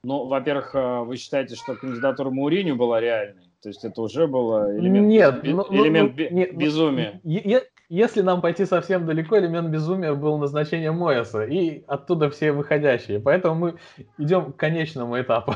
Ну, 0.02 0.26
во-первых, 0.26 0.74
вы 1.06 1.16
считаете, 1.16 1.56
что 1.56 1.74
кандидатура 1.74 2.30
Мауриньо 2.30 2.74
была 2.74 3.00
реальной? 3.00 3.50
То 3.62 3.68
есть 3.68 3.84
это 3.84 4.00
уже 4.00 4.26
было 4.26 4.74
элемент, 4.78 5.08
нет, 5.08 5.42
би, 5.42 5.52
ну, 5.52 5.66
элемент 5.68 6.16
ну, 6.16 6.28
нет, 6.30 6.52
ну, 6.52 6.58
безумия? 6.58 7.20
Я, 7.24 7.62
если 7.90 8.22
нам 8.22 8.40
пойти 8.40 8.64
совсем 8.64 9.04
далеко, 9.04 9.36
элемент 9.38 9.68
безумия 9.68 10.14
был 10.14 10.38
назначение 10.38 10.92
Моэса, 10.92 11.44
и 11.44 11.84
оттуда 11.86 12.30
все 12.30 12.52
выходящие. 12.52 13.20
Поэтому 13.20 13.54
мы 13.56 13.74
идем 14.16 14.52
к 14.52 14.56
конечному 14.56 15.20
этапу. 15.20 15.54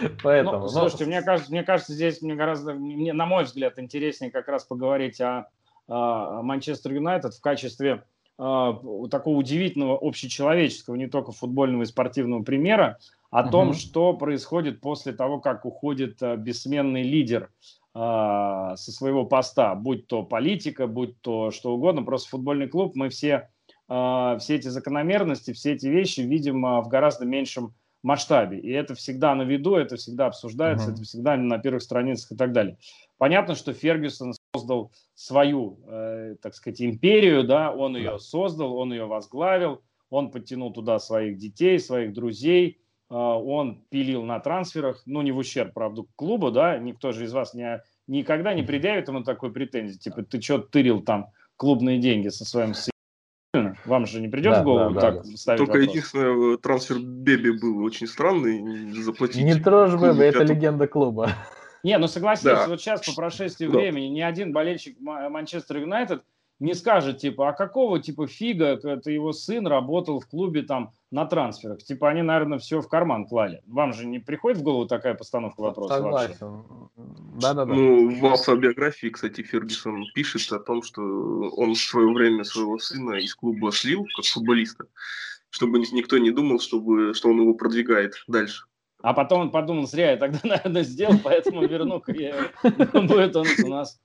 Поэтому, 0.22 0.60
ну, 0.60 0.68
слушайте, 0.68 1.04
но... 1.04 1.10
мне 1.10 1.22
кажется, 1.22 1.50
мне 1.50 1.62
кажется, 1.62 1.92
здесь 1.92 2.22
мне 2.22 2.34
гораздо, 2.34 2.74
мне, 2.74 3.12
на 3.12 3.26
мой 3.26 3.44
взгляд, 3.44 3.78
интереснее 3.78 4.30
как 4.30 4.48
раз 4.48 4.64
поговорить 4.64 5.20
о, 5.20 5.48
Манчестер 5.86 6.92
Юнайтед 6.92 7.34
в 7.34 7.40
качестве 7.40 8.04
а, 8.36 8.80
такого 9.10 9.36
удивительного 9.36 9.98
общечеловеческого, 10.00 10.96
не 10.96 11.06
только 11.06 11.32
футбольного 11.32 11.82
и 11.82 11.86
спортивного 11.86 12.42
примера, 12.42 12.98
о 13.30 13.48
том, 13.48 13.74
что 13.74 14.14
происходит 14.14 14.80
после 14.80 15.12
того, 15.12 15.40
как 15.40 15.64
уходит 15.64 16.22
а, 16.22 16.36
бессменный 16.36 17.02
лидер 17.02 17.50
а, 17.94 18.76
со 18.76 18.90
своего 18.90 19.24
поста, 19.24 19.74
будь 19.74 20.08
то 20.08 20.24
политика, 20.24 20.86
будь 20.86 21.20
то 21.20 21.50
что 21.52 21.74
угодно, 21.74 22.02
просто 22.02 22.30
футбольный 22.30 22.68
клуб, 22.68 22.92
мы 22.96 23.08
все, 23.08 23.50
все 23.86 24.54
эти 24.54 24.68
закономерности, 24.68 25.52
все 25.52 25.74
эти 25.74 25.86
вещи 25.86 26.20
видим 26.20 26.62
в 26.62 26.88
гораздо 26.88 27.26
меньшем 27.26 27.74
масштабе. 28.04 28.58
И 28.58 28.70
это 28.70 28.94
всегда 28.94 29.34
на 29.34 29.42
виду, 29.42 29.74
это 29.74 29.96
всегда 29.96 30.26
обсуждается, 30.26 30.90
uh-huh. 30.90 30.94
это 30.94 31.02
всегда 31.02 31.36
на 31.36 31.58
первых 31.58 31.82
страницах 31.82 32.32
и 32.32 32.36
так 32.36 32.52
далее. 32.52 32.78
Понятно, 33.18 33.54
что 33.54 33.72
Фергюсон 33.72 34.34
создал 34.54 34.92
свою, 35.14 35.80
э, 35.88 36.36
так 36.42 36.54
сказать, 36.54 36.82
империю, 36.82 37.44
да, 37.44 37.72
он 37.72 37.96
ее 37.96 38.18
создал, 38.18 38.76
он 38.76 38.92
ее 38.92 39.06
возглавил, 39.06 39.82
он 40.10 40.30
подтянул 40.30 40.72
туда 40.72 40.98
своих 40.98 41.38
детей, 41.38 41.78
своих 41.78 42.12
друзей, 42.12 42.78
а, 43.08 43.38
он 43.38 43.84
пилил 43.90 44.22
на 44.22 44.40
трансферах, 44.40 45.02
ну, 45.06 45.22
не 45.22 45.32
в 45.32 45.38
ущерб, 45.38 45.72
правда, 45.72 46.02
клубу, 46.16 46.50
да, 46.50 46.78
никто 46.78 47.12
же 47.12 47.24
из 47.24 47.32
вас 47.32 47.54
не, 47.54 47.82
никогда 48.06 48.54
не 48.54 48.62
предъявит 48.62 49.08
ему 49.08 49.22
такой 49.22 49.52
претензии, 49.52 49.98
типа, 49.98 50.22
ты 50.22 50.40
что 50.40 50.58
тырил 50.58 51.02
там 51.02 51.28
клубные 51.56 51.98
деньги 51.98 52.28
со 52.28 52.44
своим 52.44 52.74
вам 53.86 54.06
же 54.06 54.20
не 54.20 54.28
придет 54.28 54.52
да, 54.52 54.62
в 54.62 54.64
голову 54.64 54.94
да, 54.94 55.00
так 55.00 55.22
да. 55.22 55.36
ставить 55.36 55.58
Только 55.58 55.78
вопрос? 55.78 55.88
единственное, 55.88 56.56
трансфер 56.58 56.98
Беби 56.98 57.50
был 57.50 57.84
очень 57.84 58.06
странный, 58.06 58.92
заплатить. 58.92 59.42
Не 59.42 59.54
трожь 59.54 59.94
Беби, 59.94 60.24
это 60.24 60.44
легенда 60.44 60.86
клуба. 60.86 61.30
Не, 61.82 61.98
ну 61.98 62.08
согласись, 62.08 62.44
да. 62.44 62.66
вот 62.66 62.80
сейчас 62.80 63.04
по 63.04 63.14
прошествии 63.14 63.66
да. 63.66 63.78
времени 63.78 64.06
ни 64.06 64.20
один 64.22 64.52
болельщик 64.52 64.98
Манчестер 65.00 65.78
Юнайтед 65.78 66.22
не 66.64 66.74
скажет, 66.74 67.18
типа, 67.18 67.50
а 67.50 67.52
какого, 67.52 68.00
типа, 68.00 68.26
фига 68.26 68.80
это 68.82 69.10
его 69.10 69.32
сын 69.32 69.66
работал 69.66 70.18
в 70.18 70.26
клубе 70.26 70.62
там 70.62 70.92
на 71.10 71.26
трансферах? 71.26 71.82
Типа, 71.82 72.08
они, 72.08 72.22
наверное, 72.22 72.58
все 72.58 72.80
в 72.80 72.88
карман 72.88 73.26
клали. 73.26 73.62
Вам 73.66 73.92
же 73.92 74.06
не 74.06 74.18
приходит 74.18 74.58
в 74.58 74.62
голову 74.62 74.86
такая 74.86 75.14
постановка 75.14 75.60
вопроса 75.60 75.96
Согласен. 75.96 76.64
Да-да-да. 77.40 77.66
Ну, 77.66 78.18
в 78.18 78.26
автобиографии, 78.26 79.08
кстати, 79.08 79.42
Фергюсон 79.42 80.06
пишет 80.14 80.52
о 80.52 80.58
том, 80.58 80.82
что 80.82 81.02
он 81.02 81.74
в 81.74 81.78
свое 81.78 82.10
время 82.12 82.44
своего 82.44 82.78
сына 82.78 83.16
из 83.16 83.34
клуба 83.34 83.70
слил, 83.70 84.06
как 84.16 84.24
футболиста, 84.24 84.86
чтобы 85.50 85.78
никто 85.78 86.16
не 86.16 86.30
думал, 86.30 86.60
чтобы, 86.60 87.12
что 87.12 87.28
он 87.28 87.40
его 87.42 87.54
продвигает 87.54 88.14
дальше. 88.26 88.64
А 89.04 89.12
потом 89.12 89.42
он 89.42 89.50
подумал, 89.50 89.86
зря 89.86 90.12
я 90.12 90.16
тогда, 90.16 90.38
наверное, 90.44 90.82
сделал, 90.82 91.18
поэтому 91.22 91.66
верну-ка 91.66 92.10
я, 92.12 92.48
будет 92.62 93.36
он 93.36 93.46
у 93.62 93.68
нас 93.68 94.00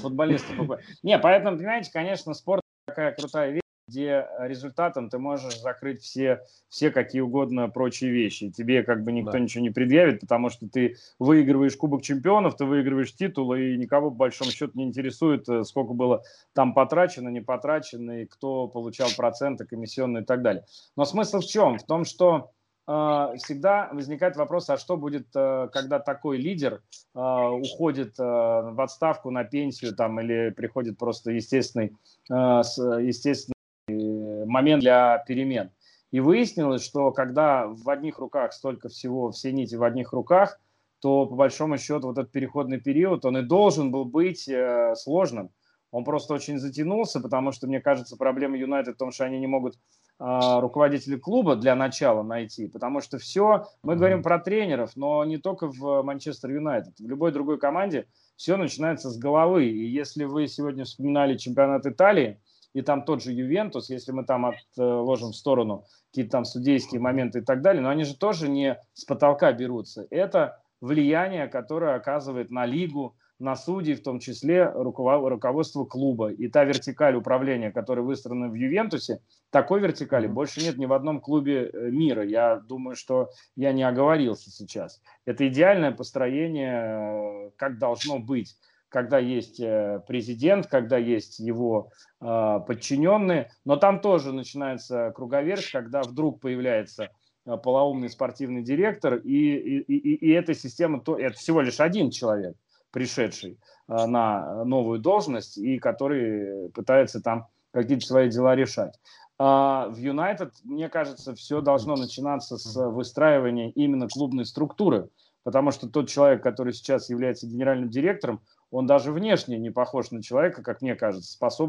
футболистом. 0.00 0.70
Не, 1.02 1.18
поэтому, 1.18 1.56
понимаете, 1.56 1.90
конечно, 1.92 2.34
спорт 2.34 2.62
такая 2.86 3.10
крутая 3.16 3.50
вещь, 3.50 3.62
где 3.88 4.28
результатом 4.38 5.10
ты 5.10 5.18
можешь 5.18 5.58
закрыть 5.58 6.02
все, 6.02 6.40
все 6.68 6.92
какие 6.92 7.20
угодно 7.20 7.68
прочие 7.68 8.12
вещи. 8.12 8.52
Тебе 8.52 8.84
как 8.84 9.02
бы 9.02 9.10
никто 9.10 9.32
да. 9.32 9.40
ничего 9.40 9.60
не 9.60 9.70
предъявит, 9.70 10.20
потому 10.20 10.50
что 10.50 10.68
ты 10.68 10.94
выигрываешь 11.18 11.74
Кубок 11.74 12.02
Чемпионов, 12.02 12.56
ты 12.56 12.64
выигрываешь 12.64 13.12
титул, 13.12 13.54
и 13.54 13.76
никого, 13.76 14.12
по 14.12 14.18
большому 14.18 14.52
счету, 14.52 14.70
не 14.74 14.84
интересует, 14.84 15.48
э, 15.48 15.64
сколько 15.64 15.94
было 15.94 16.22
там 16.52 16.74
потрачено, 16.74 17.28
не 17.28 17.40
потрачено, 17.40 18.22
и 18.22 18.24
кто 18.24 18.68
получал 18.68 19.08
проценты, 19.16 19.66
комиссионные 19.66 20.22
и 20.22 20.26
так 20.26 20.42
далее. 20.42 20.64
Но 20.94 21.04
смысл 21.04 21.40
в 21.40 21.46
чем? 21.46 21.80
В 21.80 21.82
том, 21.82 22.04
что 22.04 22.52
всегда 22.88 23.90
возникает 23.92 24.36
вопрос, 24.36 24.70
а 24.70 24.78
что 24.78 24.96
будет, 24.96 25.26
э, 25.34 25.68
когда 25.74 25.98
такой 25.98 26.38
лидер 26.38 26.82
а, 27.14 27.50
уходит 27.50 28.18
э, 28.18 28.22
в 28.22 28.80
отставку, 28.80 29.30
на 29.30 29.44
пенсию 29.44 29.94
там, 29.94 30.18
или 30.20 30.48
приходит 30.48 30.96
просто 30.96 31.32
естественный, 31.32 31.94
э, 32.30 32.34
естественный 32.34 34.46
момент 34.46 34.80
для 34.80 35.22
перемен. 35.28 35.70
И 36.12 36.20
выяснилось, 36.20 36.82
что 36.82 37.10
когда 37.10 37.66
в 37.66 37.90
одних 37.90 38.20
руках 38.20 38.54
столько 38.54 38.88
всего, 38.88 39.32
все 39.32 39.52
нити 39.52 39.74
в 39.74 39.84
одних 39.84 40.14
руках, 40.14 40.58
то 41.00 41.26
по 41.26 41.34
большому 41.34 41.76
счету 41.76 42.06
вот 42.06 42.16
этот 42.16 42.32
переходный 42.32 42.80
период, 42.80 43.26
он 43.26 43.36
и 43.36 43.42
должен 43.42 43.90
был 43.90 44.06
быть 44.06 44.48
сложным. 44.94 45.50
Он 45.90 46.04
просто 46.04 46.34
очень 46.34 46.58
затянулся, 46.58 47.20
потому 47.20 47.52
что, 47.52 47.66
мне 47.66 47.80
кажется, 47.80 48.16
проблема 48.16 48.56
Юнайтед 48.56 48.94
в 48.94 48.98
том, 48.98 49.12
что 49.12 49.24
они 49.24 49.38
не 49.38 49.46
могут 49.46 49.78
э, 50.18 50.60
руководителя 50.60 51.18
клуба 51.18 51.56
для 51.56 51.74
начала 51.74 52.22
найти, 52.22 52.68
потому 52.68 53.00
что 53.00 53.18
все, 53.18 53.66
мы 53.82 53.96
говорим 53.96 54.22
про 54.22 54.38
тренеров, 54.38 54.92
но 54.96 55.24
не 55.24 55.38
только 55.38 55.68
в 55.68 56.02
Манчестер 56.02 56.50
Юнайтед, 56.50 56.98
в 56.98 57.08
любой 57.08 57.32
другой 57.32 57.58
команде 57.58 58.06
все 58.36 58.56
начинается 58.56 59.10
с 59.10 59.18
головы. 59.18 59.66
И 59.66 59.86
если 59.86 60.24
вы 60.24 60.46
сегодня 60.46 60.84
вспоминали 60.84 61.36
чемпионат 61.36 61.86
Италии, 61.86 62.40
и 62.74 62.82
там 62.82 63.02
тот 63.04 63.22
же 63.22 63.32
Ювентус, 63.32 63.90
если 63.90 64.12
мы 64.12 64.24
там 64.24 64.46
отложим 64.46 65.30
в 65.30 65.36
сторону 65.36 65.84
какие-то 66.10 66.32
там 66.32 66.44
судейские 66.44 67.00
моменты 67.00 67.40
и 67.40 67.42
так 67.42 67.62
далее, 67.62 67.82
но 67.82 67.88
они 67.88 68.04
же 68.04 68.16
тоже 68.16 68.48
не 68.48 68.78
с 68.94 69.04
потолка 69.04 69.52
берутся. 69.52 70.06
Это 70.10 70.62
влияние, 70.80 71.48
которое 71.48 71.96
оказывает 71.96 72.50
на 72.50 72.66
лигу, 72.66 73.16
на 73.38 73.54
судей, 73.54 73.94
в 73.94 74.02
том 74.02 74.18
числе 74.18 74.68
руководство 74.68 75.84
клуба. 75.84 76.32
И 76.32 76.48
та 76.48 76.64
вертикаль 76.64 77.14
управления, 77.14 77.70
которая 77.70 78.04
выстроена 78.04 78.48
в 78.48 78.54
Ювентусе, 78.54 79.20
такой 79.50 79.80
вертикали 79.80 80.26
больше 80.26 80.60
нет 80.60 80.76
ни 80.76 80.86
в 80.86 80.92
одном 80.92 81.20
клубе 81.20 81.70
э, 81.72 81.90
мира. 81.90 82.24
Я 82.24 82.56
думаю, 82.56 82.96
что 82.96 83.30
я 83.56 83.72
не 83.72 83.82
оговорился 83.82 84.50
сейчас. 84.50 85.00
Это 85.24 85.46
идеальное 85.48 85.92
построение, 85.92 87.46
э, 87.46 87.50
как 87.56 87.78
должно 87.78 88.18
быть 88.18 88.56
когда 88.90 89.18
есть 89.18 89.60
э, 89.60 90.02
президент, 90.08 90.66
когда 90.66 90.96
есть 90.96 91.40
его 91.40 91.90
подчиненные, 92.18 93.50
но 93.66 93.76
там 93.76 94.00
тоже 94.00 94.32
начинается 94.32 95.12
круговерть, 95.14 95.70
когда 95.70 96.00
вдруг 96.00 96.40
появляется 96.40 97.10
полоумный 97.44 98.08
спортивный 98.08 98.62
директор, 98.62 99.16
и, 99.16 99.54
и, 99.56 99.78
и, 99.80 100.14
и 100.14 100.30
эта 100.30 100.54
система, 100.54 101.00
то, 101.00 101.18
это 101.18 101.36
всего 101.36 101.60
лишь 101.60 101.80
один 101.80 102.10
человек, 102.10 102.56
пришедший 102.90 103.58
а, 103.86 104.06
на 104.06 104.64
новую 104.64 104.98
должность 104.98 105.58
и 105.58 105.78
который 105.78 106.70
пытается 106.70 107.20
там 107.20 107.48
какие-то 107.72 108.06
свои 108.06 108.30
дела 108.30 108.54
решать. 108.54 108.98
А 109.38 109.88
в 109.88 109.96
Юнайтед, 109.96 110.54
мне 110.64 110.88
кажется, 110.88 111.34
все 111.34 111.60
должно 111.60 111.96
начинаться 111.96 112.56
с 112.56 112.74
выстраивания 112.90 113.70
именно 113.70 114.08
клубной 114.08 114.44
структуры, 114.46 115.10
потому 115.44 115.70
что 115.70 115.88
тот 115.88 116.08
человек, 116.08 116.42
который 116.42 116.72
сейчас 116.72 117.08
является 117.08 117.46
генеральным 117.46 117.88
директором, 117.88 118.40
он 118.70 118.86
даже 118.86 119.12
внешне 119.12 119.58
не 119.58 119.70
похож 119.70 120.10
на 120.10 120.22
человека, 120.22 120.62
как 120.62 120.82
мне 120.82 120.96
кажется, 120.96 121.32
способен 121.32 121.68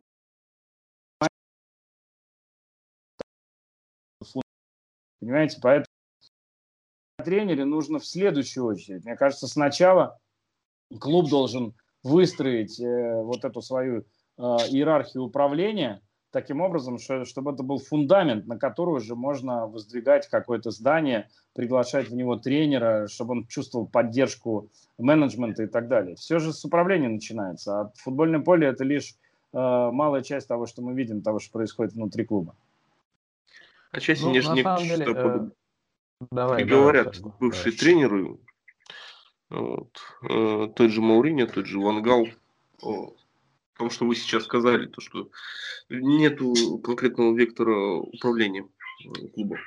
Понимаете, 5.19 5.59
поэтому 5.61 5.85
тренере 7.23 7.65
нужно 7.65 7.99
в 7.99 8.05
следующую 8.05 8.65
очередь. 8.65 9.05
Мне 9.05 9.15
кажется, 9.15 9.47
сначала 9.47 10.17
клуб 10.97 11.29
должен 11.29 11.73
выстроить 12.03 12.79
э, 12.79 13.21
вот 13.21 13.45
эту 13.45 13.61
свою 13.61 13.99
э, 13.99 14.41
иерархию 14.41 15.23
управления 15.23 16.01
таким 16.31 16.61
образом, 16.61 16.99
что, 16.99 17.25
чтобы 17.25 17.51
это 17.51 17.63
был 17.63 17.79
фундамент, 17.79 18.45
на 18.47 18.57
который 18.57 18.95
уже 18.95 19.15
можно 19.15 19.67
воздвигать 19.67 20.27
какое-то 20.27 20.71
здание, 20.71 21.29
приглашать 21.53 22.09
в 22.09 22.15
него 22.15 22.35
тренера, 22.35 23.07
чтобы 23.07 23.31
он 23.33 23.47
чувствовал 23.47 23.87
поддержку 23.87 24.69
менеджмента 24.97 25.63
и 25.63 25.67
так 25.67 25.87
далее. 25.87 26.15
Все 26.15 26.39
же 26.39 26.53
с 26.53 26.63
управления 26.63 27.09
начинается, 27.09 27.81
а 27.81 27.91
футбольное 27.95 28.39
поле 28.39 28.67
это 28.67 28.83
лишь 28.83 29.15
э, 29.53 29.57
малая 29.57 30.21
часть 30.21 30.47
того, 30.47 30.65
что 30.65 30.81
мы 30.81 30.93
видим, 30.93 31.21
того, 31.21 31.39
что 31.39 31.51
происходит 31.51 31.93
внутри 31.93 32.25
клуба. 32.25 32.55
Отчасти 33.91 34.23
ну, 34.23 34.31
не, 34.31 34.39
не 34.39 34.87
деле, 34.87 35.05
э, 35.09 35.49
давай, 36.31 36.61
и 36.61 36.65
говорят 36.65 37.17
давай, 37.19 37.33
бывшие 37.39 37.71
давай. 37.71 37.77
тренеры, 37.77 38.37
вот, 39.49 39.89
э, 40.29 40.67
тот 40.75 40.91
же 40.91 41.01
Мауриньо, 41.01 41.47
тот 41.47 41.65
же 41.65 41.79
Вангал, 41.79 42.27
о, 42.81 43.13
том, 43.77 43.89
что 43.89 44.05
вы 44.05 44.15
сейчас 44.15 44.43
сказали, 44.43 44.85
то, 44.87 45.01
что 45.01 45.29
нету 45.89 46.79
конкретного 46.83 47.35
вектора 47.35 47.95
управления 47.95 48.67
клубом. 49.33 49.57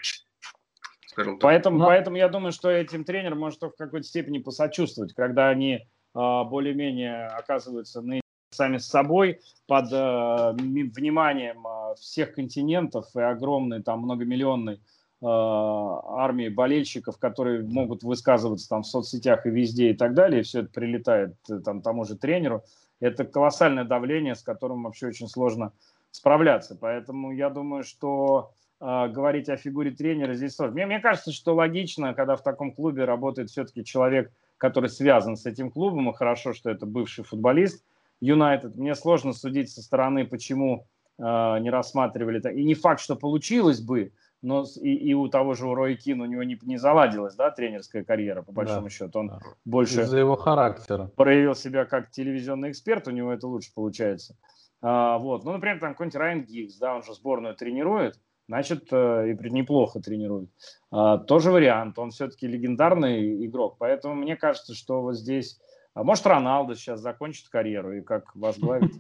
Скажем 1.07 1.39
так. 1.39 1.43
Поэтому, 1.43 1.79
Но... 1.79 1.87
поэтому 1.87 2.17
я 2.17 2.29
думаю, 2.29 2.53
что 2.53 2.71
этим 2.71 3.05
тренерам 3.05 3.39
может 3.39 3.61
в 3.61 3.73
какой-то 3.77 4.07
степени 4.07 4.39
посочувствовать, 4.39 5.15
когда 5.15 5.49
они 5.49 5.81
а, 6.15 6.45
более-менее 6.45 7.27
оказываются 7.27 8.03
на 8.03 8.21
сами 8.51 8.77
с 8.77 8.87
собой 8.87 9.41
под 9.67 9.91
э, 9.93 10.53
вниманием 10.59 11.67
э, 11.67 11.95
всех 11.95 12.35
континентов 12.35 13.07
и 13.17 13.21
огромной 13.21 13.83
там 13.83 14.01
многомиллионной 14.01 14.75
э, 14.75 14.79
армии 15.25 16.49
болельщиков, 16.49 17.19
которые 17.19 17.63
могут 17.63 18.03
высказываться 18.03 18.69
там 18.69 18.83
в 18.83 18.87
соцсетях 18.87 19.47
и 19.47 19.51
везде 19.51 19.91
и 19.91 19.95
так 19.95 20.15
далее, 20.15 20.41
и 20.41 20.45
все 20.45 20.61
это 20.61 20.71
прилетает 20.71 21.37
э, 21.49 21.61
там 21.61 21.81
тому 21.81 22.05
же 22.05 22.17
тренеру, 22.17 22.63
это 23.01 23.25
колоссальное 23.25 23.85
давление, 23.85 24.35
с 24.35 24.43
которым 24.43 24.83
вообще 24.83 25.09
очень 25.09 25.29
сложно 25.29 25.73
справляться. 26.11 26.77
Поэтому 26.81 27.33
я 27.33 27.51
думаю, 27.51 27.85
что 27.85 28.53
э, 28.81 29.09
говорить 29.09 29.49
о 29.49 29.57
фигуре 29.57 29.93
тренера 29.93 30.35
здесь 30.35 30.57
сложно. 30.57 30.75
Мне, 30.75 30.87
мне 30.87 31.01
кажется, 31.01 31.33
что 31.33 31.55
логично, 31.55 32.15
когда 32.15 32.37
в 32.37 32.43
таком 32.43 32.73
клубе 32.73 33.05
работает 33.05 33.51
все-таки 33.51 33.85
человек, 33.85 34.33
который 34.59 34.89
связан 34.89 35.37
с 35.37 35.47
этим 35.47 35.71
клубом, 35.71 36.11
и 36.11 36.15
хорошо, 36.15 36.53
что 36.53 36.71
это 36.71 36.87
бывший 36.87 37.25
футболист, 37.25 37.85
Юнайтед. 38.21 38.77
Мне 38.77 38.95
сложно 38.95 39.33
судить 39.33 39.71
со 39.71 39.83
стороны, 39.83 40.25
почему 40.25 40.87
э, 41.19 41.23
не 41.23 41.71
рассматривали 41.71 42.39
это. 42.39 42.51
И 42.51 42.65
не 42.65 42.75
факт, 42.75 43.01
что 43.01 43.17
получилось 43.17 43.81
бы, 43.81 44.13
но 44.43 44.65
и, 44.81 44.95
и 44.95 45.15
у 45.15 45.29
того 45.29 45.55
же 45.55 45.73
Роя 45.73 45.97
Кин 45.97 46.21
у 46.21 46.27
него 46.27 46.43
не, 46.43 46.59
не 46.63 46.77
заладилась, 46.77 47.35
да, 47.35 47.51
тренерская 47.51 48.05
карьера, 48.05 48.43
по 48.43 48.53
большому 48.53 48.85
да. 48.85 48.91
счету. 48.91 49.19
Он 49.21 49.29
да. 49.29 49.41
больше 49.65 50.03
из-за 50.03 50.19
его 50.19 50.37
характера 50.37 51.11
проявил 51.17 51.55
себя 51.55 51.85
как 51.85 52.11
телевизионный 52.11 52.71
эксперт, 52.71 53.09
у 53.09 53.13
него 53.13 53.33
это 53.33 53.47
лучше 53.47 53.73
получается. 53.75 54.37
А, 54.81 55.19
вот, 55.19 55.45
ну, 55.45 55.53
например, 55.53 55.79
там 55.79 55.93
какой-нибудь 55.93 56.17
Райан 56.17 56.43
Гиггс, 56.43 56.77
да, 56.79 56.95
он 56.95 57.03
же 57.03 57.15
сборную 57.15 57.55
тренирует, 57.55 58.21
значит, 58.49 58.89
э, 58.91 59.31
и 59.31 59.51
неплохо 59.51 60.01
тренирует. 60.01 60.51
А, 60.91 61.19
тоже 61.19 61.53
вариант, 61.53 61.99
он 61.99 62.11
все-таки 62.11 62.49
легендарный 62.49 63.47
игрок, 63.47 63.77
поэтому 63.79 64.17
мне 64.17 64.37
кажется, 64.37 64.75
что 64.75 65.01
вот 65.01 65.17
здесь 65.17 65.61
а 65.95 66.05
может, 66.05 66.27
Роналдо 66.27 66.75
сейчас 66.75 67.01
закончит 67.01 67.49
карьеру 67.49 67.93
и 67.93 68.01
как 68.03 68.35
возглавит? 68.35 68.93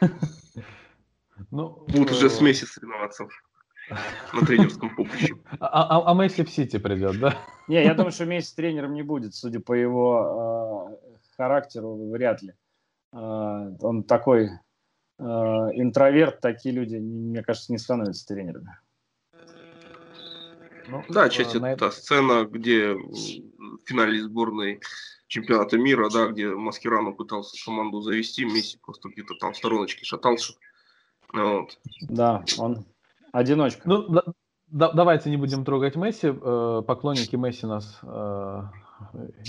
Ну, 1.50 1.84
Будут 1.88 2.12
уже 2.12 2.30
с 2.30 2.40
Месси 2.40 2.64
соревноваться 2.64 3.26
на 4.32 4.46
тренерском 4.46 4.94
поприще. 4.94 5.34
А, 5.58 5.98
а, 5.98 6.10
а 6.10 6.14
Месси 6.14 6.44
в 6.44 6.50
Сити 6.50 6.78
придет, 6.78 7.18
да? 7.18 7.36
Не, 7.68 7.84
я 7.84 7.94
думаю, 7.94 8.12
что 8.12 8.24
Месси 8.26 8.54
тренером 8.54 8.94
не 8.94 9.02
будет, 9.02 9.34
судя 9.34 9.60
по 9.60 9.72
его 9.72 10.98
э, 10.98 11.16
характеру, 11.36 12.10
вряд 12.10 12.42
ли. 12.42 12.54
Э, 13.12 13.72
он 13.80 14.04
такой 14.04 14.50
э, 15.18 15.22
интроверт, 15.22 16.40
такие 16.40 16.74
люди, 16.74 16.96
мне 16.96 17.42
кажется, 17.42 17.72
не 17.72 17.78
становятся 17.78 18.26
тренерами. 18.26 18.76
Ну, 20.88 21.04
да, 21.08 21.28
часть 21.28 21.54
это 21.54 21.76
та 21.76 21.90
сцена, 21.92 22.44
где 22.44 22.94
в 22.94 23.78
финале 23.84 24.22
сборной 24.22 24.80
чемпионата 25.28 25.78
мира, 25.78 26.10
да, 26.10 26.26
где 26.26 26.48
Маскирану 26.48 27.14
пытался 27.14 27.56
команду 27.64 28.00
завести, 28.00 28.44
Месси 28.44 28.78
просто 28.82 29.08
где-то 29.08 29.34
там 29.34 29.52
в 29.52 29.56
стороночке 29.56 30.04
шатался. 30.04 30.54
Вот. 31.32 31.78
Да, 32.08 32.42
он 32.58 32.84
одиночка. 33.32 33.82
Ну, 33.84 34.08
да, 34.08 34.22
да, 34.70 34.92
давайте 34.92 35.30
не 35.30 35.36
будем 35.36 35.64
трогать 35.64 35.96
Месси. 35.96 36.28
Э, 36.28 36.82
поклонники 36.86 37.36
Месси 37.36 37.66
нас 37.66 37.98
э, 38.02 38.62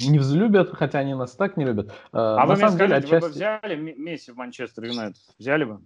не 0.07 0.19
взлюбят, 0.19 0.71
хотя 0.71 0.99
они 0.99 1.13
нас 1.13 1.35
так 1.35 1.57
не 1.57 1.65
любят. 1.65 1.89
Э, 1.89 1.91
а 2.13 2.45
вы 2.45 2.55
мне 2.55 2.69
скажите, 2.69 2.77
деле, 2.85 2.95
отчасти... 2.95 3.13
вы 3.13 3.21
бы 3.21 3.29
взяли 3.29 3.75
Месси 3.75 4.31
в 4.31 4.35
Манчестер 4.37 4.85
Юнайтед? 4.85 5.21
Взяли 5.37 5.65
бы? 5.65 5.79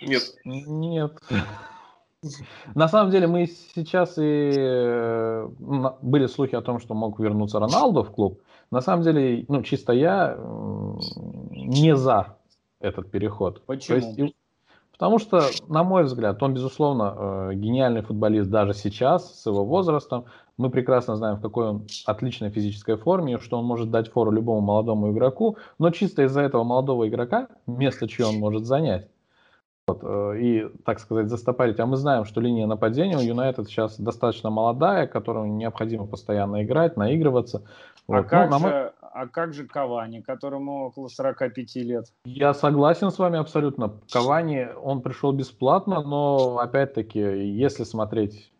Нет. 0.00 0.22
Нет. 0.44 1.18
На 2.74 2.88
самом 2.88 3.10
деле 3.10 3.26
мы 3.26 3.46
сейчас 3.46 4.16
и 4.18 4.52
э, 4.56 5.48
были 6.00 6.26
слухи 6.26 6.54
о 6.54 6.62
том, 6.62 6.80
что 6.80 6.94
мог 6.94 7.20
вернуться 7.20 7.58
Роналду 7.60 8.02
в 8.02 8.10
клуб. 8.10 8.40
На 8.70 8.80
самом 8.80 9.04
деле, 9.04 9.44
ну, 9.48 9.62
чисто 9.62 9.92
я 9.92 10.36
не 11.50 11.94
за 11.94 12.36
этот 12.80 13.10
переход. 13.10 13.64
Почему? 13.66 14.00
То 14.00 14.06
есть, 14.06 14.34
потому 14.98 15.18
что, 15.18 15.42
на 15.68 15.84
мой 15.84 16.04
взгляд, 16.04 16.42
он, 16.42 16.54
безусловно, 16.54 17.14
э, 17.16 17.54
гениальный 17.54 18.02
футболист 18.02 18.50
даже 18.50 18.74
сейчас, 18.74 19.42
с 19.42 19.46
его 19.46 19.64
возрастом. 19.64 20.24
Мы 20.58 20.70
прекрасно 20.70 21.16
знаем, 21.16 21.36
в 21.36 21.42
какой 21.42 21.68
он 21.68 21.86
отличной 22.06 22.50
физической 22.50 22.96
форме, 22.96 23.38
что 23.38 23.58
он 23.58 23.64
может 23.64 23.90
дать 23.90 24.10
фору 24.10 24.30
любому 24.30 24.60
молодому 24.60 25.12
игроку, 25.12 25.56
но 25.78 25.90
чисто 25.90 26.22
из-за 26.22 26.40
этого 26.40 26.64
молодого 26.64 27.06
игрока 27.08 27.48
место, 27.66 28.08
чье 28.08 28.26
он 28.26 28.36
может 28.36 28.64
занять, 28.64 29.08
вот, 29.86 30.00
э, 30.02 30.38
и, 30.40 30.68
так 30.84 30.98
сказать, 30.98 31.28
застопорить. 31.28 31.78
А 31.78 31.86
мы 31.86 31.96
знаем, 31.96 32.24
что 32.24 32.40
линия 32.40 32.66
нападения 32.66 33.16
у 33.16 33.20
Юнайтед 33.20 33.68
сейчас 33.68 34.00
достаточно 34.00 34.50
молодая, 34.50 35.06
которую 35.06 35.52
необходимо 35.52 36.06
постоянно 36.06 36.64
играть, 36.64 36.96
наигрываться. 36.96 37.62
А, 38.08 38.18
вот. 38.18 38.26
как, 38.26 38.50
ну, 38.50 38.58
же. 38.58 38.92
А 39.16 39.26
как 39.26 39.54
же 39.54 39.66
Кавани, 39.66 40.20
которому 40.20 40.86
около 40.86 41.08
45 41.08 41.76
лет? 41.76 42.04
Я 42.26 42.52
согласен 42.52 43.10
с 43.10 43.18
вами 43.18 43.38
абсолютно. 43.38 43.94
Кавани, 44.12 44.68
он 44.82 45.00
пришел 45.00 45.32
бесплатно, 45.32 46.02
но, 46.02 46.58
опять-таки, 46.58 47.18
если 47.18 47.84
смотреть 47.84 48.52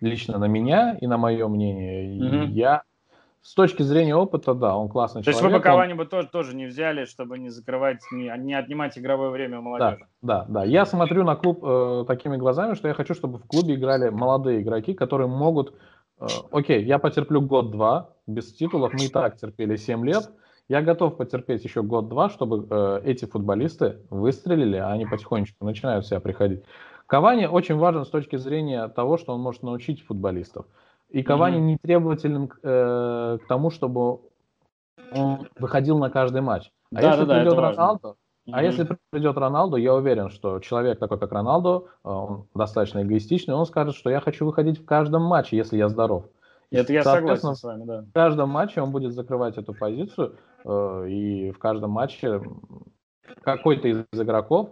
лично 0.00 0.38
на 0.38 0.46
меня 0.46 0.96
и 0.98 1.06
на 1.06 1.18
мое 1.18 1.46
мнение, 1.48 2.44
угу. 2.44 2.52
я 2.52 2.84
с 3.42 3.52
точки 3.52 3.82
зрения 3.82 4.16
опыта, 4.16 4.54
да, 4.54 4.74
он 4.74 4.88
классный 4.88 5.22
То 5.22 5.30
человек. 5.30 5.40
То 5.40 5.46
есть 5.46 5.54
вы 5.54 5.58
бы 5.58 5.62
Кавани 5.62 5.92
бы 5.92 6.06
тоже, 6.06 6.28
тоже 6.28 6.56
не 6.56 6.64
взяли, 6.64 7.04
чтобы 7.04 7.38
не 7.38 7.50
закрывать, 7.50 8.00
не, 8.10 8.32
не 8.38 8.54
отнимать 8.54 8.96
игровое 8.96 9.28
время 9.28 9.58
у 9.58 9.62
молодежи? 9.62 10.06
Да, 10.22 10.46
да, 10.46 10.60
да. 10.60 10.64
Я 10.64 10.86
смотрю 10.86 11.24
на 11.24 11.36
клуб 11.36 11.62
э, 11.62 12.04
такими 12.08 12.38
глазами, 12.38 12.72
что 12.72 12.88
я 12.88 12.94
хочу, 12.94 13.12
чтобы 13.12 13.36
в 13.38 13.46
клубе 13.46 13.74
играли 13.74 14.08
молодые 14.08 14.62
игроки, 14.62 14.94
которые 14.94 15.28
могут... 15.28 15.74
Э, 16.20 16.26
окей, 16.50 16.84
я 16.84 16.98
потерплю 16.98 17.40
год-два 17.40 18.10
без 18.26 18.52
титулов, 18.52 18.92
мы 18.92 19.06
и 19.06 19.08
так 19.08 19.36
терпели 19.36 19.76
7 19.76 20.04
лет. 20.04 20.30
Я 20.68 20.80
готов 20.80 21.16
потерпеть 21.16 21.62
еще 21.64 21.82
год-два, 21.82 22.30
чтобы 22.30 22.66
э, 22.70 23.00
эти 23.04 23.26
футболисты 23.26 23.98
выстрелили, 24.08 24.76
а 24.76 24.88
они 24.88 25.04
потихонечку 25.04 25.64
начинают 25.64 26.06
себя 26.06 26.20
приходить. 26.20 26.62
Кавани 27.06 27.46
очень 27.46 27.76
важен 27.76 28.04
с 28.04 28.08
точки 28.08 28.36
зрения 28.36 28.88
того, 28.88 29.18
что 29.18 29.34
он 29.34 29.40
может 29.40 29.62
научить 29.62 30.02
футболистов. 30.02 30.66
И 31.10 31.22
Кавани 31.22 31.58
mm-hmm. 31.58 31.60
не 31.60 31.76
требователен 31.76 32.50
э, 32.62 33.38
к 33.42 33.46
тому, 33.46 33.70
чтобы 33.70 34.20
он 35.12 35.48
выходил 35.58 35.98
на 35.98 36.08
каждый 36.08 36.40
матч. 36.40 36.70
А 36.94 37.00
да, 37.00 37.10
если 37.10 37.24
да, 37.24 37.34
придет 37.36 37.54
да, 37.56 37.60
Роналдо, 37.60 38.16
mm-hmm. 38.46 38.52
а 38.52 38.62
если 38.62 38.88
придет 39.10 39.36
Роналдо, 39.36 39.76
я 39.76 39.94
уверен, 39.94 40.30
что 40.30 40.60
человек 40.60 40.98
такой, 40.98 41.18
как 41.18 41.32
Роналдо, 41.32 41.86
э, 41.86 42.08
он 42.08 42.46
достаточно 42.54 43.02
эгоистичный, 43.02 43.54
он 43.54 43.66
скажет, 43.66 43.94
что 43.94 44.10
я 44.10 44.20
хочу 44.20 44.44
выходить 44.44 44.78
в 44.78 44.84
каждом 44.84 45.22
матче, 45.22 45.56
если 45.56 45.76
я 45.76 45.88
здоров. 45.88 46.26
Это 46.70 46.92
я 46.92 47.04
согласен 47.04 47.54
с 47.54 47.62
вами, 47.62 47.84
да. 47.84 48.02
В 48.02 48.12
каждом 48.12 48.50
матче 48.50 48.80
он 48.80 48.90
будет 48.90 49.12
закрывать 49.12 49.56
эту 49.58 49.74
позицию, 49.74 50.36
э, 50.64 51.08
и 51.08 51.50
в 51.52 51.58
каждом 51.58 51.90
матче 51.90 52.40
какой-то 53.42 53.88
из 53.88 54.04
игроков 54.12 54.70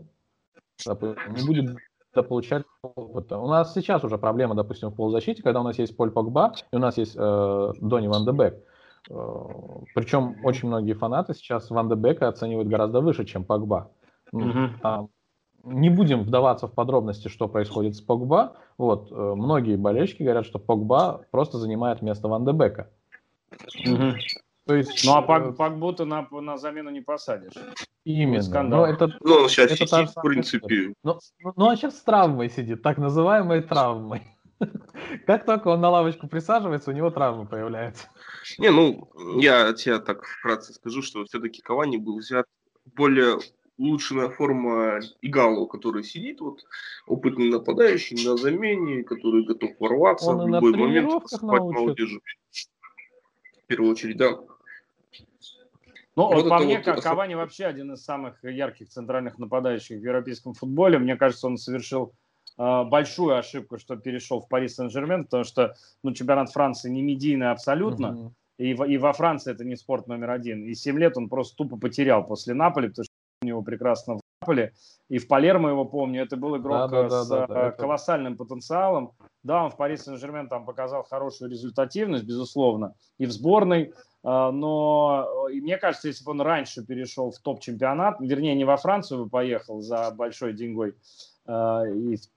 не 0.87 1.47
будет 1.47 1.77
получать 2.21 2.65
опыта. 2.83 3.39
У 3.39 3.49
нас 3.49 3.73
сейчас 3.73 4.05
уже 4.05 4.19
проблема, 4.19 4.55
допустим, 4.55 4.91
в 4.91 4.95
полузащите, 4.95 5.43
когда 5.43 5.61
у 5.61 5.65
нас 5.65 5.79
есть 5.79 5.97
Поль 5.97 6.11
Погба 6.11 6.55
и 6.71 6.77
у 6.77 6.79
нас 6.79 6.99
есть 6.99 7.15
э, 7.17 7.73
Донни 7.81 8.09
Ван 8.09 8.25
де 8.25 8.33
Бек. 8.33 8.55
Э, 8.55 8.72
причем 9.07 10.37
очень 10.45 10.69
многие 10.69 10.95
фанаты 10.95 11.35
сейчас 11.35 11.71
Ван 11.71 11.89
де 11.89 11.95
Бека 11.95 12.29
оценивают 12.29 12.69
гораздо 12.69 13.01
выше, 13.01 13.25
чем 13.25 13.45
Погба. 13.45 13.91
Mm-hmm. 14.33 15.09
Не 15.65 15.91
будем 15.91 16.23
вдаваться 16.23 16.67
в 16.67 16.73
подробности, 16.75 17.29
что 17.29 17.49
происходит 17.49 17.95
с 17.95 18.01
Погба. 18.01 18.57
Вот, 18.79 19.13
э, 19.13 19.15
многие 19.15 19.77
болельщики 19.77 20.23
говорят, 20.23 20.45
что 20.45 20.59
Погба 20.59 21.25
просто 21.31 21.59
занимает 21.59 22.03
место 22.03 22.29
Ван 22.29 22.45
де 22.45 22.53
Бека. 22.53 22.91
Mm-hmm. 23.87 24.15
То 24.67 24.75
есть, 24.77 25.05
ну 25.05 25.15
а 25.15 25.23
Пак, 25.23 25.57
Пакбута 25.57 26.05
на, 26.05 26.27
на 26.31 26.57
замену 26.57 26.91
не 26.91 27.01
посадишь. 27.01 27.53
Именно. 28.05 28.63
Но 28.63 28.87
это, 28.87 29.09
ну, 29.21 29.35
он 29.35 29.49
сейчас 29.49 29.73
это 29.73 29.87
сидит, 29.87 30.11
в 30.11 30.23
принципе. 30.23 30.95
Ну, 31.03 31.19
ну, 31.41 31.53
ну, 31.57 31.69
а 31.69 31.77
сейчас 31.77 31.99
с 31.99 32.03
травмой 32.03 32.49
сидит, 32.49 32.83
так 32.83 32.99
называемой 32.99 33.63
травмой. 33.63 34.23
Как 35.27 35.45
только 35.45 35.69
он 35.69 35.81
на 35.81 35.91
лавочку 35.91 36.29
присаживается, 36.29 36.91
у 36.91 36.95
него 36.95 37.11
травма 37.11 37.47
появляется. 37.47 38.09
Не, 38.59 38.71
ну, 38.71 39.11
я 39.41 39.73
тебе 39.73 39.99
так 39.99 40.25
вкратце 40.25 40.73
скажу, 40.75 41.03
что 41.03 41.25
все-таки 41.25 41.63
Кавани 41.63 41.97
был 41.97 42.19
взят 42.19 42.47
более 42.85 43.39
улучшенная 43.79 44.29
форма 44.29 45.01
Игало, 45.23 45.67
который 45.67 46.05
сидит, 46.05 46.41
вот, 46.41 46.65
опытный 47.07 47.51
нападающий 47.51 48.25
на 48.25 48.37
замене, 48.37 49.03
который 49.03 49.45
готов 49.45 49.71
ворваться 49.79 50.31
он 50.31 50.45
в 50.45 50.55
любой 50.55 50.73
момент, 50.77 51.29
спать 51.29 51.63
молодежи. 51.63 52.21
В 53.63 53.67
первую 53.67 53.93
очередь, 53.93 54.19
да. 54.19 54.39
Ну, 56.15 56.27
вот, 56.27 56.43
вот 56.43 56.49
по 56.51 56.59
мне, 56.59 56.83
вот... 56.85 57.03
Кавани 57.03 57.35
вообще 57.35 57.65
один 57.65 57.93
из 57.93 58.05
самых 58.05 58.45
ярких 58.45 58.89
центральных 58.91 59.39
нападающих 59.39 59.99
в 59.99 60.05
европейском 60.05 60.53
футболе. 60.53 60.99
Мне 60.99 61.17
кажется, 61.17 61.47
он 61.47 61.57
совершил 61.57 62.13
большую 62.63 63.37
ошибку, 63.37 63.79
что 63.79 63.97
перешел 63.97 64.41
в 64.41 64.49
Пари 64.49 64.69
Сен-Жермен, 64.69 65.25
потому 65.25 65.45
что 65.45 65.75
ну, 66.03 66.13
чемпионат 66.13 66.51
Франции 66.53 66.91
не 66.91 67.03
медийный 67.03 67.51
абсолютно. 67.51 68.07
Mm-hmm. 68.07 68.31
И, 68.59 68.75
в, 68.75 68.85
и 68.85 68.99
во 68.99 69.13
Франции 69.13 69.51
это 69.51 69.65
не 69.65 69.77
спорт 69.77 70.07
номер 70.07 70.31
один. 70.31 70.65
И 70.65 70.75
7 70.75 70.99
лет 70.99 71.17
он 71.17 71.29
просто 71.29 71.57
тупо 71.57 71.77
потерял 71.77 72.25
после 72.25 72.55
Наполи, 72.55 72.89
потому 72.89 73.05
что 73.05 73.13
у 73.43 73.47
него 73.47 73.63
прекрасно 73.63 74.15
в 74.15 74.21
Наполе. 74.41 74.73
И 75.09 75.19
в 75.19 75.27
Палермо 75.27 75.71
его 75.71 75.85
помню, 75.85 76.23
это 76.23 76.37
был 76.37 76.57
игрок 76.57 76.91
да, 76.91 77.09
да, 77.09 77.25
с 77.25 77.29
да, 77.29 77.47
да, 77.47 77.71
колоссальным 77.73 78.35
это... 78.35 78.45
потенциалом. 78.45 79.13
Да, 79.43 79.65
он 79.65 79.71
в 79.71 79.77
Пари 79.77 79.97
Сен-Жермен 79.97 80.49
там 80.49 80.65
показал 80.65 81.03
хорошую 81.03 81.51
результативность, 81.51 82.25
безусловно, 82.25 82.95
и 83.19 83.27
в 83.27 83.33
сборной. 83.33 83.93
А, 84.23 84.53
но 84.53 85.49
и 85.51 85.61
мне 85.61 85.79
кажется, 85.79 86.09
если 86.09 86.25
бы 86.25 86.31
он 86.31 86.41
раньше 86.41 86.87
перешел 86.87 87.33
в 87.33 87.39
топ-чемпионат, 87.41 88.21
вернее, 88.21 88.55
не 88.55 88.65
во 88.65 88.77
Францию 88.77 89.25
бы 89.25 89.31
поехал 89.31 89.81
за 89.81 90.13
большой 90.13 90.53
деньгой 90.53 90.95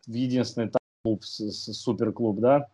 единственный 0.07 0.71
клуб, 1.03 1.23
суперклуб, 1.23 2.39
да, 2.39 2.67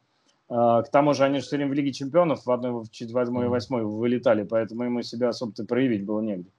а, 0.53 0.81
к 0.83 0.91
тому 0.91 1.13
же 1.13 1.23
они 1.23 1.39
же 1.39 1.45
все 1.45 1.55
время 1.55 1.71
в 1.71 1.73
Лиге 1.73 1.93
Чемпионов 1.93 2.45
в 2.45 2.51
одной, 2.51 2.71
в 2.71 2.87
восьмой 3.13 3.45
и 3.45 3.47
восьмой 3.47 3.85
вылетали, 3.85 4.43
поэтому 4.43 4.83
ему 4.83 5.01
себя 5.01 5.29
особо-то 5.29 5.63
проявить 5.63 6.05
было 6.05 6.19
негде. 6.19 6.51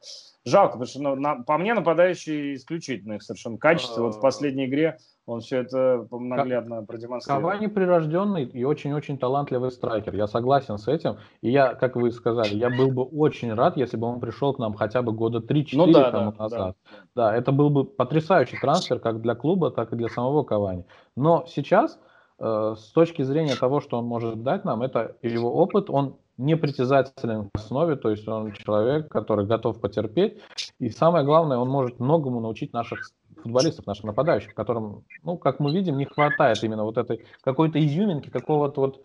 Жалко, 0.46 0.72
потому 0.72 0.86
что 0.86 1.00
ну, 1.00 1.14
на, 1.14 1.42
по 1.42 1.58
мне 1.58 1.74
нападающий 1.74 2.54
исключительных 2.54 3.22
совершенно 3.22 3.58
качеств. 3.58 3.96
Вот 3.98 4.16
в 4.16 4.20
последней 4.20 4.64
игре 4.64 4.98
он 5.26 5.40
все 5.40 5.58
это 5.58 6.06
наглядно 6.10 6.84
продемонстрировал. 6.84 7.50
Кавани 7.50 7.68
прирожденный 7.68 8.44
и 8.44 8.64
очень-очень 8.64 9.18
талантливый 9.18 9.70
страйкер. 9.70 10.14
Я 10.16 10.26
согласен 10.26 10.78
с 10.78 10.88
этим. 10.88 11.18
И 11.42 11.50
я, 11.50 11.74
как 11.74 11.96
вы 11.96 12.10
сказали, 12.10 12.54
я 12.54 12.70
был 12.70 12.90
бы 12.90 13.04
очень 13.04 13.54
рад, 13.54 13.76
если 13.76 13.96
бы 13.96 14.08
он 14.08 14.20
пришел 14.20 14.52
к 14.52 14.58
нам 14.58 14.74
хотя 14.74 15.02
бы 15.02 15.12
года 15.12 15.38
3-4 15.38 15.66
ну, 15.74 15.92
да, 15.92 16.10
тому 16.10 16.32
да, 16.32 16.42
назад. 16.42 16.76
Да. 17.14 17.30
да, 17.30 17.36
это 17.36 17.52
был 17.52 17.70
бы 17.70 17.84
потрясающий 17.84 18.58
трансфер 18.60 18.98
как 18.98 19.20
для 19.20 19.34
клуба, 19.34 19.70
так 19.70 19.92
и 19.92 19.96
для 19.96 20.08
самого 20.08 20.42
Кавани. 20.42 20.84
Но 21.16 21.44
сейчас, 21.46 22.00
э, 22.40 22.74
с 22.76 22.90
точки 22.92 23.22
зрения 23.22 23.54
того, 23.54 23.80
что 23.80 23.98
он 23.98 24.06
может 24.06 24.42
дать 24.42 24.64
нам, 24.64 24.82
это 24.82 25.16
его 25.22 25.54
опыт, 25.54 25.88
он 25.88 26.16
непритязателен 26.36 27.50
в 27.54 27.58
основе, 27.58 27.96
то 27.96 28.10
есть 28.10 28.26
он 28.26 28.52
человек, 28.52 29.08
который 29.08 29.46
готов 29.46 29.80
потерпеть. 29.80 30.38
И 30.78 30.88
самое 30.88 31.24
главное, 31.24 31.58
он 31.58 31.68
может 31.68 32.00
многому 32.00 32.40
научить 32.40 32.72
наших 32.72 33.10
футболистов, 33.42 33.86
наших 33.86 34.04
нападающих, 34.04 34.54
которым, 34.54 35.04
ну, 35.22 35.36
как 35.36 35.60
мы 35.60 35.72
видим, 35.72 35.96
не 35.96 36.04
хватает 36.04 36.62
именно 36.64 36.84
вот 36.84 36.98
этой 36.98 37.26
какой-то 37.42 37.78
изюминки, 37.84 38.30
какого-то 38.30 38.80
вот 38.80 39.04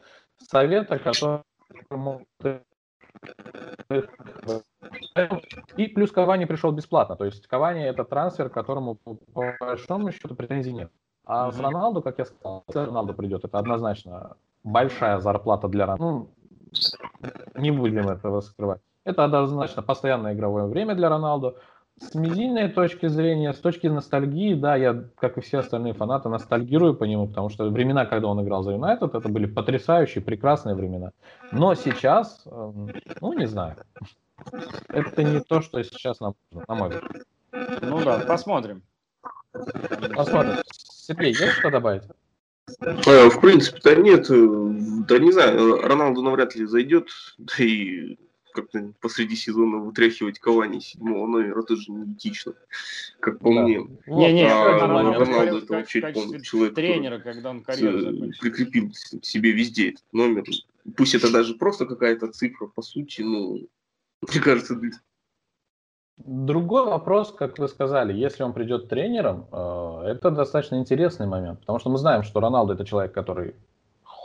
совета, 0.50 1.00
который 1.00 1.42
и 5.78 5.88
плюс 5.88 6.12
Кавани 6.12 6.46
пришел 6.46 6.72
бесплатно. 6.72 7.16
То 7.16 7.26
есть 7.26 7.48
Кавани 7.48 7.84
это 7.84 8.04
трансфер, 8.04 8.50
которому 8.50 8.96
по 8.96 9.54
большому 9.60 10.12
счету 10.12 10.36
претензий 10.36 10.74
нет. 10.74 10.92
А 11.26 11.52
с 11.52 11.60
Роналду, 11.60 12.02
как 12.02 12.20
я 12.20 12.26
сказал, 12.26 12.64
если 12.68 12.80
Роналду 12.80 13.14
придет, 13.14 13.44
это 13.44 13.60
однозначно 13.60 14.38
большая 14.64 15.20
зарплата 15.20 15.68
для 15.68 15.86
Роналду. 15.86 16.30
Ну, 17.22 17.32
не 17.56 17.72
будем 17.72 18.08
этого 18.08 18.42
скрывать. 18.42 18.82
Это 19.04 19.24
однозначно 19.26 19.82
постоянное 19.82 20.34
игровое 20.34 20.66
время 20.66 20.96
для 20.96 21.10
Роналду. 21.10 21.58
С 22.00 22.14
медийной 22.14 22.70
точки 22.70 23.08
зрения, 23.08 23.54
с 23.54 23.58
точки 23.58 23.88
ностальгии, 23.88 24.54
да, 24.54 24.76
я, 24.76 25.04
как 25.18 25.38
и 25.38 25.42
все 25.42 25.60
остальные 25.60 25.94
фанаты, 25.94 26.30
ностальгирую 26.30 26.94
по 26.94 27.06
нему, 27.06 27.28
потому 27.28 27.50
что 27.50 27.70
времена, 27.70 28.06
когда 28.06 28.28
он 28.28 28.44
играл 28.44 28.62
за 28.62 28.74
Юнайтед, 28.74 29.16
это 29.16 29.30
были 29.30 29.48
потрясающие, 29.48 30.24
прекрасные 30.24 30.76
времена. 30.76 31.12
Но 31.52 31.74
сейчас, 31.74 32.44
эм, 32.46 32.92
ну, 33.20 33.34
не 33.34 33.48
знаю. 33.48 33.78
Это 34.90 35.24
не 35.24 35.40
то, 35.40 35.62
что 35.62 35.82
сейчас 35.84 36.20
нам 36.20 36.36
нужно, 36.52 36.66
на 36.68 36.76
мой 36.76 36.90
взгляд. 36.90 37.82
Ну 37.82 38.04
да, 38.04 38.20
посмотрим. 38.20 38.84
Посмотрим. 40.16 40.58
Сергей, 40.72 41.30
есть 41.30 41.54
что 41.54 41.72
добавить? 41.72 42.04
Э, 42.80 43.30
в 43.30 43.42
принципе-то 43.42 43.96
нет. 43.96 44.30
Э, 44.30 44.70
да 45.08 45.18
не 45.18 45.32
знаю, 45.32 45.82
Роналду 45.82 46.22
навряд 46.22 46.56
ли 46.56 46.66
зайдет. 46.66 47.08
Да 47.38 47.54
и 47.64 48.18
как-то 48.62 48.94
посреди 49.00 49.36
сезона 49.36 49.78
вытряхивать 49.78 50.40
Кавани 50.40 50.80
седьмого 50.80 51.28
номера 51.28 51.62
тоже 51.62 51.92
не 51.92 52.14
этично, 52.14 52.54
как 53.20 53.40
по 53.40 53.54
да. 53.54 53.62
мне. 53.62 53.88
Не, 54.08 54.34
не, 54.34 54.52
а, 54.52 54.80
Роналду, 54.80 55.20
Роналду 55.20 55.58
это 55.60 55.74
вообще 55.74 56.02
человек, 56.42 56.76
тренера, 56.76 57.20
когда 57.20 57.52
он 57.52 57.62
карьеру 57.62 58.32
прикрепил 58.42 58.92
себе 59.22 59.52
везде 59.52 59.90
этот 59.90 60.06
номер. 60.12 60.44
Пусть 60.96 61.16
это 61.16 61.32
даже 61.32 61.54
просто 61.54 61.86
какая-то 61.86 62.32
цифра, 62.32 62.68
по 62.68 62.82
сути, 62.82 63.22
ну, 63.22 63.68
мне 64.22 64.42
кажется, 64.42 64.80
Другой 66.18 66.84
вопрос, 66.86 67.32
как 67.32 67.60
вы 67.60 67.68
сказали, 67.68 68.12
если 68.12 68.42
он 68.42 68.52
придет 68.54 68.90
тренером, 68.90 69.48
э, 69.52 70.02
это 70.08 70.32
достаточно 70.32 70.78
интересный 70.78 71.28
момент, 71.28 71.60
потому 71.60 71.78
что 71.78 71.92
мы 71.92 72.00
знаем, 72.00 72.24
что 72.24 72.40
Роналду 72.40 72.74
это 72.74 72.86
человек, 72.86 73.14
который 73.14 73.54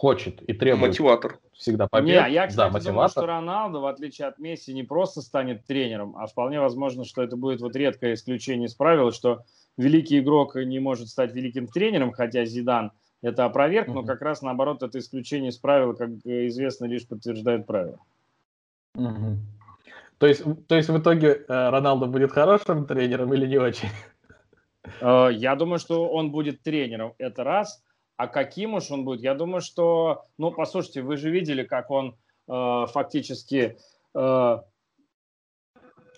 хочет 0.03 0.43
и 0.43 0.53
требует 0.53 0.89
мотиватор. 0.89 1.39
всегда 1.53 1.87
побед. 1.87 2.27
Не, 2.27 2.35
я, 2.35 2.49
кстати, 2.49 2.57
да, 2.57 2.73
мотиватор. 2.73 2.93
думаю, 2.93 3.09
что 3.09 3.27
Роналду, 3.27 3.81
в 3.83 3.87
отличие 3.87 4.27
от 4.27 4.41
Месси, 4.41 4.75
не 4.75 4.83
просто 4.83 5.23
станет 5.23 5.65
тренером, 5.65 6.17
а 6.17 6.27
вполне 6.27 6.59
возможно, 6.59 7.05
что 7.05 7.23
это 7.23 7.37
будет 7.37 7.61
вот 7.61 7.77
редкое 7.77 8.15
исключение 8.15 8.67
из 8.67 8.75
правил, 8.75 9.13
что 9.13 9.45
великий 9.77 10.19
игрок 10.19 10.57
не 10.57 10.81
может 10.81 11.07
стать 11.07 11.33
великим 11.33 11.69
тренером, 11.69 12.11
хотя 12.11 12.45
Зидан 12.45 12.91
это 13.23 13.45
опроверг, 13.45 13.87
но 13.87 14.03
как 14.03 14.23
раз 14.23 14.43
наоборот 14.43 14.83
это 14.83 14.99
исключение 14.99 15.51
из 15.51 15.59
правил, 15.59 15.95
как 15.95 16.11
известно, 16.25 16.87
лишь 16.87 17.07
подтверждает 17.07 17.65
правила. 17.65 18.01
Угу. 18.97 19.37
То 20.19 20.27
есть, 20.27 20.43
то 20.67 20.75
есть 20.75 20.89
в 20.89 20.99
итоге 20.99 21.29
э, 21.29 21.45
Роналдо 21.47 22.07
будет 22.07 22.33
хорошим 22.33 22.87
тренером 22.87 23.33
или 23.35 23.47
не 23.47 23.59
очень? 23.59 23.91
Э, 25.01 25.29
я 25.33 25.55
думаю, 25.55 25.79
что 25.79 26.09
он 26.09 26.33
будет 26.33 26.61
тренером, 26.65 27.15
это 27.19 27.45
раз. 27.45 27.85
А 28.23 28.29
каким 28.29 28.75
уж 28.75 28.89
он 28.93 29.05
будет? 29.05 29.21
Я 29.21 29.35
думаю, 29.35 29.61
что, 29.61 30.23
ну, 30.39 30.53
послушайте, 30.53 31.03
вы 31.03 31.17
же 31.17 31.29
видели, 31.29 31.65
как 31.65 31.91
он 31.91 32.17
э, 32.47 32.87
фактически 32.87 33.77
э, 34.15 34.59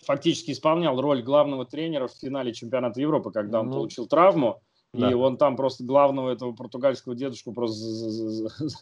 фактически 0.05 0.51
исполнял 0.51 1.01
роль 1.01 1.23
главного 1.23 1.65
тренера 1.65 2.09
в 2.09 2.13
финале 2.13 2.53
чемпионата 2.53 3.01
Европы, 3.01 3.31
когда 3.31 3.61
он 3.61 3.69
ну, 3.69 3.77
получил 3.77 4.07
травму. 4.07 4.61
Да. 4.93 5.11
И 5.11 5.15
он 5.15 5.39
там 5.39 5.57
просто 5.57 5.83
главного 5.83 6.31
этого 6.31 6.53
португальского 6.53 7.15
дедушку 7.15 7.55
просто 7.55 7.83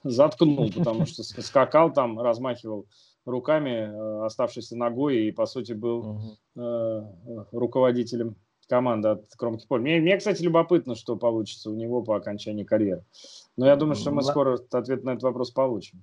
заткнул, 0.02 0.72
потому 0.72 1.06
что 1.06 1.22
скакал 1.22 1.92
там, 1.92 2.18
размахивал 2.18 2.88
руками, 3.24 3.70
э, 3.70 4.24
оставшейся 4.26 4.76
ногой, 4.76 5.26
и, 5.26 5.30
по 5.30 5.46
сути, 5.46 5.74
был 5.74 6.18
э, 6.56 7.02
руководителем 7.52 8.34
команды 8.72 9.08
от 9.08 9.26
кромки 9.36 9.66
поля. 9.66 9.82
Мне, 9.82 10.00
мне, 10.00 10.16
кстати, 10.16 10.42
любопытно, 10.42 10.94
что 10.94 11.16
получится 11.16 11.68
у 11.68 11.74
него 11.74 12.00
по 12.02 12.16
окончании 12.16 12.64
карьеры. 12.64 13.04
Но 13.58 13.66
я 13.66 13.76
думаю, 13.76 13.96
что 13.96 14.10
мы 14.12 14.22
скоро 14.22 14.58
ответ 14.72 15.04
на 15.04 15.10
этот 15.10 15.24
вопрос 15.24 15.50
получим. 15.50 16.02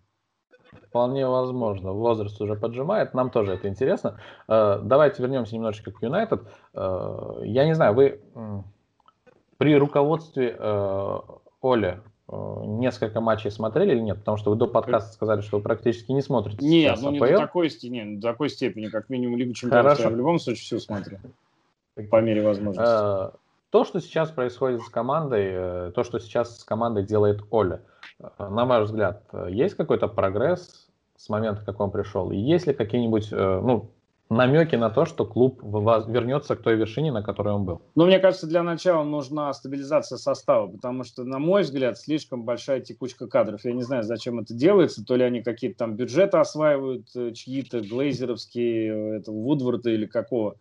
Вполне 0.88 1.28
возможно. 1.28 1.93
Возраст 1.93 2.39
уже 2.39 2.55
поджимает. 2.55 3.15
Нам 3.15 3.32
тоже 3.32 3.53
это 3.53 3.67
интересно. 3.67 4.20
Э, 4.47 4.80
давайте 4.84 5.24
вернемся 5.24 5.55
немножечко 5.55 5.91
к 5.91 6.03
Юнайтед. 6.03 6.43
Э, 6.76 7.41
я 7.43 7.65
не 7.65 7.74
знаю, 7.74 7.95
вы 7.95 8.22
при 9.57 9.76
руководстве 9.76 10.55
Оля 11.61 12.03
Э, 12.32 12.61
несколько 12.63 13.22
матчей 13.22 13.49
смотрели 13.49 13.93
или 13.93 14.01
нет? 14.01 14.20
Потому 14.20 14.38
что 14.38 14.51
вы 14.51 14.55
до 14.55 14.67
подкаста 14.67 15.13
сказали, 15.13 15.41
что 15.41 15.57
вы 15.57 15.63
практически 15.63 16.11
не 16.11 16.22
смотрите. 16.22 16.63
Нет, 16.63 16.99
ну 17.01 17.11
не 17.11 17.20
до 17.20 17.38
такой, 17.38 17.72
не, 17.84 18.17
до 18.17 18.28
такой 18.30 18.49
степени, 18.49 18.88
как 18.88 19.09
минимум 19.09 19.38
Лигу 19.38 19.53
Чемпионов 19.53 19.99
я 19.99 20.09
в 20.09 20.15
любом 20.15 20.38
случае 20.39 20.61
все 20.61 20.80
смотрю. 20.80 21.17
По 22.09 22.21
мере 22.21 22.41
возможности. 22.41 22.81
Э, 22.81 23.31
то, 23.69 23.85
что 23.85 23.99
сейчас 23.99 24.31
происходит 24.31 24.81
с 24.81 24.89
командой, 24.89 25.47
э, 25.51 25.91
то, 25.93 26.03
что 26.03 26.19
сейчас 26.19 26.59
с 26.59 26.63
командой 26.63 27.03
делает 27.03 27.41
Оля, 27.51 27.81
на 28.37 28.65
мой 28.65 28.83
взгляд, 28.83 29.23
есть 29.47 29.75
какой-то 29.75 30.07
прогресс 30.07 30.89
с 31.15 31.29
момента, 31.29 31.63
как 31.65 31.79
он 31.79 31.91
пришел? 31.91 32.31
И 32.31 32.37
есть 32.37 32.67
ли 32.67 32.73
какие-нибудь, 32.73 33.31
ну, 33.31 33.91
намеки 34.29 34.75
на 34.75 34.89
то, 34.89 35.05
что 35.05 35.25
клуб 35.25 35.61
вернется 35.63 36.55
к 36.55 36.61
той 36.61 36.75
вершине, 36.75 37.11
на 37.11 37.23
которой 37.23 37.53
он 37.53 37.65
был? 37.65 37.81
Ну, 37.95 38.05
мне 38.05 38.19
кажется, 38.19 38.47
для 38.47 38.63
начала 38.63 39.03
нужна 39.03 39.51
стабилизация 39.53 40.17
состава, 40.17 40.67
потому 40.67 41.03
что, 41.03 41.23
на 41.23 41.39
мой 41.39 41.63
взгляд, 41.63 41.97
слишком 41.97 42.43
большая 42.43 42.79
текучка 42.81 43.27
кадров. 43.27 43.65
Я 43.65 43.73
не 43.73 43.81
знаю, 43.81 44.03
зачем 44.03 44.39
это 44.39 44.53
делается, 44.53 45.03
то 45.03 45.15
ли 45.15 45.23
они 45.23 45.41
какие-то 45.41 45.79
там 45.79 45.95
бюджеты 45.95 46.37
осваивают, 46.37 47.07
э, 47.15 47.31
чьи-то 47.31 47.81
глейзеровские, 47.81 49.15
э, 49.15 49.17
это 49.17 49.31
Вудворда 49.31 49.89
или 49.89 50.05
какого. 50.05 50.55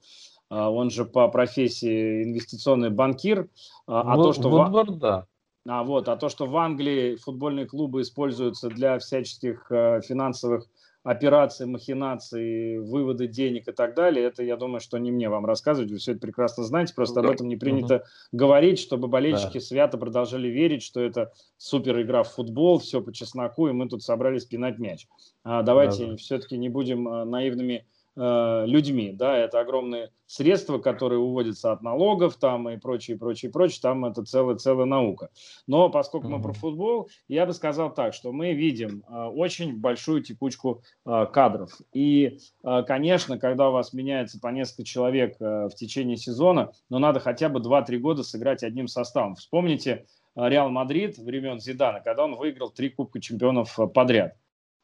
А, 0.51 0.71
он 0.71 0.91
же 0.91 1.05
по 1.05 1.29
профессии 1.29 2.25
инвестиционный 2.25 2.91
банкир. 2.91 3.49
А, 3.87 4.15
а 4.15 4.17
то, 4.17 4.33
что... 4.33 4.49
Вудворд, 4.49 4.99
да. 4.99 5.27
А, 5.67 5.83
вот, 5.83 6.09
а 6.09 6.17
то, 6.17 6.29
что 6.29 6.47
в 6.47 6.57
Англии 6.57 7.17
футбольные 7.17 7.67
клубы 7.67 8.01
используются 8.01 8.69
для 8.69 8.99
всяческих 8.99 9.71
э, 9.71 10.01
финансовых 10.01 10.67
операции, 11.03 11.65
махинации, 11.65 12.79
выводы 12.79 13.29
денег 13.29 13.69
и 13.69 13.73
так 13.73 13.95
далее, 13.95 14.27
это, 14.27 14.43
я 14.43 14.57
думаю, 14.57 14.81
что 14.81 14.99
не 14.99 15.11
мне 15.11 15.29
вам 15.29 15.47
рассказывать, 15.47 15.91
вы 15.91 15.99
все 15.99 16.13
это 16.13 16.21
прекрасно 16.21 16.65
знаете, 16.65 16.95
просто 16.95 17.21
об 17.21 17.27
этом 17.27 17.49
не 17.49 17.57
принято 17.57 17.97
угу. 17.97 18.05
говорить, 18.33 18.79
чтобы 18.79 19.09
болельщики 19.09 19.59
да. 19.59 19.61
свято 19.61 19.99
продолжали 19.99 20.49
верить, 20.49 20.83
что 20.83 21.01
это 21.01 21.33
супер 21.57 22.01
игра 22.03 22.25
в 22.25 22.33
футбол, 22.33 22.79
все 22.79 23.01
по 23.01 23.13
чесноку, 23.13 23.69
и 23.69 23.73
мы 23.73 23.89
тут 23.89 24.03
собрались 24.03 24.45
пинать 24.45 24.79
мяч. 24.79 25.07
А 25.45 25.63
давайте 25.63 26.05
да, 26.05 26.11
да. 26.13 26.17
все-таки 26.17 26.59
не 26.59 26.69
будем 26.69 27.09
э, 27.09 27.25
наивными 27.25 27.87
людьми, 28.19 29.13
да, 29.13 29.37
это 29.37 29.61
огромные 29.61 30.11
средства, 30.29 30.79
которые 30.79 31.19
уводятся 31.19 31.73
от 31.73 31.83
налогов 31.83 32.37
там 32.37 32.69
и 32.69 32.77
прочее, 32.77 33.17
прочее, 33.19 33.51
прочее, 33.51 33.81
там 33.83 34.05
это 34.05 34.23
целая, 34.25 34.57
целая 34.57 34.87
наука. 34.87 35.31
Но 35.67 35.89
поскольку 35.89 36.29
мы 36.29 36.41
про 36.41 36.53
футбол, 36.53 37.11
я 37.29 37.47
бы 37.47 37.55
сказал 37.55 37.93
так, 37.93 38.15
что 38.15 38.31
мы 38.31 38.53
видим 38.53 39.03
э, 39.09 39.25
очень 39.25 39.77
большую 39.77 40.23
текучку 40.23 40.83
э, 41.07 41.27
кадров. 41.33 41.73
И, 41.93 42.39
э, 42.63 42.83
конечно, 42.87 43.39
когда 43.39 43.71
у 43.71 43.73
вас 43.73 43.93
меняется 43.93 44.39
по 44.39 44.49
несколько 44.49 44.85
человек 44.85 45.37
э, 45.41 45.69
в 45.69 45.75
течение 45.75 46.19
сезона, 46.19 46.73
но 46.91 46.99
надо 46.99 47.21
хотя 47.21 47.49
бы 47.49 47.61
2-3 47.61 47.97
года 47.97 48.23
сыграть 48.23 48.63
одним 48.63 48.87
составом. 48.87 49.35
Вспомните 49.35 50.05
э, 50.37 50.49
Реал 50.49 50.69
Мадрид 50.69 51.17
времен 51.17 51.59
Зидана, 51.59 52.01
когда 52.01 52.25
он 52.25 52.37
выиграл 52.37 52.71
три 52.71 52.91
Кубка 52.91 53.19
чемпионов 53.21 53.81
э, 53.81 53.87
подряд. 53.87 54.37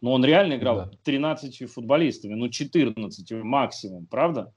Но 0.05 0.13
он 0.13 0.23
реально 0.23 0.57
играл 0.57 0.77
да. 0.77 0.91
13 1.05 1.73
футболистами, 1.73 2.35
ну 2.35 2.51
14 2.51 3.43
максимум, 3.43 4.05
правда? 4.05 4.53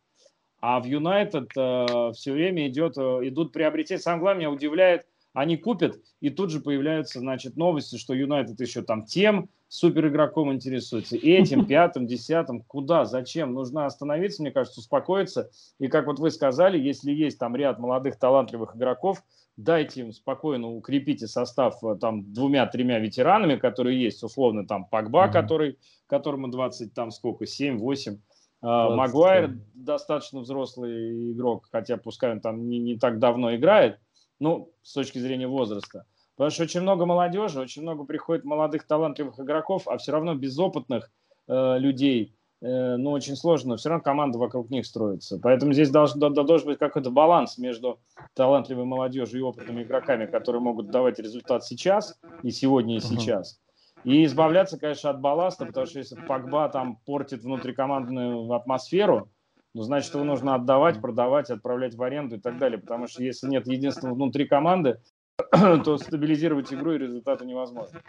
А 0.59 0.81
в 0.81 0.83
Юнайтед 0.83 1.51
э, 1.55 2.11
все 2.13 2.33
время 2.33 2.67
идет, 2.67 2.97
э, 2.97 3.01
идут 3.29 3.53
приобретения. 3.53 4.01
Самое 4.01 4.23
главное, 4.23 4.39
меня 4.39 4.51
удивляет, 4.51 5.05
они 5.31 5.55
купят, 5.55 6.01
и 6.19 6.29
тут 6.29 6.51
же 6.51 6.59
появляются, 6.59 7.19
значит, 7.19 7.55
новости, 7.55 7.95
что 7.95 8.13
Юнайтед 8.13 8.59
еще 8.59 8.81
там 8.81 9.05
тем 9.05 9.49
супер 9.69 10.09
игроком 10.09 10.51
интересуется, 10.51 11.15
этим, 11.15 11.65
пятым, 11.67 12.07
десятым. 12.07 12.61
Куда, 12.63 13.05
зачем? 13.05 13.53
Нужно 13.53 13.85
остановиться, 13.85 14.41
мне 14.41 14.51
кажется, 14.51 14.81
успокоиться. 14.81 15.49
И 15.79 15.87
как 15.87 16.07
вот 16.07 16.19
вы 16.19 16.29
сказали, 16.29 16.77
если 16.77 17.13
есть 17.13 17.39
там 17.39 17.55
ряд 17.55 17.79
молодых 17.79 18.19
талантливых 18.19 18.75
игроков, 18.75 19.23
дайте 19.57 20.01
им 20.01 20.13
спокойно 20.13 20.69
укрепите 20.69 21.27
состав 21.27 21.83
э, 21.83 21.95
там 21.99 22.31
двумя-тремя 22.31 22.99
ветеранами, 22.99 23.55
которые 23.55 24.01
есть, 24.01 24.23
условно 24.23 24.65
там 24.65 24.85
Пакба, 24.85 25.25
mm-hmm. 25.25 25.31
который, 25.31 25.79
которому 26.05 26.47
20, 26.47 26.93
там 26.93 27.11
сколько, 27.11 27.45
7-8, 27.45 28.19
а, 28.61 28.95
Магуайр 28.95 29.59
достаточно 29.73 30.39
взрослый 30.39 31.33
игрок, 31.33 31.67
хотя 31.71 31.97
пускай 31.97 32.31
он 32.31 32.39
там 32.39 32.69
не, 32.69 32.79
не 32.79 32.97
так 32.97 33.19
давно 33.19 33.55
играет, 33.55 33.99
ну, 34.39 34.71
с 34.83 34.93
точки 34.93 35.19
зрения 35.19 35.47
возраста. 35.47 36.05
Потому 36.35 36.51
что 36.51 36.63
очень 36.63 36.81
много 36.81 37.05
молодежи, 37.07 37.59
очень 37.59 37.81
много 37.81 38.03
приходит 38.03 38.45
молодых 38.45 38.85
талантливых 38.85 39.39
игроков, 39.39 39.87
а 39.87 39.97
все 39.97 40.11
равно 40.11 40.35
безопытных 40.35 41.11
э, 41.47 41.77
людей– 41.79 42.35
ну, 42.61 43.11
очень 43.11 43.35
сложно, 43.35 43.77
все 43.77 43.89
равно 43.89 44.03
команда 44.03 44.39
вокруг 44.39 44.69
них 44.69 44.85
строится. 44.85 45.39
Поэтому 45.41 45.73
здесь 45.73 45.91
должен, 45.91 46.19
должен 46.19 46.67
быть 46.67 46.79
какой-то 46.79 47.11
баланс 47.11 47.57
между 47.57 47.99
талантливой 48.33 48.85
молодежью 48.85 49.39
и 49.39 49.43
опытными 49.43 49.83
игроками, 49.83 50.25
которые 50.25 50.61
могут 50.61 50.89
давать 50.89 51.19
результат 51.19 51.63
сейчас, 51.63 52.19
и 52.41 52.51
сегодня, 52.51 52.97
и 52.97 52.99
сейчас. 52.99 53.59
И 54.03 54.23
избавляться, 54.25 54.79
конечно, 54.79 55.09
от 55.09 55.21
балласта, 55.21 55.65
потому 55.65 55.85
что 55.85 55.99
если 55.99 56.15
Пакба 56.15 56.69
там 56.69 56.97
портит 57.05 57.43
внутрикомандную 57.43 58.51
атмосферу, 58.53 59.29
ну, 59.73 59.83
значит, 59.83 60.13
его 60.13 60.23
нужно 60.23 60.55
отдавать, 60.55 60.99
продавать, 61.01 61.51
отправлять 61.51 61.93
в 61.93 62.01
аренду 62.01 62.37
и 62.37 62.39
так 62.39 62.57
далее. 62.57 62.79
Потому 62.79 63.07
что 63.07 63.21
если 63.21 63.47
нет 63.47 63.67
единственного 63.67 64.15
внутри 64.15 64.45
команды, 64.47 64.99
то 65.51 65.97
стабилизировать 65.97 66.73
игру 66.73 66.93
и 66.93 66.97
результаты 66.97 67.45
невозможно. 67.45 68.01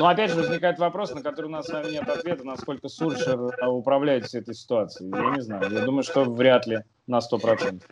Но 0.00 0.08
опять 0.08 0.30
же 0.30 0.36
возникает 0.36 0.78
вопрос, 0.78 1.12
на 1.14 1.20
который 1.20 1.44
у 1.44 1.50
нас 1.50 1.66
с 1.66 1.70
вами 1.70 1.90
нет 1.90 2.08
ответа, 2.08 2.42
насколько 2.42 2.88
Сульшер 2.88 3.54
а, 3.60 3.70
управляет 3.70 4.24
всей 4.24 4.40
этой 4.40 4.54
ситуацией. 4.54 5.10
Я 5.10 5.36
не 5.36 5.42
знаю. 5.42 5.70
Я 5.70 5.84
думаю, 5.84 6.04
что 6.04 6.24
вряд 6.24 6.66
ли 6.66 6.78
на 7.06 7.18
100%. 7.18 7.82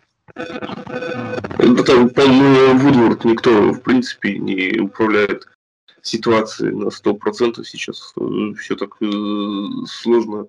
Ну, 1.59 1.85
там, 1.85 2.09
по-моему, 2.09 2.79
Вудворд 2.79 3.27
никто, 3.27 3.73
в 3.73 3.83
принципе, 3.83 4.39
не 4.39 4.81
управляет 4.81 5.47
ситуацией 6.01 6.75
на 6.75 6.87
100% 6.87 7.63
сейчас. 7.65 8.15
Все 8.59 8.75
так 8.75 8.97
э, 9.03 9.07
сложно 9.87 10.47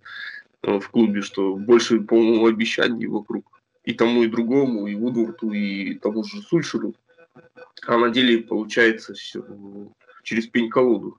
э, 0.64 0.80
в 0.80 0.90
клубе, 0.90 1.22
что 1.22 1.56
больше, 1.56 2.00
по-моему, 2.00 2.48
обещаний 2.48 3.08
вокруг. 3.08 3.44
И 3.84 3.92
тому, 3.92 4.24
и 4.24 4.28
другому, 4.28 4.88
и 4.88 4.96
Вудворту, 4.96 5.52
и 5.52 5.96
тому 5.96 6.24
же 6.24 6.42
Сульшеру. 6.42 6.96
А 7.86 7.98
на 7.98 8.12
деле 8.12 8.44
получается 8.44 9.14
все 9.14 9.44
через 10.24 10.48
пень-колоду, 10.48 11.18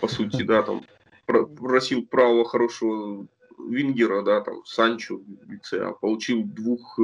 по 0.00 0.08
сути, 0.08 0.42
да, 0.42 0.62
там 0.62 0.82
просил 1.26 2.06
правого 2.06 2.44
хорошего 2.44 3.26
Вингера, 3.58 4.22
да, 4.22 4.40
там, 4.40 4.64
Санчо 4.64 5.16
в 5.16 5.50
лице, 5.50 5.84
а 5.84 5.92
получил 5.92 6.44
двух 6.44 6.98
э, 6.98 7.02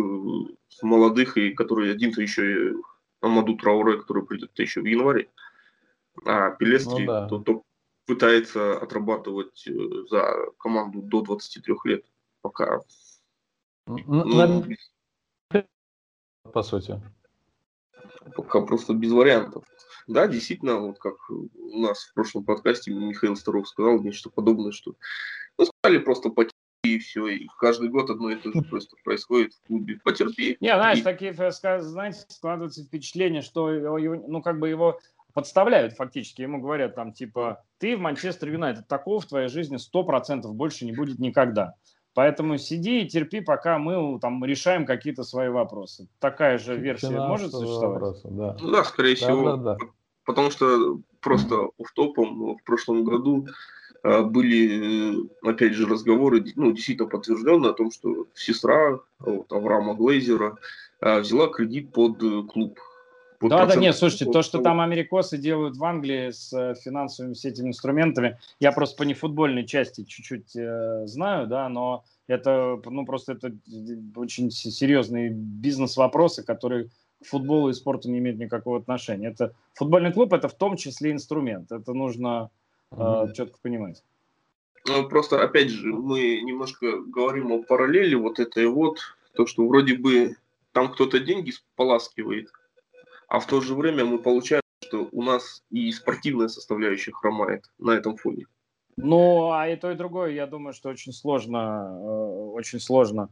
молодых, 0.82 1.36
и 1.36 1.54
которые 1.54 1.92
один-то 1.92 2.22
еще 2.22 2.74
Амаду 3.20 3.56
Трауре, 3.56 3.98
который 3.98 4.24
придет 4.24 4.58
еще 4.58 4.80
в 4.80 4.84
январе. 4.84 5.28
А 6.24 6.50
Пелестри, 6.50 7.06
ну, 7.06 7.12
да. 7.12 7.28
то, 7.28 7.38
то 7.38 7.62
пытается 8.06 8.78
отрабатывать 8.78 9.66
э, 9.66 9.72
за 10.10 10.34
команду 10.58 11.02
до 11.02 11.22
23 11.22 11.74
лет, 11.84 12.04
пока. 12.42 12.80
Ну, 13.86 14.64
по 16.52 16.62
сути. 16.62 17.00
Пока 18.36 18.60
просто 18.60 18.94
без 18.94 19.12
вариантов. 19.12 19.64
Да, 20.06 20.26
действительно, 20.26 20.78
вот 20.78 20.98
как 20.98 21.16
у 21.30 21.78
нас 21.78 22.04
в 22.04 22.14
прошлом 22.14 22.44
подкасте 22.44 22.92
Михаил 22.92 23.36
Старов 23.36 23.68
сказал 23.68 24.00
нечто 24.00 24.30
подобное, 24.30 24.72
что 24.72 24.94
ну, 25.58 25.66
сказали 25.66 25.98
просто 25.98 26.30
потерпи 26.30 26.52
и 26.84 26.98
все, 26.98 27.28
и 27.28 27.46
каждый 27.58 27.88
год 27.88 28.10
одно 28.10 28.30
и 28.30 28.36
то 28.36 28.52
же 28.52 28.62
просто 28.62 28.96
происходит 29.04 29.54
в 29.54 29.66
клубе. 29.66 30.00
Потерпи. 30.02 30.56
Не, 30.60 30.74
знаешь, 30.74 30.98
и... 30.98 31.02
такие, 31.02 31.32
знаете, 31.32 32.24
складывается 32.28 32.84
впечатление, 32.84 33.42
что 33.42 33.70
его, 33.70 34.24
ну, 34.26 34.42
как 34.42 34.58
бы 34.58 34.68
его 34.68 34.98
подставляют 35.32 35.94
фактически. 35.94 36.42
Ему 36.42 36.60
говорят 36.60 36.94
там, 36.94 37.12
типа, 37.12 37.64
ты 37.78 37.96
в 37.96 38.00
Манчестер 38.00 38.50
Юнайтед, 38.50 38.88
такого 38.88 39.20
в 39.20 39.26
твоей 39.26 39.48
жизни 39.48 39.78
100% 39.78 40.42
больше 40.52 40.84
не 40.84 40.92
будет 40.92 41.18
никогда. 41.18 41.74
Поэтому 42.14 42.58
сиди 42.58 43.02
и 43.02 43.08
терпи, 43.08 43.40
пока 43.40 43.78
мы 43.78 44.18
там 44.20 44.44
решаем 44.44 44.84
какие-то 44.84 45.22
свои 45.22 45.48
вопросы. 45.48 46.08
Такая 46.18 46.58
же 46.58 46.76
версия 46.76 47.08
Финансовые 47.08 47.28
может 47.28 47.50
существовать? 47.52 48.00
Вопросы, 48.02 48.28
да. 48.30 48.56
Ну 48.60 48.70
да, 48.70 48.84
скорее 48.84 49.14
да, 49.14 49.16
всего. 49.16 49.56
Да, 49.56 49.56
да. 49.56 49.76
Потому 50.24 50.50
что 50.50 51.00
просто 51.20 51.56
в 51.56 51.92
топом 51.94 52.56
в 52.56 52.62
прошлом 52.64 53.04
году 53.04 53.46
а, 54.02 54.22
были, 54.22 55.14
э, 55.14 55.48
опять 55.48 55.74
же, 55.74 55.86
разговоры, 55.86 56.44
ну, 56.56 56.72
действительно 56.72 57.08
подтвержденные 57.08 57.70
о 57.70 57.74
том, 57.74 57.90
что 57.90 58.26
сестра 58.34 59.00
вот, 59.20 59.52
Авраама 59.52 59.94
Глейзера 59.94 60.58
а, 61.00 61.20
взяла 61.20 61.48
кредит 61.48 61.92
под 61.92 62.22
э, 62.22 62.42
клуб 62.42 62.78
вот 63.42 63.48
да, 63.50 63.66
да, 63.66 63.74
нет, 63.74 63.96
слушайте, 63.96 64.26
то, 64.26 64.42
что 64.42 64.60
там 64.60 64.80
америкосы 64.80 65.36
делают 65.36 65.76
в 65.76 65.84
Англии 65.84 66.30
с 66.30 66.52
э, 66.52 66.74
финансовыми 66.80 67.34
всеми 67.34 67.52
этими 67.52 67.68
инструментами, 67.68 68.38
я 68.60 68.70
просто 68.70 68.96
по 68.96 69.02
нефутбольной 69.02 69.66
части 69.66 70.04
чуть-чуть 70.04 70.54
э, 70.54 71.06
знаю, 71.06 71.48
да, 71.48 71.68
но 71.68 72.04
это, 72.28 72.80
ну, 72.84 73.04
просто 73.04 73.32
это 73.32 73.52
очень 74.14 74.50
серьезные 74.50 75.30
бизнес-вопросы, 75.30 76.44
которые 76.44 76.90
к 77.20 77.26
футболу 77.26 77.68
и 77.68 77.72
спорту 77.72 78.08
не 78.10 78.18
имеют 78.18 78.38
никакого 78.38 78.78
отношения. 78.78 79.28
Это 79.28 79.54
футбольный 79.74 80.12
клуб, 80.12 80.32
это 80.32 80.48
в 80.48 80.54
том 80.54 80.76
числе 80.76 81.10
инструмент, 81.10 81.72
это 81.72 81.92
нужно 81.92 82.50
э, 82.92 82.94
mm-hmm. 82.96 83.32
четко 83.34 83.58
понимать. 83.60 84.04
Ну, 84.86 85.08
просто, 85.08 85.42
опять 85.42 85.70
же, 85.70 85.88
мы 85.92 86.40
немножко 86.40 86.98
говорим 87.02 87.52
о 87.52 87.62
параллели 87.62 88.14
вот 88.14 88.38
этой 88.38 88.66
вот, 88.66 88.98
то, 89.34 89.46
что 89.46 89.66
вроде 89.66 89.96
бы 89.96 90.36
там 90.72 90.92
кто-то 90.92 91.20
деньги 91.20 91.50
споласкивает, 91.50 92.50
а 93.32 93.40
в 93.40 93.46
то 93.46 93.62
же 93.62 93.74
время 93.74 94.04
мы 94.04 94.18
получаем, 94.18 94.60
что 94.84 95.08
у 95.10 95.22
нас 95.22 95.62
и 95.70 95.90
спортивная 95.90 96.48
составляющая 96.48 97.12
хромает 97.12 97.64
на 97.78 97.92
этом 97.92 98.18
фоне. 98.18 98.44
Ну, 98.96 99.52
а 99.52 99.68
и 99.68 99.76
то, 99.76 99.90
и 99.90 99.94
другое, 99.94 100.32
я 100.32 100.46
думаю, 100.46 100.74
что 100.74 100.90
очень 100.90 101.12
сложно, 101.12 101.96
э, 101.98 102.50
очень 102.52 102.78
сложно 102.78 103.30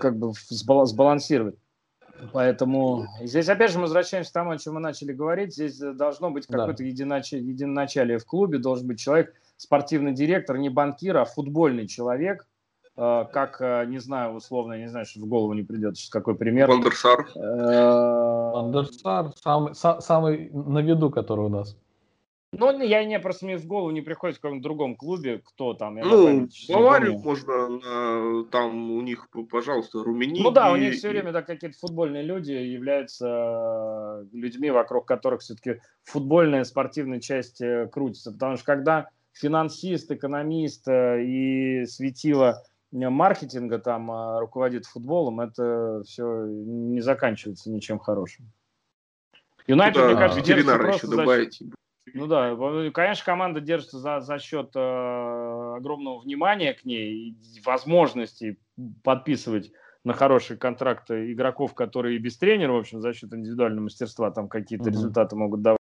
как 0.00 0.16
бы 0.16 0.32
сбалансировать. 0.48 1.56
Поэтому 2.32 3.06
здесь 3.20 3.48
опять 3.48 3.72
же 3.72 3.78
мы 3.78 3.82
возвращаемся 3.82 4.30
к 4.30 4.34
тому, 4.34 4.52
о 4.52 4.58
чем 4.58 4.74
мы 4.74 4.80
начали 4.80 5.12
говорить. 5.12 5.52
Здесь 5.52 5.78
должно 5.78 6.30
быть 6.30 6.46
какое-то 6.46 6.84
да. 6.84 6.84
единоч... 6.84 7.32
единоначалие 7.32 8.18
в 8.18 8.26
клубе, 8.26 8.58
должен 8.58 8.86
быть 8.86 9.00
человек, 9.00 9.34
спортивный 9.56 10.12
директор, 10.12 10.56
не 10.56 10.68
банкир, 10.68 11.16
а 11.16 11.24
футбольный 11.24 11.88
человек, 11.88 12.42
э, 12.42 12.55
как, 12.96 13.60
э, 13.60 13.84
не 13.86 13.98
знаю, 13.98 14.34
условно, 14.34 14.78
не 14.78 14.88
знаю, 14.88 15.06
что 15.06 15.20
в 15.20 15.26
голову 15.26 15.52
не 15.52 15.62
придет, 15.62 15.96
сейчас 15.96 16.10
какой 16.10 16.34
пример. 16.34 16.68
Вандерсар. 16.68 17.28
Вандерсар, 17.34 19.32
самый, 19.42 19.74
самый 19.74 20.50
на 20.52 20.80
виду, 20.80 21.10
который 21.10 21.44
у 21.44 21.48
нас. 21.48 21.76
Ну, 22.52 22.80
я 22.82 23.04
не 23.04 23.18
просто 23.18 23.44
мне 23.44 23.58
в 23.58 23.66
голову 23.66 23.90
не 23.90 24.00
приходит 24.00 24.38
в 24.38 24.40
каком-то 24.40 24.62
другом 24.62 24.96
клубе, 24.96 25.42
кто 25.44 25.74
там. 25.74 25.96
Я 25.96 26.04
ну, 26.04 26.48
Баварию 26.68 27.18
можно, 27.18 28.44
там 28.50 28.92
у 28.92 29.00
них, 29.02 29.28
пожалуйста, 29.50 30.02
Румени. 30.02 30.40
Ну 30.42 30.50
да, 30.50 30.72
у 30.72 30.76
них 30.76 30.94
все 30.94 31.10
время 31.10 31.32
да, 31.32 31.42
какие-то 31.42 31.76
футбольные 31.78 32.22
люди 32.22 32.52
являются 32.52 33.26
э, 33.26 34.26
людьми, 34.32 34.70
вокруг 34.70 35.06
которых 35.06 35.40
все-таки 35.42 35.80
футбольная 36.04 36.64
спортивная 36.64 37.20
часть 37.20 37.60
э, 37.60 37.88
крутится. 37.92 38.32
Потому 38.32 38.56
что 38.56 38.64
когда 38.64 39.08
финансист, 39.32 40.10
экономист 40.10 40.88
э, 40.88 41.24
и 41.24 41.84
светило 41.86 42.62
маркетинга 42.92 43.78
там 43.78 44.38
руководит 44.38 44.86
футболом, 44.86 45.40
это 45.40 46.02
все 46.04 46.46
не 46.46 47.00
заканчивается 47.00 47.70
ничем 47.70 47.98
хорошим. 47.98 48.52
Юнайтед, 49.66 50.04
мне 50.04 50.14
кажется, 50.14 50.40
ветеринара 50.40 50.94
еще 50.94 51.06
добавить. 51.08 51.62
Ну 52.14 52.26
да, 52.26 52.56
конечно, 52.92 53.24
команда 53.24 53.60
держится 53.60 53.98
за, 53.98 54.20
за 54.20 54.38
счет 54.38 54.70
э, 54.74 55.74
огромного 55.76 56.20
внимания 56.20 56.72
к 56.72 56.84
ней 56.84 57.30
и 57.30 57.36
возможности 57.64 58.58
подписывать 59.02 59.72
на 60.04 60.12
хорошие 60.12 60.56
контракты 60.56 61.32
игроков, 61.32 61.74
которые 61.74 62.16
и 62.16 62.20
без 62.20 62.38
тренера, 62.38 62.72
в 62.72 62.76
общем, 62.76 63.00
за 63.00 63.12
счет 63.12 63.34
индивидуального 63.34 63.84
мастерства 63.84 64.30
там 64.30 64.48
какие-то 64.48 64.84
mm-hmm. 64.84 64.92
результаты 64.92 65.36
могут 65.36 65.62
давать. 65.62 65.80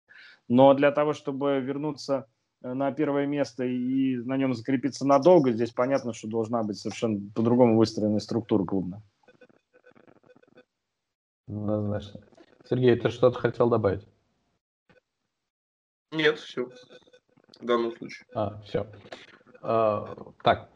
Но 0.48 0.74
для 0.74 0.90
того, 0.90 1.12
чтобы 1.12 1.60
вернуться 1.60 2.26
э, 2.26 2.37
на 2.62 2.92
первое 2.92 3.26
место 3.26 3.64
и 3.64 4.16
на 4.16 4.36
нем 4.36 4.54
закрепиться 4.54 5.06
надолго, 5.06 5.52
здесь 5.52 5.70
понятно, 5.70 6.12
что 6.12 6.28
должна 6.28 6.62
быть 6.62 6.78
совершенно 6.78 7.20
по-другому 7.34 7.76
выстроенная 7.76 8.20
структура 8.20 8.64
клубная. 8.64 9.02
Однозначно. 11.46 12.20
Сергей, 12.68 12.96
ты 12.96 13.08
что-то 13.08 13.38
хотел 13.38 13.70
добавить? 13.70 14.06
Нет, 16.12 16.38
все. 16.38 16.68
В 17.60 17.64
данном 17.64 17.96
случае. 17.96 18.26
А, 18.34 18.60
все. 18.62 18.86
А, 19.62 20.14
так. 20.42 20.68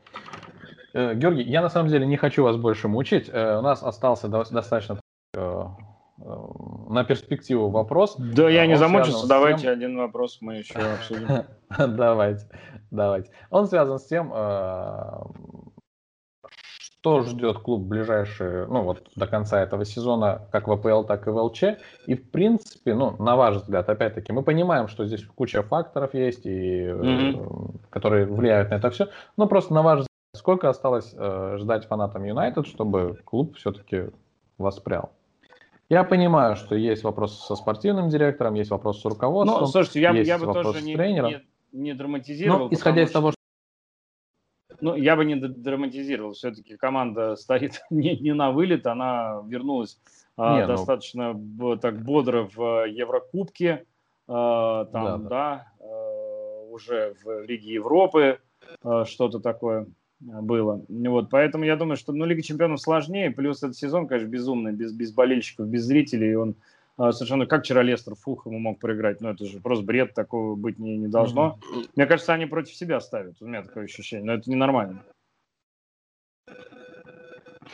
Э, 0.94 1.14
Георгий, 1.14 1.42
я 1.42 1.62
на 1.62 1.68
самом 1.68 1.88
деле 1.88 2.06
не 2.06 2.16
хочу 2.16 2.42
вас 2.42 2.56
больше 2.56 2.88
мучить. 2.88 3.28
Э, 3.28 3.58
у 3.58 3.62
нас 3.62 3.82
остался 3.82 4.28
достаточно 4.28 5.00
э, 5.34 5.64
на 6.24 7.04
перспективу 7.04 7.68
вопрос. 7.70 8.16
Да, 8.18 8.48
я 8.48 8.66
не 8.66 8.76
замучился. 8.76 9.26
Давайте 9.26 9.70
один 9.70 9.96
вопрос 9.96 10.38
мы 10.40 10.56
еще 10.56 10.78
обсудим. 10.98 11.44
давайте, 11.78 12.46
давайте. 12.90 13.30
Он 13.50 13.66
связан 13.66 13.98
с 13.98 14.06
тем, 14.06 14.32
что 17.02 17.22
ждет 17.22 17.58
клуб 17.58 17.82
ближайшие, 17.82 18.66
ну 18.66 18.82
вот 18.82 19.10
до 19.16 19.26
конца 19.26 19.60
этого 19.60 19.84
сезона, 19.84 20.42
как 20.52 20.68
в 20.68 20.72
АПЛ, 20.72 21.02
так 21.02 21.26
и 21.26 21.30
в 21.30 21.36
ЛЧ. 21.36 21.64
И 22.06 22.14
в 22.14 22.30
принципе, 22.30 22.94
ну, 22.94 23.16
на 23.18 23.34
ваш 23.34 23.56
взгляд, 23.56 23.88
опять-таки, 23.88 24.32
мы 24.32 24.44
понимаем, 24.44 24.86
что 24.86 25.04
здесь 25.04 25.24
куча 25.34 25.64
факторов 25.64 26.14
есть, 26.14 26.46
и, 26.46 26.84
mm-hmm. 26.84 27.88
которые 27.90 28.26
влияют 28.26 28.70
на 28.70 28.74
это 28.74 28.90
все. 28.90 29.08
Но 29.36 29.48
просто 29.48 29.74
на 29.74 29.82
ваш 29.82 30.00
взгляд, 30.00 30.08
сколько 30.36 30.68
осталось 30.68 31.12
э, 31.12 31.56
ждать 31.58 31.86
фанатам 31.86 32.22
Юнайтед, 32.22 32.68
чтобы 32.68 33.18
клуб 33.24 33.56
все-таки 33.56 34.10
воспрял? 34.58 35.10
Я 35.92 36.04
понимаю, 36.04 36.56
что 36.56 36.74
есть 36.74 37.04
вопрос 37.04 37.46
со 37.46 37.54
спортивным 37.54 38.08
директором, 38.08 38.54
есть 38.54 38.70
вопрос 38.70 39.02
с 39.02 39.04
руководством. 39.04 39.60
Ну, 39.60 39.66
слушайте, 39.66 40.00
я, 40.00 40.12
есть 40.12 40.26
я 40.26 40.38
бы 40.38 40.50
тоже 40.50 40.80
не, 40.80 40.94
не, 40.94 41.42
не 41.72 41.92
драматизировал. 41.92 42.68
Ну, 42.70 42.72
исходя 42.72 43.02
из 43.02 43.10
того, 43.10 43.32
что 43.32 43.36
ну, 44.80 44.94
я 44.94 45.16
бы 45.16 45.26
не 45.26 45.34
драматизировал. 45.34 46.32
Все-таки 46.32 46.78
команда 46.78 47.36
стоит 47.36 47.82
не, 47.90 48.16
не 48.16 48.32
на 48.32 48.52
вылет, 48.52 48.86
она 48.86 49.42
вернулась 49.46 50.00
а, 50.38 50.54
не, 50.54 50.60
ну 50.62 50.68
достаточно 50.68 51.34
ну... 51.34 51.76
так 51.76 52.02
бодро 52.02 52.48
в 52.50 52.86
Еврокубке. 52.86 53.84
А, 54.26 54.86
там, 54.86 55.04
да, 55.04 55.16
да. 55.18 55.28
да 55.28 55.72
а, 55.78 56.62
уже 56.70 57.16
в 57.22 57.42
Лиге 57.42 57.74
Европы 57.74 58.38
а, 58.82 59.04
что-то 59.04 59.40
такое 59.40 59.88
было. 60.22 60.84
Вот, 60.88 61.30
поэтому 61.30 61.64
я 61.64 61.76
думаю, 61.76 61.96
что 61.96 62.12
ну, 62.12 62.24
Лига 62.24 62.42
Чемпионов 62.42 62.80
сложнее, 62.80 63.30
плюс 63.30 63.58
этот 63.58 63.76
сезон, 63.76 64.06
конечно, 64.06 64.28
безумный, 64.28 64.72
без, 64.72 64.92
без 64.92 65.12
болельщиков, 65.12 65.66
без 65.66 65.82
зрителей, 65.84 66.36
он 66.36 66.54
а, 66.96 67.12
совершенно 67.12 67.46
как 67.46 67.64
вчера 67.64 67.82
Лестер 67.82 68.14
фух 68.14 68.46
ему 68.46 68.58
мог 68.58 68.78
проиграть. 68.78 69.20
Ну, 69.20 69.30
это 69.30 69.44
же 69.46 69.60
просто 69.60 69.84
бред, 69.84 70.14
такого 70.14 70.54
быть 70.54 70.78
не, 70.78 70.96
не 70.96 71.08
должно. 71.08 71.58
Mm-hmm. 71.60 71.88
Мне 71.96 72.06
кажется, 72.06 72.32
они 72.32 72.46
против 72.46 72.74
себя 72.74 73.00
ставят. 73.00 73.40
У 73.40 73.46
меня 73.46 73.62
такое 73.62 73.84
ощущение. 73.84 74.26
Но 74.26 74.34
это 74.34 74.50
ненормально. 74.50 75.02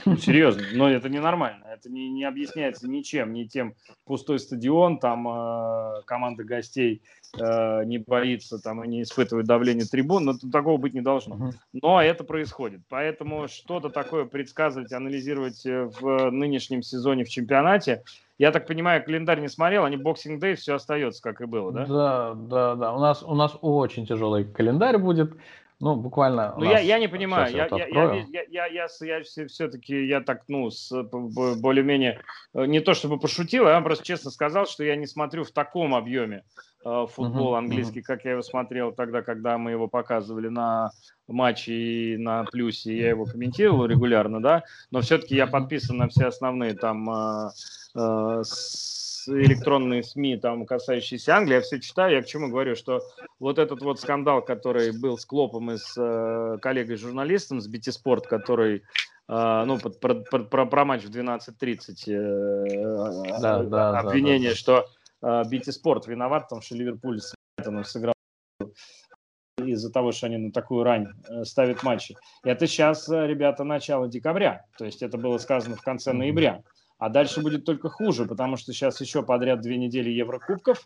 Ну, 0.04 0.16
серьезно, 0.16 0.62
но 0.74 0.90
это 0.90 1.08
ненормально. 1.08 1.64
Это 1.64 1.90
не, 1.90 2.08
не 2.10 2.24
объясняется 2.24 2.88
ничем, 2.88 3.32
ни 3.32 3.44
тем 3.44 3.74
пустой 4.04 4.38
стадион, 4.38 4.98
там 4.98 5.28
э, 5.28 6.02
команда 6.06 6.44
гостей 6.44 7.02
э, 7.38 7.84
не 7.84 7.98
боится 7.98 8.58
там, 8.58 8.84
и 8.84 8.88
не 8.88 9.02
испытывает 9.02 9.46
давление 9.46 9.86
трибун, 9.86 10.24
но 10.24 10.34
такого 10.52 10.76
быть 10.76 10.94
не 10.94 11.00
должно. 11.00 11.52
Но 11.72 12.02
это 12.02 12.24
происходит. 12.24 12.80
Поэтому 12.88 13.48
что-то 13.48 13.88
такое 13.88 14.24
предсказывать, 14.24 14.92
анализировать 14.92 15.64
э, 15.66 15.90
в 16.00 16.30
нынешнем 16.30 16.82
сезоне 16.82 17.24
в 17.24 17.28
чемпионате, 17.28 18.02
я 18.38 18.52
так 18.52 18.68
понимаю, 18.68 19.04
календарь 19.04 19.40
не 19.40 19.48
смотрел, 19.48 19.84
они 19.84 19.96
Boxing 19.96 20.38
Day, 20.38 20.54
все 20.54 20.76
остается, 20.76 21.20
как 21.20 21.40
и 21.40 21.46
было, 21.46 21.72
да? 21.72 21.86
Да, 21.86 22.34
да, 22.34 22.74
да. 22.76 22.94
У 22.94 23.00
нас, 23.00 23.22
у 23.24 23.34
нас 23.34 23.56
очень 23.60 24.06
тяжелый 24.06 24.44
календарь 24.44 24.96
будет. 24.96 25.36
Ну, 25.80 25.94
буквально. 25.94 26.54
Ну, 26.56 26.64
я, 26.64 26.80
я 26.80 26.98
не 26.98 27.08
понимаю. 27.08 27.54
Я, 27.54 27.68
я, 27.70 27.86
я, 27.86 28.14
я, 28.32 28.46
я, 28.48 28.66
я, 28.66 28.88
я 29.00 29.22
все-таки, 29.22 30.06
я 30.06 30.20
так, 30.20 30.42
ну, 30.48 30.70
более-менее, 30.92 32.20
э, 32.54 32.66
не 32.66 32.80
то 32.80 32.94
чтобы 32.94 33.20
пошутил, 33.20 33.68
я 33.68 33.80
просто 33.80 34.04
честно 34.04 34.32
сказал, 34.32 34.66
что 34.66 34.82
я 34.82 34.96
не 34.96 35.06
смотрю 35.06 35.44
в 35.44 35.52
таком 35.52 35.94
объеме 35.94 36.42
э, 36.84 37.06
футбол 37.08 37.54
uh-huh, 37.54 37.58
английский, 37.58 38.00
uh-huh. 38.00 38.04
как 38.04 38.24
я 38.24 38.32
его 38.32 38.42
смотрел 38.42 38.90
тогда, 38.90 39.22
когда 39.22 39.56
мы 39.56 39.70
его 39.70 39.86
показывали 39.86 40.48
на 40.48 40.90
матче 41.28 41.72
и 41.72 42.16
на 42.16 42.42
плюсе, 42.44 42.96
я 42.96 43.10
его 43.10 43.24
комментировал 43.24 43.86
регулярно, 43.86 44.42
да, 44.42 44.64
но 44.90 45.00
все-таки 45.00 45.36
я 45.36 45.46
подписан 45.46 45.96
на 45.96 46.08
все 46.08 46.26
основные 46.26 46.74
там 46.74 47.08
э, 47.08 47.50
э, 47.94 48.42
электронные 49.28 50.02
СМИ, 50.02 50.38
там, 50.38 50.66
касающиеся 50.66 51.36
Англии, 51.36 51.54
я 51.54 51.60
все 51.60 51.80
читаю, 51.80 52.16
я 52.16 52.22
к 52.22 52.26
чему 52.26 52.48
говорю, 52.48 52.76
что 52.76 53.02
вот 53.38 53.58
этот 53.58 53.82
вот 53.82 54.00
скандал, 54.00 54.42
который 54.42 54.98
был 54.98 55.18
с 55.18 55.24
Клопом 55.24 55.70
и 55.70 55.76
с 55.76 55.94
э, 55.96 56.58
коллегой-журналистом, 56.60 57.60
с 57.60 57.68
Sport, 57.68 58.22
который 58.28 58.82
Uh, 59.30 59.66
ну, 59.66 59.78
про, 59.78 60.14
про, 60.14 60.44
про, 60.46 60.64
про 60.64 60.84
матч 60.86 61.02
в 61.02 61.10
12.30 61.10 62.08
uh, 62.08 63.40
да, 63.42 63.62
да, 63.62 63.98
обвинение, 63.98 64.48
да, 64.48 64.54
да. 64.54 64.58
что 64.58 64.86
uh, 65.22 65.42
BT 65.44 65.64
Sport 65.66 66.08
виноват, 66.08 66.44
потому 66.44 66.62
что 66.62 66.74
Ливерпуль 66.74 67.20
с 67.20 67.34
сыграл 67.84 68.14
из-за 69.58 69.90
того, 69.90 70.12
что 70.12 70.26
они 70.26 70.36
на 70.36 70.52
такую 70.52 70.84
рань 70.84 71.08
э, 71.28 71.44
ставят 71.44 71.82
матчи. 71.82 72.16
Это 72.42 72.66
сейчас, 72.66 73.08
э, 73.08 73.26
ребята, 73.26 73.64
начало 73.64 74.08
декабря, 74.08 74.64
то 74.76 74.84
есть 74.84 75.02
это 75.02 75.18
было 75.18 75.38
сказано 75.38 75.76
в 75.76 75.82
конце 75.82 76.12
ноября. 76.12 76.62
А 76.98 77.08
дальше 77.08 77.40
будет 77.40 77.64
только 77.64 77.88
хуже, 77.88 78.26
потому 78.26 78.56
что 78.56 78.72
сейчас 78.72 79.00
еще 79.00 79.22
подряд 79.22 79.60
две 79.60 79.76
недели 79.76 80.10
Еврокубков, 80.10 80.84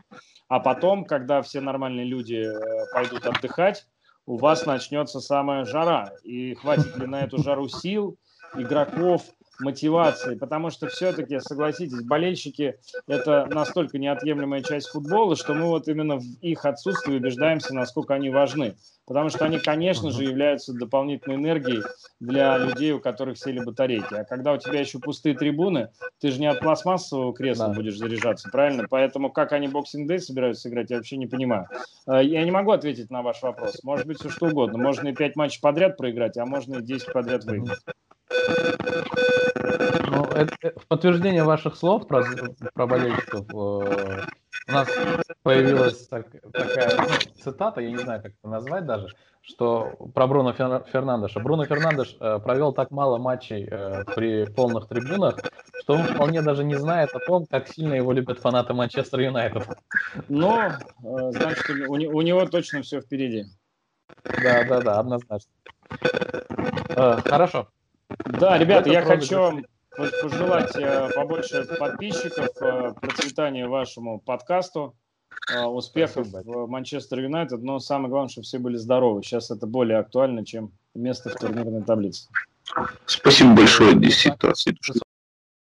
а 0.48 0.60
потом, 0.60 1.06
когда 1.06 1.40
все 1.40 1.60
нормальные 1.60 2.04
люди 2.04 2.34
э, 2.34 2.92
пойдут 2.92 3.26
отдыхать, 3.26 3.86
у 4.26 4.36
вас 4.36 4.66
начнется 4.66 5.20
самая 5.20 5.64
жара. 5.64 6.12
И 6.22 6.54
хватит 6.54 6.96
ли 6.98 7.06
на 7.06 7.22
эту 7.22 7.42
жару 7.42 7.68
сил, 7.68 8.18
игроков, 8.54 9.24
мотивации, 9.61 10.34
потому 10.34 10.70
что 10.70 10.88
все-таки, 10.88 11.40
согласитесь, 11.40 12.03
болельщики– 12.03 12.76
это 13.07 13.46
настолько 13.50 13.98
неотъемлемая 13.98 14.62
часть 14.62 14.88
футбола, 14.88 15.36
что 15.36 15.55
мы 15.55 15.66
вот 15.66 15.88
именно 15.88 16.18
в 16.18 16.24
их 16.40 16.64
отсутствии 16.64 17.16
убеждаемся, 17.16 17.74
насколько 17.74 18.14
они 18.14 18.30
важны. 18.30 18.74
Потому 19.05 19.30
что 19.30 19.44
они, 19.44 19.59
конечно 19.59 20.11
же, 20.11 20.22
являются 20.22 20.72
дополнительной 20.72 21.36
энергией 21.36 21.82
для 22.20 22.57
людей, 22.57 22.92
у 22.92 23.00
которых 23.00 23.36
сели 23.36 23.59
батарейки. 23.59 24.14
А 24.14 24.24
когда 24.24 24.53
у 24.53 24.59
тебя 24.59 24.80
еще 24.80 25.00
пустые 25.00 25.36
трибуны, 25.36 25.90
ты 26.20 26.30
же 26.30 26.40
не 26.40 26.46
от 26.46 26.61
пластмассового 26.61 27.34
кресла 27.34 27.68
да. 27.68 27.74
будешь 27.74 27.98
заряжаться, 27.98 28.48
правильно? 28.50 28.86
Поэтому 28.88 29.30
как 29.30 29.53
они 29.53 29.66
Boxing 29.66 30.07
Day 30.07 30.18
собираются 30.18 30.68
играть, 30.68 30.90
я 30.90 30.98
вообще 30.98 31.16
не 31.16 31.26
понимаю. 31.26 31.66
Э, 32.07 32.24
я 32.24 32.44
не 32.44 32.53
могу 32.53 32.70
ответить 32.70 33.11
на 33.11 33.22
ваш 33.22 33.42
вопрос. 33.42 33.82
Может 33.82 34.07
быть, 34.07 34.20
все 34.20 34.30
что 34.30 34.46
угодно. 34.46 34.78
Можно 34.78 35.09
и 35.09 35.14
5 35.14 35.34
матчей 35.34 35.61
подряд 35.61 35.96
проиграть, 35.96 36.38
а 36.38 36.46
можно 36.46 36.76
и 36.76 36.82
10 36.82 37.12
подряд 37.12 37.44
выиграть. 37.44 37.80
Это, 40.43 40.57
э, 40.62 40.72
в 40.76 40.86
подтверждение 40.86 41.45
ваших 41.45 41.76
слов 41.76 42.07
про, 42.07 42.24
про 42.74 42.86
болельщиков 42.86 43.47
э, 43.51 44.22
у 44.68 44.72
нас 44.72 44.88
появилась 45.43 46.07
так, 46.09 46.26
такая 46.53 46.97
ну, 46.99 47.43
цитата, 47.43 47.80
я 47.80 47.90
не 47.90 47.99
знаю, 47.99 48.22
как 48.22 48.32
это 48.32 48.49
назвать 48.49 48.86
даже, 48.86 49.09
что 49.40 49.97
про 50.14 50.26
Бруно 50.26 50.53
Фернандеша. 50.53 51.40
Бруно 51.40 51.64
Фернандеш 51.64 52.16
э, 52.20 52.38
провел 52.38 52.72
так 52.72 52.90
мало 52.90 53.18
матчей 53.18 53.66
э, 53.70 54.05
при 54.14 54.47
полных 54.47 54.88
трибунах, 54.88 55.38
что 55.80 55.95
он 55.95 56.05
вполне 56.05 56.43
даже 56.43 56.64
не 56.64 56.76
знает 56.76 57.11
о 57.14 57.18
том, 57.20 57.47
как 57.47 57.68
сильно 57.68 57.95
его 57.95 58.12
любят 58.12 58.38
фанаты 58.38 58.72
Манчестер 58.72 59.20
Юнайтед. 59.20 59.66
Но, 60.28 60.66
э, 60.66 60.72
значит, 61.32 61.70
у, 61.88 61.93
у 61.93 62.22
него 62.22 62.47
точно 62.47 62.82
все 62.82 63.01
впереди. 63.01 63.47
Да, 64.43 64.64
да, 64.64 64.80
да, 64.80 64.99
однозначно. 65.01 65.51
Э, 66.90 67.18
хорошо. 67.24 67.68
Да, 68.26 68.59
ребята, 68.59 68.90
я 68.90 69.03
хочу 69.03 69.62
пожелать 69.97 70.76
э, 70.76 71.11
побольше 71.14 71.64
подписчиков, 71.78 72.49
э, 72.61 72.93
процветания 73.01 73.68
вашему 73.68 74.20
подкасту, 74.20 74.95
успехов 75.66 76.26
в 76.28 76.66
Манчестер 76.66 77.20
Юнайтед, 77.20 77.62
но 77.62 77.78
самое 77.78 78.11
главное, 78.11 78.28
чтобы 78.28 78.45
все 78.45 78.59
были 78.59 78.76
здоровы. 78.76 79.22
Сейчас 79.22 79.51
это 79.51 79.66
более 79.66 79.99
актуально, 79.99 80.45
чем 80.45 80.72
место 80.95 81.30
в 81.30 81.34
турнирной 81.34 81.82
таблице. 81.82 82.28
Спасибо 83.07 83.55
большое, 83.55 83.99
действительно. 83.99 84.53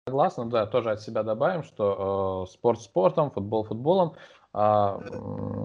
Согласен, 0.08 0.50
да, 0.50 0.66
тоже 0.66 0.92
от 0.92 1.02
себя 1.02 1.22
добавим, 1.24 1.64
что 1.64 2.46
э, 2.48 2.52
спорт 2.52 2.82
спортом, 2.82 3.30
футбол 3.30 3.66
футболом. 3.66 4.16
А, 4.54 5.00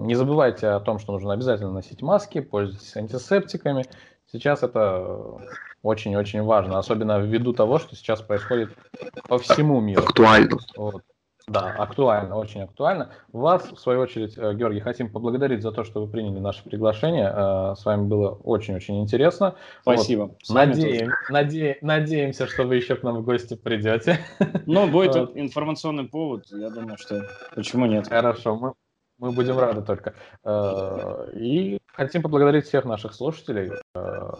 не 0.01 0.15
забывайте 0.15 0.67
о 0.67 0.81
том, 0.81 0.99
что 0.99 1.13
нужно 1.13 1.33
обязательно 1.33 1.71
носить 1.71 2.01
маски, 2.01 2.41
пользуйтесь 2.41 2.95
антисептиками. 2.97 3.85
Сейчас 4.31 4.61
это 4.61 5.39
очень-очень 5.83 6.41
важно, 6.41 6.79
особенно 6.79 7.19
ввиду 7.19 7.53
того, 7.53 7.77
что 7.77 7.95
сейчас 7.95 8.21
происходит 8.21 8.69
по 9.27 9.37
всему 9.37 9.79
миру. 9.81 10.01
Актуально. 10.01 10.57
Вот. 10.75 11.03
Да, 11.45 11.75
актуально, 11.77 12.37
очень 12.37 12.61
актуально. 12.61 13.09
Вас, 13.33 13.69
в 13.69 13.77
свою 13.77 13.99
очередь, 13.99 14.37
э, 14.37 14.53
Георгий, 14.53 14.79
хотим 14.79 15.11
поблагодарить 15.11 15.61
за 15.61 15.73
то, 15.73 15.83
что 15.83 16.01
вы 16.01 16.09
приняли 16.09 16.39
наше 16.39 16.63
приглашение. 16.63 17.29
Э, 17.35 17.75
с 17.77 17.83
вами 17.83 18.07
было 18.07 18.29
очень-очень 18.29 19.01
интересно. 19.01 19.55
Спасибо. 19.81 20.21
Вот. 20.21 20.37
Надеем, 20.49 21.11
наде, 21.27 21.77
надеемся, 21.81 22.47
что 22.47 22.63
вы 22.63 22.77
еще 22.77 22.95
к 22.95 23.03
нам 23.03 23.17
в 23.17 23.25
гости 23.25 23.55
придете. 23.55 24.19
Ну, 24.65 24.87
будет 24.87 25.15
вот. 25.15 25.31
информационный 25.35 26.05
повод, 26.05 26.45
я 26.51 26.69
думаю, 26.69 26.97
что 26.97 27.27
почему 27.53 27.87
нет. 27.87 28.07
Хорошо, 28.07 28.55
мы, 28.55 28.73
мы 29.23 29.31
будем 29.31 29.57
рады 29.57 29.81
только. 29.81 30.15
Э, 30.43 31.29
и 31.33 31.77
хотим 31.93 32.21
поблагодарить 32.21 32.65
всех 32.65 32.83
наших 32.83 33.13
слушателей. 33.13 33.71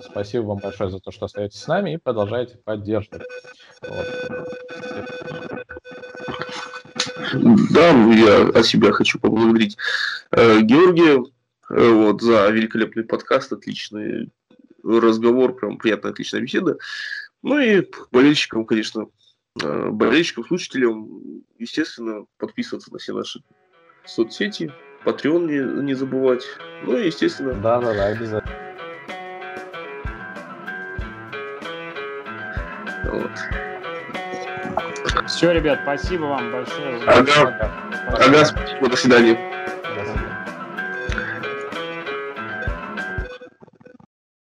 Спасибо 0.01 0.43
вам 0.43 0.57
большое 0.57 0.89
за 0.89 0.99
то, 0.99 1.09
что 1.11 1.25
остаетесь 1.25 1.61
с 1.61 1.67
нами 1.67 1.93
и 1.93 1.97
продолжаете 1.97 2.57
поддерживать. 2.57 3.23
Вот. 3.81 4.07
Да, 7.71 7.91
я 8.13 8.49
от 8.49 8.65
себя 8.65 8.91
хочу 8.91 9.19
поблагодарить 9.19 9.77
э, 10.31 10.59
Георгия 10.59 11.23
э, 11.69 11.89
вот, 11.89 12.21
за 12.21 12.49
великолепный 12.49 13.05
подкаст, 13.05 13.53
отличный 13.53 14.31
разговор, 14.83 15.55
прям 15.55 15.77
приятная, 15.77 16.11
отличная 16.11 16.41
беседа. 16.41 16.77
Ну 17.41 17.57
и 17.57 17.87
болельщикам, 18.11 18.65
конечно, 18.65 19.07
э, 19.63 19.89
болельщикам, 19.91 20.45
слушателям, 20.45 21.41
естественно, 21.57 22.25
подписываться 22.37 22.91
на 22.91 22.99
все 22.99 23.13
наши 23.13 23.41
соцсети, 24.05 24.71
Patreon 25.05 25.45
не, 25.45 25.81
не 25.83 25.93
забывать. 25.93 26.43
Ну 26.83 26.97
и, 26.97 27.07
естественно... 27.07 27.53
Да-да-да, 27.53 28.07
обязательно. 28.07 28.53
Вот. 33.05 33.31
Все, 35.27 35.51
ребят, 35.51 35.79
спасибо 35.83 36.23
вам 36.23 36.51
большое. 36.51 36.99
Ага, 37.07 37.71
ага 38.07 38.45
спасибо, 38.45 38.89
до 38.89 38.95
свидания. 38.95 39.53